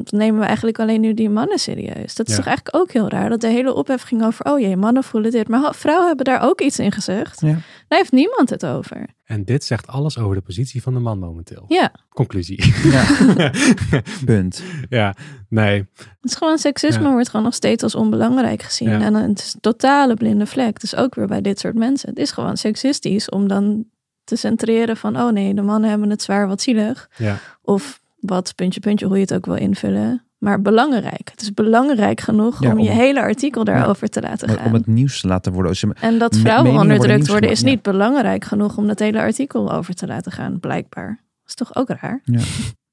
nemen 0.04 0.40
we 0.40 0.46
eigenlijk 0.46 0.78
alleen 0.78 1.00
nu 1.00 1.14
die 1.14 1.30
mannen 1.30 1.58
serieus? 1.58 2.14
Dat 2.14 2.26
is 2.28 2.32
Ja. 2.32 2.38
toch 2.38 2.46
eigenlijk 2.46 2.76
ook 2.76 2.92
heel 2.92 3.08
raar, 3.08 3.28
dat 3.28 3.40
de 3.40 3.46
hele 3.48 3.74
ophef 3.74 4.02
ging 4.02 4.24
over, 4.24 4.44
oh 4.44 4.58
jee, 4.60 4.76
mannen 4.76 5.04
voelen 5.04 5.30
dit. 5.30 5.48
Maar 5.48 5.74
vrouwen 5.74 6.06
hebben 6.06 6.24
daar 6.24 6.42
ook 6.42 6.60
iets 6.60 6.78
in 6.78 6.92
gezegd. 6.92 7.40
Ja. 7.40 7.56
Daar 7.88 7.98
heeft 7.98 8.12
niemand 8.12 8.50
het 8.50 8.66
over. 8.66 9.06
En 9.24 9.44
dit 9.44 9.64
zegt 9.64 9.86
alles 9.86 10.18
over 10.18 10.34
de 10.34 10.40
positie 10.42 10.82
van 10.82 10.94
de 10.94 11.00
man 11.00 11.18
momenteel. 11.18 11.64
Ja, 11.68 11.92
Conclusie. 12.08 12.72
Ja, 12.90 13.04
punt. 14.24 14.62
ja, 14.88 15.14
nee. 15.48 15.78
het 15.96 16.16
is 16.30 16.34
gewoon 16.34 16.58
seksisme 16.58 17.04
Ja. 17.04 17.12
wordt 17.12 17.28
gewoon 17.28 17.44
nog 17.44 17.54
steeds 17.54 17.82
als 17.82 17.94
onbelangrijk 17.94 18.62
gezien. 18.62 18.88
Ja. 18.90 19.00
En 19.00 19.14
het 19.14 19.38
is 19.38 19.54
een 19.54 19.60
totale 19.60 20.14
blinde 20.14 20.46
vlek. 20.46 20.80
Dus 20.80 20.94
ook 20.96 21.14
weer 21.14 21.26
bij 21.26 21.40
dit 21.40 21.58
soort 21.58 21.74
mensen. 21.74 22.08
Het 22.08 22.18
is 22.18 22.30
gewoon 22.30 22.56
seksistisch 22.56 23.28
om 23.28 23.48
dan 23.48 23.84
te 24.24 24.36
centreren 24.36 24.96
van, 24.96 25.16
oh 25.20 25.30
nee, 25.32 25.54
de 25.54 25.62
mannen 25.62 25.90
hebben 25.90 26.10
het 26.10 26.22
zwaar, 26.22 26.48
wat 26.48 26.60
zielig. 26.62 27.10
Ja. 27.16 27.36
Of 27.62 28.00
wat, 28.20 28.54
puntje, 28.54 28.80
puntje, 28.80 29.06
hoe 29.06 29.14
je 29.16 29.22
het 29.22 29.34
ook 29.34 29.46
wil 29.46 29.54
invullen. 29.54 30.22
Maar 30.38 30.62
belangrijk. 30.62 31.28
Het 31.30 31.40
is 31.40 31.54
belangrijk 31.54 32.20
genoeg 32.20 32.62
Ja, 32.62 32.70
om, 32.72 32.78
om- 32.78 32.84
je 32.84 32.90
hele 32.90 33.20
artikel 33.20 33.64
daarover 33.64 34.08
te 34.08 34.20
laten 34.20 34.48
gaan. 34.48 34.66
om 34.66 34.72
het 34.72 34.86
nieuws 34.86 35.20
te 35.20 35.26
laten 35.28 35.52
worden. 35.52 35.94
En 36.00 36.18
dat 36.18 36.36
vrouwen 36.36 36.72
worden 36.72 36.92
onderdrukt 36.92 37.28
worden 37.28 37.50
is 37.50 37.62
niet 37.62 37.82
belangrijk 37.82 38.44
genoeg 38.44 38.76
om 38.76 38.86
dat 38.86 38.98
hele 38.98 39.20
artikel 39.20 39.72
over 39.72 39.94
te 39.94 40.06
laten 40.06 40.32
gaan, 40.32 40.60
blijkbaar. 40.60 41.08
Dat 41.08 41.48
is 41.48 41.54
toch 41.54 41.74
ook 41.74 41.88
raar? 41.88 42.20
Ja, 42.24 42.40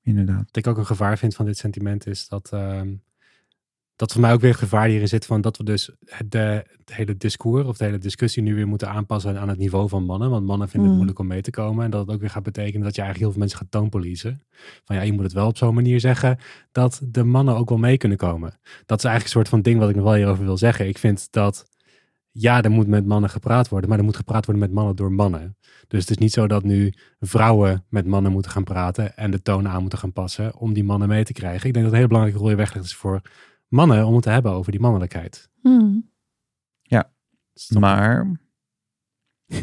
inderdaad. 0.04 0.44
Wat 0.46 0.56
ik 0.58 0.68
ook 0.68 0.78
een 0.78 0.86
gevaar 0.86 1.18
vind 1.18 1.36
van 1.36 1.46
dit 1.46 1.58
sentiment 1.58 2.08
is 2.08 2.28
dat, 2.28 2.50
ehm, 2.52 2.88
dat 3.96 4.12
voor 4.12 4.22
mij 4.22 4.34
ook 4.34 4.41
weer 4.41 4.50
een 4.50 4.56
gevaar 4.56 4.88
hierin 4.88 5.08
zit 5.08 5.26
van 5.26 5.41
dat 5.41 5.58
we 5.58 5.64
dus 5.64 5.91
het, 6.06 6.32
de, 6.32 6.66
het 6.78 6.93
hele 6.93 7.18
discours 7.18 7.66
of 7.68 7.78
de 7.78 7.86
hele 7.86 7.98
discussie 7.98 8.43
nu 8.43 8.56
weer 8.56 8.68
moeten 8.68 8.89
aanpassen 8.89 9.39
aan 9.39 9.50
het 9.50 9.58
niveau 9.58 9.89
van 9.89 10.04
mannen. 10.04 10.30
Want 10.30 10.46
mannen 10.46 10.70
vinden 10.70 10.89
Mm. 10.89 10.96
het 10.96 10.96
moeilijk 10.96 11.20
om 11.20 11.28
mee 11.28 11.41
te 11.41 11.52
komen. 11.52 11.86
En 11.86 11.91
dat 11.91 12.06
het 12.06 12.16
ook 12.16 12.22
weer 12.22 12.30
gaat 12.30 12.43
betekenen 12.43 12.84
dat 12.84 12.96
je 12.96 13.02
eigenlijk 13.02 13.20
heel 13.20 13.30
veel 13.32 13.39
mensen 13.39 13.58
gaat 13.58 13.72
toonpolicen. 13.72 14.41
Van 14.84 14.96
ja, 14.96 15.02
je 15.02 15.14
moet 15.14 15.24
het 15.24 15.34
wel 15.34 15.48
op 15.48 15.58
zo'n 15.58 15.74
manier 15.74 16.00
zeggen 16.00 16.39
dat 16.72 17.02
de 17.04 17.24
mannen 17.24 17.56
ook 17.56 17.70
wel 17.70 17.78
mee 17.78 17.98
kunnen 17.98 18.18
komen. 18.18 18.60
Dat 18.86 18.98
is 18.98 19.04
eigenlijk 19.04 19.24
een 19.24 19.30
soort 19.30 19.50
van 19.50 19.62
ding 19.62 19.80
wat 19.80 19.89
ik 19.89 19.96
nog 19.96 20.04
wel 20.04 20.14
hierover 20.14 20.46
wil 20.46 20.58
zeggen. 20.58 20.88
Ik 20.88 20.98
vind 20.98 21.28
dat 21.32 21.66
ja, 22.32 22.62
er 22.62 22.72
moet 22.72 22.88
met 22.88 23.06
mannen 23.06 23.30
gepraat 23.30 23.70
worden, 23.70 23.89
maar 23.89 23.98
er 23.98 24.04
moet 24.06 24.16
gepraat 24.16 24.46
worden 24.46 24.64
met 24.64 24.74
mannen 24.74 24.96
door 24.96 25.12
mannen. 25.12 25.58
Dus 25.88 26.00
het 26.00 26.10
is 26.10 26.18
niet 26.18 26.32
zo 26.32 26.48
dat 26.48 26.64
nu 26.64 26.93
vrouwen 27.20 27.86
met 27.89 28.06
mannen 28.06 28.32
moeten 28.32 28.52
gaan 28.52 28.64
praten 28.64 29.18
en 29.18 29.32
de 29.32 29.41
toon 29.41 29.68
aan 29.68 29.82
moeten 29.82 30.00
gaan 30.00 30.14
passen 30.14 30.56
om 30.58 30.74
die 30.74 30.84
mannen 30.84 31.08
mee 31.08 31.24
te 31.24 31.34
krijgen. 31.34 31.68
Ik 31.68 31.74
denk 31.74 31.76
dat 31.76 31.86
een 31.86 31.96
hele 31.96 32.08
belangrijke 32.08 32.39
rol 32.39 32.50
je 32.50 32.56
weggelegd 32.56 32.86
is 32.86 32.96
voor 32.96 33.22
mannen 33.68 34.05
om 34.05 34.13
het 34.13 34.24
te 34.24 34.30
hebben 34.30 34.51
over 34.51 34.72
die 34.72 34.82
mannelijkheid. 34.82 35.49
Hmm. 35.61 36.09
Je? 36.82 37.05
Maar 37.80 38.39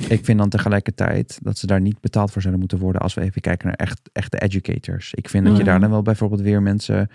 ik 0.09 0.24
vind 0.24 0.38
dan 0.38 0.48
tegelijkertijd 0.48 1.38
dat 1.42 1.59
ze 1.59 1.66
daar 1.66 1.80
niet 1.80 2.00
betaald 2.00 2.30
voor 2.30 2.40
zouden 2.42 2.61
moeten 2.61 2.78
worden 2.78 3.00
als 3.03 3.14
we 3.14 3.20
even 3.20 3.40
kijken 3.40 3.66
naar 3.66 3.76
echt, 3.76 4.11
echte 4.12 4.38
educators. 4.40 5.14
Ik 5.14 5.28
vind 5.28 5.44
dat 5.44 5.53
je 5.57 5.59
Ja. 5.64 5.64
daar 5.70 5.80
dan 5.80 5.90
wel 5.90 6.03
bijvoorbeeld 6.03 6.40
weer 6.40 6.62
mensen 6.62 7.09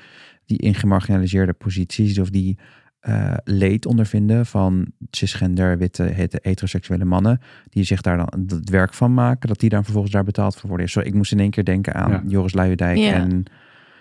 die 0.45 0.57
in 0.57 0.73
gemarginaliseerde 0.75 1.53
posities 1.53 2.19
of 2.19 2.29
die 2.29 2.57
eh, 2.99 3.33
leed 3.43 3.85
ondervinden 3.85 4.45
van 4.45 4.91
cisgender, 5.11 5.77
witte, 5.77 6.03
het- 6.03 6.39
heteroseksuele 6.41 7.05
mannen, 7.05 7.39
die 7.69 7.83
zich 7.83 8.01
daar 8.01 8.17
dan 8.17 8.45
het 8.47 8.69
werk 8.69 8.93
van 8.93 9.13
maken, 9.13 9.47
dat 9.47 9.59
die 9.59 9.69
dan 9.69 9.83
vervolgens 9.83 10.13
daar 10.13 10.23
betaald 10.23 10.55
voor 10.55 10.69
worden. 10.69 10.89
Zo, 10.89 10.99
ik 10.99 11.13
moest 11.13 11.31
in 11.31 11.39
één 11.39 11.49
keer 11.49 11.63
denken 11.63 11.93
aan 11.93 12.11
Ja. 12.11 12.23
Joris 12.27 12.53
Luijendijk 12.53 12.97
Ja. 12.97 13.13
en 13.13 13.43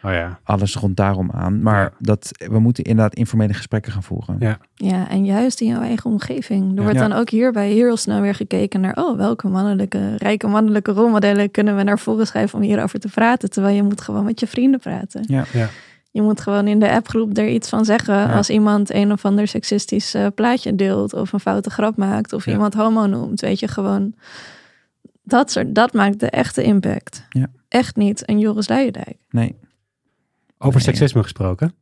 Oh 0.07 0.13
ja. 0.13 0.39
alles 0.45 0.75
rond 0.77 0.97
daarom 0.97 1.31
aan. 1.31 1.63
Maar 1.63 1.83
Ja. 1.83 1.91
dat, 1.99 2.31
we 2.51 2.59
moeten 2.59 2.85
inderdaad 2.85 3.15
informele 3.15 3.53
gesprekken 3.55 3.93
gaan 3.93 4.03
voeren. 4.03 4.37
Ja. 4.39 4.59
Ja, 4.75 5.09
en 5.09 5.25
juist 5.25 5.61
in 5.61 5.67
jouw 5.67 5.81
eigen 5.83 6.11
omgeving. 6.11 6.69
Er 6.71 6.75
Ja. 6.77 6.83
wordt 6.83 6.99
Ja. 6.99 7.09
dan 7.09 7.19
ook 7.19 7.31
hierbij 7.31 7.71
heel 7.71 7.97
snel 7.97 8.21
weer 8.21 8.35
gekeken 8.35 8.81
naar, 8.81 8.97
oh, 8.97 9.17
welke 9.17 9.49
mannelijke, 9.49 10.17
rijke 10.17 10.47
mannelijke 10.47 10.93
rolmodellen 10.93 11.51
kunnen 11.51 11.77
we 11.77 11.83
naar 11.83 11.99
voren 11.99 12.27
schrijven 12.27 12.59
om 12.59 12.65
hierover 12.65 13.01
te 13.01 13.09
praten. 13.09 13.51
Terwijl 13.51 13.75
je 13.77 13.83
moet 13.83 14.01
gewoon 14.01 14.25
met 14.25 14.41
je 14.41 14.47
vrienden 14.47 14.81
praten. 14.81 15.25
Ja. 15.29 15.45
Ja. 15.53 15.69
Je 16.11 16.23
moet 16.23 16.41
gewoon 16.41 16.67
in 16.67 16.79
de 16.79 16.91
appgroep 16.91 17.37
er 17.39 17.49
iets 17.49 17.69
van 17.69 17.85
zeggen 17.85 18.15
Ja. 18.15 18.37
als 18.37 18.51
iemand 18.51 18.93
een 18.95 19.13
of 19.13 19.25
ander 19.25 19.49
seksistisch 19.49 20.15
eh, 20.15 20.27
plaatje 20.35 20.75
deelt 20.75 21.13
of 21.15 21.33
een 21.33 21.41
foute 21.41 21.71
grap 21.71 21.97
maakt 21.97 22.33
of 22.33 22.45
Ja. 22.45 22.53
iemand 22.53 22.75
homo 22.75 23.07
noemt. 23.07 23.41
Weet 23.41 23.61
je, 23.61 23.69
gewoon 23.69 24.15
dat 25.23 25.51
soort, 25.51 25.75
dat 25.75 25.93
maakt 25.93 26.21
de 26.21 26.31
echte 26.31 26.63
impact. 26.63 27.27
Ja. 27.29 27.47
Echt 27.69 27.97
niet 27.97 28.29
een 28.29 28.39
Joris 28.39 28.69
Luijendijk. 28.69 29.17
Nee, 29.31 29.57
Over 30.59 30.81
seksisme 30.81 31.23
gesproken. 31.23 31.75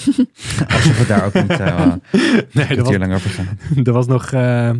alsof 0.68 0.98
we 0.98 1.04
daar 1.08 1.24
ook 1.24 1.34
niet 1.34 1.50
uh, 1.50 1.86
nee, 2.52 2.64
een 2.64 2.68
er 2.68 2.76
was, 2.76 2.88
keer 2.88 2.98
lang 2.98 3.14
over 3.14 3.30
gaan. 3.30 3.58
er 3.86 3.92
was 3.92 4.06
nog 4.06 4.32
eh 4.32 4.70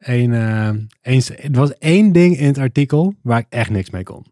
één, 0.00 0.32
eh, 0.32 0.70
eens, 1.02 1.30
er 1.30 1.50
was 1.50 1.78
één 1.78 2.12
ding 2.12 2.38
in 2.38 2.46
het 2.46 2.58
artikel 2.58 3.14
waar 3.22 3.38
ik 3.38 3.46
echt 3.48 3.70
niks 3.70 3.90
mee 3.90 4.02
kon. 4.02 4.26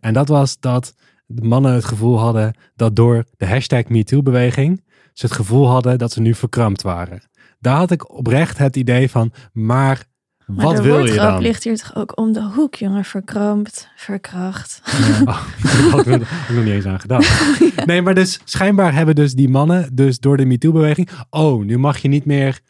En 0.00 0.12
dat 0.12 0.28
was 0.28 0.60
dat 0.60 0.94
de 1.26 1.42
mannen 1.42 1.72
het 1.72 1.84
gevoel 1.84 2.18
hadden 2.18 2.54
dat 2.76 2.96
door 2.96 3.24
de 3.36 3.46
hashtag 3.46 3.88
MeToo-beweging 3.88 4.84
ze 5.12 5.26
het 5.26 5.34
gevoel 5.34 5.68
hadden 5.68 5.98
dat 5.98 6.12
ze 6.12 6.20
nu 6.20 6.34
verkrampt 6.34 6.82
waren. 6.82 7.22
Daar 7.60 7.76
had 7.76 7.90
ik 7.90 8.12
oprecht 8.12 8.58
het 8.58 8.76
idee 8.76 9.10
van, 9.10 9.32
maar 9.52 10.04
Maar 10.48 10.64
wat 10.64 10.76
de 10.76 10.82
wil 10.82 11.04
je 11.06 11.14
dan? 11.14 11.40
ligt 11.42 11.64
hier 11.64 11.76
toch 11.76 11.94
ook 11.96 12.18
om 12.18 12.32
de 12.32 12.42
hoek, 12.42 12.74
jongen. 12.74 13.04
Verkrampt, 13.04 13.88
verkracht. 13.96 14.80
Oh, 15.24 15.44
had 15.90 16.06
ik 16.06 16.18
nog- 16.18 16.28
ik 16.48 16.54
nog 16.54 16.64
niet 16.64 16.72
eens 16.72 16.84
aan 16.86 17.00
gedacht. 17.00 17.56
Nee, 17.86 18.02
maar 18.02 18.14
dus 18.14 18.40
schijnbaar 18.44 18.94
hebben 18.94 19.14
dus 19.14 19.32
die 19.34 19.48
mannen, 19.48 19.94
dus 19.94 20.18
door 20.18 20.36
de 20.36 20.44
MeToo-beweging, 20.44 21.08
oh, 21.30 21.64
nu 21.64 21.78
mag 21.78 21.98
je 21.98 22.08
niet 22.08 22.24
meer 22.24 22.60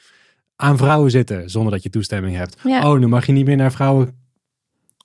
aan 0.57 0.77
vrouwen 0.77 1.11
zitten 1.11 1.51
zonder 1.51 1.73
dat 1.73 1.83
je 1.83 1.91
toestemming 1.91 2.37
hebt. 2.37 2.57
Ja. 2.65 2.91
Oh, 2.93 2.99
nu 2.99 3.07
mag 3.07 3.27
je 3.27 3.33
niet 3.33 3.47
meer 3.47 3.57
naar 3.57 3.73
vrouwen. 3.73 4.17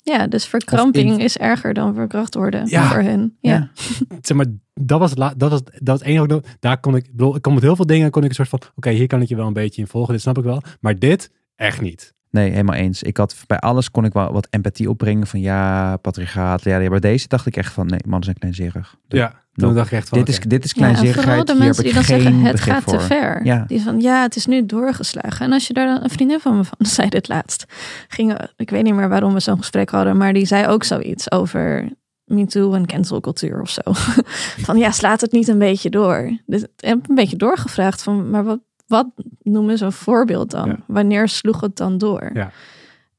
Ja, 0.04 0.28
dus 0.28 0.46
verkramping 0.46 1.12
in- 1.12 1.20
is 1.20 1.38
erger 1.38 1.74
dan 1.74 1.94
verkracht 1.94 2.36
worden 2.36 2.68
Ja. 2.68 2.88
voor 2.90 3.02
hen. 3.02 3.38
Ja. 3.42 3.70
Zeg 4.22 4.38
maar, 4.38 4.46
dat 4.74 5.00
was 5.00 5.16
la- 5.16 5.34
dat 5.38 5.50
was, 5.52 5.62
dat 5.64 6.00
was 6.00 6.02
enige. 6.02 6.44
Daar 6.60 6.80
kon 6.80 6.96
ik, 6.96 7.08
bedoel, 7.12 7.36
ik 7.36 7.42
kon 7.42 7.54
met 7.54 7.64
heel 7.64 7.76
veel 7.76 7.86
dingen 7.86 8.12
kon 8.12 8.24
ik 8.24 8.30
een 8.30 8.36
soort 8.36 8.50
van, 8.50 8.62
oké, 8.76 8.90
hier 8.90 9.08
kan 9.08 9.22
ik 9.22 9.28
je 9.28 9.36
wel 9.36 9.48
een 9.48 9.54
beetje 9.54 9.82
in 9.82 9.88
volgen, 9.88 10.14
dit 10.14 10.22
snap 10.22 10.38
ik 10.38 10.44
wel. 10.44 10.62
Maar 10.80 11.00
dit 11.00 11.32
echt 11.56 11.82
niet. 11.82 12.14
Nee, 12.34 12.50
helemaal 12.50 12.76
eens. 12.76 13.04
Ik 13.04 13.18
had 13.18 13.36
bij 13.48 13.60
alles 13.60 13.92
kon 13.92 14.06
ik 14.06 14.14
wel 14.14 14.32
wat 14.32 14.48
empathie 14.50 14.90
opbrengen 14.90 15.28
van 15.28 15.40
ja, 15.40 15.98
patriarchaat. 15.98 16.64
Ja, 16.64 16.80
ja, 16.80 16.90
maar 16.90 17.00
deze 17.00 17.28
dacht 17.28 17.46
ik 17.46 17.58
echt 17.58 17.74
van 17.74 17.88
nee, 17.88 18.00
mannen 18.04 18.24
zijn 18.24 18.38
kleinzerig. 18.38 18.96
Ja, 19.08 19.34
toen 19.54 19.74
dacht 19.74 19.92
ik 19.92 19.98
echt 19.98 20.10
van, 20.10 20.18
Dit 20.18 20.28
is, 20.30 20.40
dit 20.40 20.64
is 20.64 20.72
Ja, 20.72 20.88
en 20.88 20.96
vooral 20.96 21.04
kleinzerigheid. 21.04 21.48
de 21.48 21.56
mensen 21.56 21.86
ik 21.86 21.94
die 21.94 21.94
dan 21.94 22.04
zeggen, 22.04 22.40
het 22.40 22.60
gaat 22.60 22.84
voor. 22.84 22.98
te 22.98 23.00
ver. 23.00 23.46
Ja. 23.46 23.64
Die 23.68 23.82
van, 23.82 24.00
ja, 24.02 24.22
het 24.22 24.36
is 24.36 24.46
nu 24.46 24.66
doorgeslagen. 24.66 25.46
En 25.46 25.52
als 25.52 25.68
je 25.68 25.74
daar 25.74 25.86
dan, 25.86 26.04
een 26.04 26.10
vriendin 26.10 26.40
van 26.40 26.58
me 26.58 26.64
van, 26.64 26.86
zei 26.98 27.10
dit 27.10 27.28
laatst. 27.28 27.66
Ging, 28.08 28.38
ik 28.56 28.70
weet 28.70 28.84
niet 28.84 28.96
meer 28.96 29.10
waarom 29.10 29.34
we 29.34 29.40
zo'n 29.40 29.58
gesprek 29.58 29.90
hadden, 29.90 30.18
maar 30.18 30.34
die 30.34 30.46
zei 30.46 30.68
ook 30.68 30.84
zoiets 30.84 31.32
over 31.32 31.90
MeToo 32.26 32.74
en 32.74 32.86
cancelcultuur 32.86 33.62
of 33.62 33.70
zo. 33.70 33.82
van 34.68 34.78
ja, 34.78 34.92
slaat 34.92 35.22
het 35.22 35.32
niet 35.32 35.48
een 35.48 35.58
beetje 35.58 35.90
door? 35.90 36.38
Dus 36.46 36.62
ik 36.62 36.70
heb 36.76 37.10
een 37.10 37.16
beetje 37.16 37.38
doorgevraagd 37.38 38.04
van, 38.04 38.30
maar 38.30 38.44
wat, 38.44 38.60
wat 38.88 39.08
noemen 39.42 39.78
ze 39.78 39.86
een 39.86 39.92
voorbeeld 39.92 40.52
dan? 40.52 40.68
Ja. 40.70 40.78
Wanneer 40.88 41.28
sloeg 41.28 41.62
het 41.62 41.76
dan 41.76 41.98
door? 41.98 42.30
Ja. 42.34 42.52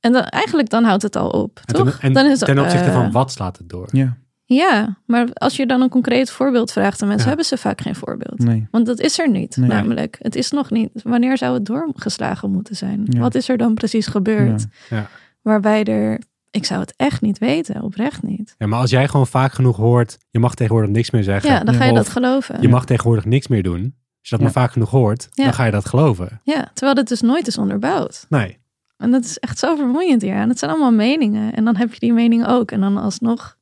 En 0.00 0.12
dan, 0.12 0.22
eigenlijk 0.22 0.68
dan 0.70 0.84
houdt 0.84 1.02
het 1.02 1.16
al 1.16 1.28
op, 1.28 1.60
En, 1.64 1.74
toch? 1.74 1.90
ten, 1.90 2.00
en 2.00 2.12
dan 2.12 2.26
is 2.26 2.38
ten 2.38 2.58
opzichte 2.58 2.88
eh, 2.88 2.94
van 2.94 3.10
wat 3.12 3.32
slaat 3.32 3.58
het 3.58 3.68
door? 3.68 3.88
Ja, 3.92 4.16
Ja, 4.44 4.98
maar 5.06 5.28
als 5.32 5.56
je 5.56 5.66
dan 5.66 5.80
een 5.80 5.88
concreet 5.88 6.30
voorbeeld 6.30 6.72
vraagt 6.72 7.02
aan 7.02 7.08
mensen, 7.08 7.22
Ja. 7.22 7.28
hebben 7.28 7.46
ze 7.46 7.56
vaak 7.56 7.80
geen 7.80 7.94
voorbeeld. 7.94 8.38
nee. 8.38 8.66
Want 8.70 8.86
dat 8.86 9.00
is 9.00 9.18
er 9.18 9.30
niet, 9.30 9.56
Nee. 9.56 9.68
namelijk. 9.68 10.16
Het 10.18 10.36
is 10.36 10.50
nog 10.50 10.70
niet. 10.70 10.90
Wanneer 11.02 11.38
zou 11.38 11.54
het 11.54 11.66
doorgeslagen 11.66 12.50
moeten 12.50 12.76
zijn? 12.76 13.02
Ja. 13.08 13.20
Wat 13.20 13.34
is 13.34 13.48
er 13.48 13.56
dan 13.56 13.74
precies 13.74 14.06
gebeurd? 14.06 14.66
Ja. 14.90 14.96
Ja. 14.96 15.06
Waarbij 15.42 15.84
er... 15.84 16.20
Ik 16.50 16.64
zou 16.64 16.80
het 16.80 16.94
echt 16.96 17.20
niet 17.20 17.38
weten, 17.38 17.82
oprecht 17.82 18.22
niet. 18.22 18.54
Ja, 18.58 18.66
maar 18.66 18.78
als 18.80 18.90
jij 18.90 19.08
gewoon 19.08 19.26
vaak 19.26 19.52
genoeg 19.52 19.76
hoort, 19.76 20.18
je 20.30 20.38
mag 20.38 20.54
tegenwoordig 20.54 20.90
niks 20.90 21.10
meer 21.10 21.22
zeggen. 21.22 21.50
Ja, 21.50 21.64
dan 21.64 21.74
ga 21.74 21.84
je 21.84 21.90
Of 21.90 21.96
dat 21.96 22.08
geloven. 22.08 22.60
Je 22.60 22.68
mag 22.68 22.84
tegenwoordig 22.86 23.24
niks 23.24 23.48
meer 23.48 23.62
doen. 23.62 23.94
Als 24.24 24.32
je 24.32 24.38
dat 24.38 24.38
Ja. 24.38 24.52
maar 24.52 24.62
vaak 24.64 24.72
genoeg 24.72 24.90
hoort, 24.90 25.28
Ja. 25.32 25.44
dan 25.44 25.52
ga 25.54 25.64
je 25.64 25.70
dat 25.70 25.84
geloven. 25.86 26.40
Ja, 26.42 26.70
terwijl 26.74 26.96
het 26.96 27.08
dus 27.08 27.20
nooit 27.20 27.46
is 27.46 27.58
onderbouwd. 27.58 28.26
Nee. 28.28 28.58
En 28.96 29.10
dat 29.10 29.24
is 29.24 29.38
echt 29.38 29.58
zo 29.58 29.76
vermoeiend 29.76 30.22
hier. 30.22 30.34
En 30.34 30.48
het 30.48 30.58
zijn 30.58 30.70
allemaal 30.70 30.92
meningen. 30.92 31.54
En 31.54 31.64
dan 31.64 31.76
heb 31.76 31.92
je 31.92 32.00
die 32.00 32.12
meningen 32.12 32.46
ook. 32.46 32.70
En 32.70 32.80
dan 32.80 32.96
alsnog... 32.96 33.56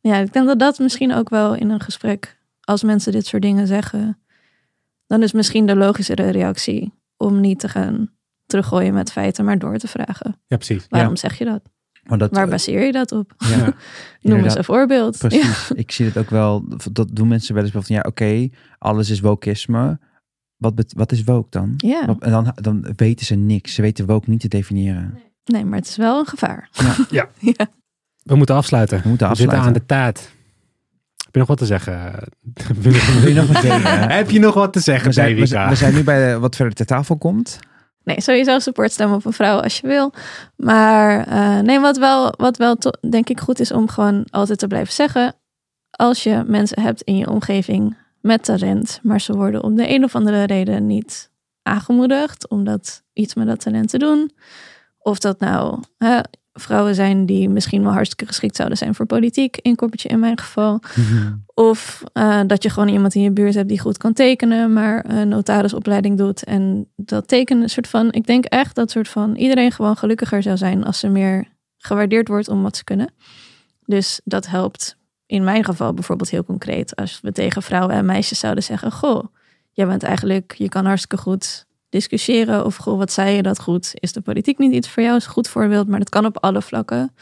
Ja, 0.00 0.16
ik 0.16 0.32
denk 0.32 0.46
dat 0.46 0.58
dat 0.58 0.78
misschien 0.78 1.12
ook 1.14 1.28
wel 1.28 1.54
in 1.54 1.70
een 1.70 1.80
gesprek... 1.80 2.38
als 2.60 2.82
mensen 2.82 3.12
dit 3.12 3.26
soort 3.26 3.42
dingen 3.42 3.66
zeggen... 3.66 4.18
dan 5.06 5.22
is 5.22 5.32
misschien 5.32 5.66
de 5.66 5.76
logischere 5.76 6.30
reactie... 6.30 6.92
om 7.16 7.40
niet 7.40 7.60
te 7.60 7.68
gaan 7.68 8.10
teruggooien 8.46 8.94
met 8.94 9.12
feiten... 9.12 9.44
maar 9.44 9.58
door 9.58 9.78
te 9.78 9.88
vragen. 9.88 10.40
Ja, 10.46 10.56
precies. 10.56 10.86
Waarom 10.88 11.16
zeg 11.16 11.38
je 11.38 11.44
dat? 11.44 11.62
Maar 12.08 12.18
dat, 12.18 12.30
Waar 12.30 12.48
baseer 12.48 12.84
je 12.86 12.92
dat 12.92 13.12
op? 13.12 13.32
ja. 13.38 13.72
Noem 14.30 14.44
eens 14.44 14.56
een 14.56 14.64
voorbeeld. 14.64 15.18
Ja. 15.20 15.28
Precies. 15.28 15.70
Ik 15.74 15.90
zie 15.92 16.06
het 16.06 16.16
ook 16.18 16.30
wel. 16.30 16.64
Dat 16.92 17.08
doen 17.12 17.28
mensen 17.28 17.54
wel 17.54 17.62
eens 17.62 17.72
wel 17.72 17.82
van 17.82 17.94
ja, 17.96 18.02
oké, 18.06 18.48
alles 18.78 19.10
is 19.10 19.20
wokisme. 19.20 19.98
Wat, 20.56 20.74
bet- 20.74 20.92
wat 20.96 21.12
is 21.12 21.24
woke 21.24 21.46
dan? 21.50 21.74
Ja. 21.76 22.06
Wat- 22.06 22.22
En 22.22 22.30
dan, 22.30 22.52
dan 22.54 22.86
weten 22.96 23.26
ze 23.26 23.34
niks. 23.34 23.74
Ze 23.74 23.82
weten 23.82 24.06
woke 24.06 24.30
niet 24.30 24.40
te 24.40 24.48
definiëren. 24.48 25.18
Nee, 25.44 25.64
maar 25.64 25.78
het 25.78 25.88
is 25.88 25.96
wel 25.96 26.18
een 26.18 26.26
gevaar. 26.26 26.68
Ja. 27.10 27.28
ja. 27.56 27.66
We 28.22 28.34
moeten 28.36 28.54
afsluiten. 28.54 29.02
We 29.02 29.08
moeten 29.08 29.28
We 29.28 29.36
zitten 29.36 29.58
afsluiten. 29.58 29.82
aan 29.82 29.86
de 29.88 29.94
tijd. 30.14 30.36
Heb 31.24 31.32
je 31.34 31.38
nog 31.38 31.48
wat 31.48 31.58
te 31.58 31.66
zeggen? 31.66 31.94
Heb 32.54 32.76
je 32.82 32.90
nog, 32.90 33.20
Wil 33.20 33.28
je 33.28 33.34
nog 33.34 33.46
wat 33.52 33.62
zeggen? 33.62 34.08
Heb 34.10 34.30
je 34.30 34.38
nog 34.38 34.54
wat 34.54 34.72
te 34.72 34.80
zeggen, 34.80 35.06
We 35.06 35.12
zijn, 35.12 35.36
we, 35.36 35.46
zijn- 35.46 35.68
we 35.68 35.74
zijn 35.74 35.94
nu 35.94 36.04
bij 36.04 36.32
de- 36.32 36.38
wat 36.38 36.56
verder 36.56 36.74
ter 36.74 36.86
tafel 36.86 37.16
komt. 37.16 37.58
Nee, 38.08 38.20
sowieso 38.20 38.58
support 38.58 38.92
stemmen 38.92 39.16
op 39.16 39.24
een 39.24 39.32
vrouw 39.32 39.60
als 39.60 39.80
je 39.80 39.86
wil. 39.86 40.12
Maar 40.56 41.26
eh, 41.26 41.58
nee, 41.58 41.80
wat 41.80 41.96
wel, 41.96 42.34
wat 42.36 42.56
wel 42.56 42.76
denk 43.10 43.28
ik 43.28 43.40
goed 43.40 43.60
is 43.60 43.72
om 43.72 43.88
gewoon 43.88 44.26
altijd 44.30 44.58
te 44.58 44.66
blijven 44.66 44.94
zeggen. 44.94 45.34
Als 45.90 46.22
je 46.22 46.44
mensen 46.46 46.82
hebt 46.82 47.02
in 47.02 47.16
je 47.16 47.30
omgeving 47.30 47.96
met 48.20 48.44
talent, 48.44 49.00
maar 49.02 49.20
ze 49.20 49.32
worden 49.32 49.62
om 49.62 49.76
de 49.76 49.90
een 49.90 50.04
of 50.04 50.14
andere 50.14 50.44
reden 50.44 50.86
niet 50.86 51.30
aangemoedigd 51.62 52.48
om 52.48 52.64
dat 52.64 53.02
iets 53.12 53.34
met 53.34 53.46
dat 53.46 53.60
talent 53.60 53.88
te 53.88 53.98
doen. 53.98 54.30
Of 54.98 55.18
dat 55.18 55.40
nou 55.40 55.82
hè, 55.98 56.20
vrouwen 56.58 56.94
zijn 56.94 57.26
die 57.26 57.48
misschien 57.48 57.82
wel 57.82 57.92
hartstikke 57.92 58.26
geschikt 58.26 58.56
zouden 58.56 58.78
zijn 58.78 58.94
voor 58.94 59.06
politiek, 59.06 59.56
inkoppertje 59.56 60.08
in 60.08 60.18
mijn 60.18 60.38
geval. 60.38 60.80
Of 61.54 62.02
eh, 62.12 62.40
dat 62.46 62.62
je 62.62 62.70
gewoon 62.70 62.88
iemand 62.88 63.14
in 63.14 63.22
je 63.22 63.30
buurt 63.30 63.54
hebt 63.54 63.68
die 63.68 63.80
goed 63.80 63.96
kan 63.96 64.12
tekenen, 64.12 64.72
maar 64.72 65.04
een 65.10 65.28
notarisopleiding 65.28 66.18
doet. 66.18 66.44
En 66.44 66.88
dat 66.96 67.28
tekenen, 67.28 67.62
een 67.62 67.70
soort 67.70 67.88
van, 67.88 68.12
ik 68.12 68.26
denk 68.26 68.44
echt 68.44 68.74
dat 68.74 68.90
soort 68.90 69.08
van 69.08 69.34
iedereen 69.34 69.72
gewoon 69.72 69.96
gelukkiger 69.96 70.42
zou 70.42 70.56
zijn 70.56 70.84
als 70.84 70.98
ze 70.98 71.08
meer 71.08 71.48
gewaardeerd 71.78 72.28
wordt 72.28 72.48
om 72.48 72.62
wat 72.62 72.76
ze 72.76 72.84
kunnen. 72.84 73.12
Dus 73.84 74.20
dat 74.24 74.46
helpt 74.46 74.96
in 75.26 75.44
mijn 75.44 75.64
geval 75.64 75.94
bijvoorbeeld 75.94 76.30
heel 76.30 76.44
concreet. 76.44 76.96
Als 76.96 77.20
we 77.22 77.32
tegen 77.32 77.62
vrouwen 77.62 77.94
en 77.94 78.04
meisjes 78.04 78.38
zouden 78.38 78.64
zeggen: 78.64 78.92
Goh, 78.92 79.24
jij 79.72 79.86
bent 79.86 80.02
eigenlijk, 80.02 80.54
je 80.56 80.68
kan 80.68 80.84
hartstikke 80.84 81.16
goed 81.16 81.66
discussiëren. 81.88 82.64
Of 82.64 82.76
goh, 82.76 82.98
wat 82.98 83.12
zei 83.12 83.36
je 83.36 83.42
dat 83.42 83.60
goed? 83.60 83.90
Is 83.94 84.12
de 84.12 84.20
politiek 84.20 84.58
niet 84.58 84.72
iets 84.72 84.88
voor 84.88 85.02
jou? 85.02 85.16
Is 85.16 85.24
een 85.24 85.30
goed 85.30 85.48
voorbeeld, 85.48 85.88
maar 85.88 85.98
dat 85.98 86.08
kan 86.08 86.26
op 86.26 86.38
alle 86.38 86.62
vlakken. 86.62 87.14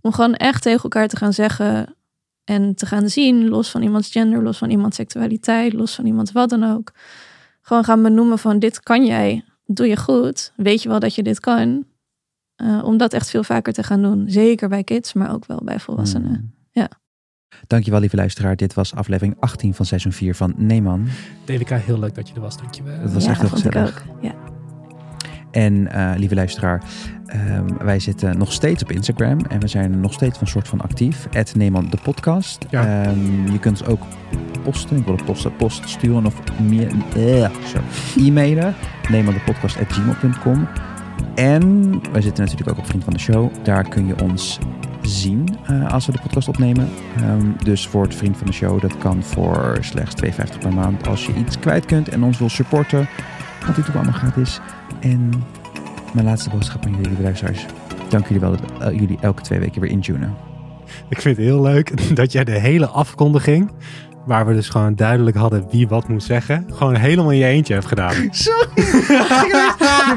Om 0.00 0.12
gewoon 0.12 0.34
echt 0.34 0.62
tegen 0.62 0.82
elkaar 0.82 1.08
te 1.08 1.16
gaan 1.16 1.32
zeggen 1.32 1.96
en 2.44 2.74
te 2.74 2.86
gaan 2.86 3.08
zien, 3.08 3.48
los 3.48 3.70
van 3.70 3.82
iemands 3.82 4.10
gender, 4.10 4.42
los 4.42 4.58
van 4.58 4.70
iemands 4.70 4.96
seksualiteit, 4.96 5.72
los 5.72 5.94
van 5.94 6.06
iemands 6.06 6.32
wat 6.32 6.50
dan 6.50 6.64
ook. 6.64 6.92
Gewoon 7.62 7.84
gaan 7.84 8.02
benoemen 8.02 8.38
van 8.38 8.58
dit 8.58 8.80
kan 8.80 9.04
jij, 9.04 9.44
doe 9.66 9.86
je 9.86 9.96
goed, 9.96 10.52
weet 10.56 10.82
je 10.82 10.88
wel 10.88 11.00
dat 11.00 11.14
je 11.14 11.22
dit 11.22 11.40
kan. 11.40 11.84
Eh, 12.56 12.80
om 12.84 12.96
dat 12.96 13.12
echt 13.12 13.30
veel 13.30 13.44
vaker 13.44 13.72
te 13.72 13.82
gaan 13.82 14.02
doen. 14.02 14.24
Zeker 14.30 14.68
bij 14.68 14.84
kids, 14.84 15.12
maar 15.12 15.32
ook 15.32 15.46
wel 15.46 15.60
bij 15.64 15.80
volwassenen. 15.80 16.34
Hmm. 16.34 16.54
Ja. 16.70 16.88
Dankjewel, 17.66 18.00
lieve 18.00 18.16
luisteraar. 18.16 18.56
Dit 18.56 18.74
was 18.74 18.94
aflevering 18.94 19.36
18 19.40 19.74
van 19.74 19.86
seizoen 19.86 20.12
4 20.12 20.34
van 20.34 20.54
Neeman. 20.56 21.08
Devika, 21.44 21.76
heel 21.76 21.98
leuk 21.98 22.14
dat 22.14 22.28
je 22.28 22.34
er 22.34 22.40
was. 22.40 22.56
Dankjewel. 22.56 22.98
Het 22.98 23.12
was 23.12 23.24
ja, 23.24 23.30
echt 23.30 23.40
heel 23.40 23.48
gezellig. 23.48 24.06
Ja. 24.20 24.34
En 25.50 25.92
eh, 25.92 26.12
lieve 26.16 26.34
luisteraar, 26.34 26.82
ehm, 27.26 27.66
wij 27.78 27.98
zitten 27.98 28.38
nog 28.38 28.52
steeds 28.52 28.82
op 28.82 28.90
Instagram 28.90 29.38
en 29.48 29.60
we 29.60 29.68
zijn 29.68 30.00
nog 30.00 30.12
steeds 30.12 30.40
een 30.40 30.46
soort 30.46 30.68
van 30.68 30.80
actief. 30.80 31.26
Het 31.30 31.54
Neeman 31.56 31.90
de 31.90 31.98
podcast. 32.02 32.66
Ja. 32.70 33.04
Ehm, 33.04 33.52
je 33.52 33.58
kunt 33.58 33.86
ook 33.86 34.02
posten. 34.62 34.96
Ik 34.96 35.04
wil 35.04 35.18
een 35.18 35.24
post, 35.24 35.56
post 35.56 35.88
sturen 35.88 36.26
of 36.26 36.58
meer, 36.58 36.90
eh, 37.16 37.50
zo, 37.66 37.78
e-mailen. 38.16 38.74
Neemandepodcast.gmail.com 39.08 40.68
En 41.34 41.90
wij 42.12 42.20
zitten 42.20 42.44
natuurlijk 42.44 42.70
ook 42.70 42.78
op 42.78 42.86
Vriend 42.86 43.04
van 43.04 43.12
de 43.12 43.18
Show. 43.18 43.50
Daar 43.62 43.88
kun 43.88 44.06
je 44.06 44.22
ons 44.22 44.58
zien 45.10 45.56
eh, 45.66 45.92
als 45.92 46.06
we 46.06 46.12
de 46.12 46.20
podcast 46.20 46.48
opnemen. 46.48 46.88
Ehm, 47.16 47.46
dus 47.62 47.86
voor 47.86 48.02
het 48.02 48.14
Vriend 48.14 48.36
van 48.36 48.46
de 48.46 48.52
Show, 48.52 48.80
dat 48.80 48.98
kan 48.98 49.22
voor 49.22 49.78
slechts 49.80 50.14
2,50 50.14 50.58
per 50.58 50.74
maand. 50.74 51.08
Als 51.08 51.26
je 51.26 51.34
iets 51.34 51.58
kwijt 51.58 51.84
kunt 51.84 52.08
en 52.08 52.22
ons 52.22 52.38
wil 52.38 52.48
supporten. 52.48 53.08
Want 53.64 53.76
dit 53.76 53.86
doe 53.86 53.94
allemaal 53.94 54.12
gratis. 54.12 54.60
En 55.00 55.30
mijn 56.12 56.26
laatste 56.26 56.50
boodschap 56.50 56.86
aan 56.86 56.96
jullie, 57.02 57.22
luisteraars. 57.22 57.66
Dank 58.08 58.26
jullie 58.26 58.40
wel 58.40 58.50
dat 58.50 58.60
eh, 58.80 58.98
jullie 58.98 59.18
elke 59.20 59.42
twee 59.42 59.58
weken 59.58 59.80
weer 59.80 59.90
intunen. 59.90 60.34
Ik 61.08 61.20
vind 61.20 61.36
het 61.36 61.46
heel 61.46 61.62
leuk 61.62 61.92
dat 62.20 62.32
jij 62.32 62.44
de 62.44 62.58
hele 62.58 62.86
afkondiging, 62.86 63.70
waar 64.24 64.46
we 64.46 64.54
dus 64.54 64.68
gewoon 64.68 64.94
duidelijk 64.94 65.36
hadden 65.36 65.66
wie 65.70 65.88
wat 65.88 66.08
moest 66.08 66.26
zeggen, 66.26 66.66
gewoon 66.72 66.94
helemaal 66.94 67.30
in 67.30 67.38
je 67.38 67.44
eentje 67.44 67.74
hebt 67.74 67.86
gedaan. 67.86 68.14
Sorry. 68.30 68.68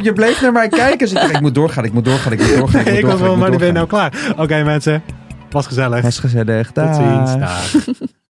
je, 0.02 0.12
bleef 0.14 0.42
naar 0.42 0.52
mij 0.52 0.68
kijken. 0.70 0.98
Dus 0.98 1.12
ik 1.12 1.16
dacht, 1.16 1.32
ik 1.32 1.42
moet 1.42 1.56
doorgaan, 1.56 1.84
ik 1.84 1.94
moet 1.94 2.06
doorgaan, 2.06 2.32
ik 2.32 2.40
moet 2.40 2.56
doorgaan. 2.58 2.80
Ik, 2.80 2.88
moet 2.88 2.98
ik 2.98 3.02
was 3.02 3.12
doorgaan, 3.12 3.28
wel, 3.28 3.38
maar 3.38 3.50
moet 3.50 3.52
nu 3.52 3.58
ben 3.58 3.68
je 3.68 3.74
nou 3.74 3.88
doorgaan. 3.90 4.10
klaar. 4.10 4.34
Oké 4.38 4.64
mensen, 4.64 5.04
was 5.50 5.68
gezellig. 5.68 6.02
Was 6.02 6.20
gezellig. 6.20 6.72
Tot 6.72 6.96
ziens. 6.96 7.38
Dag. 7.38 7.72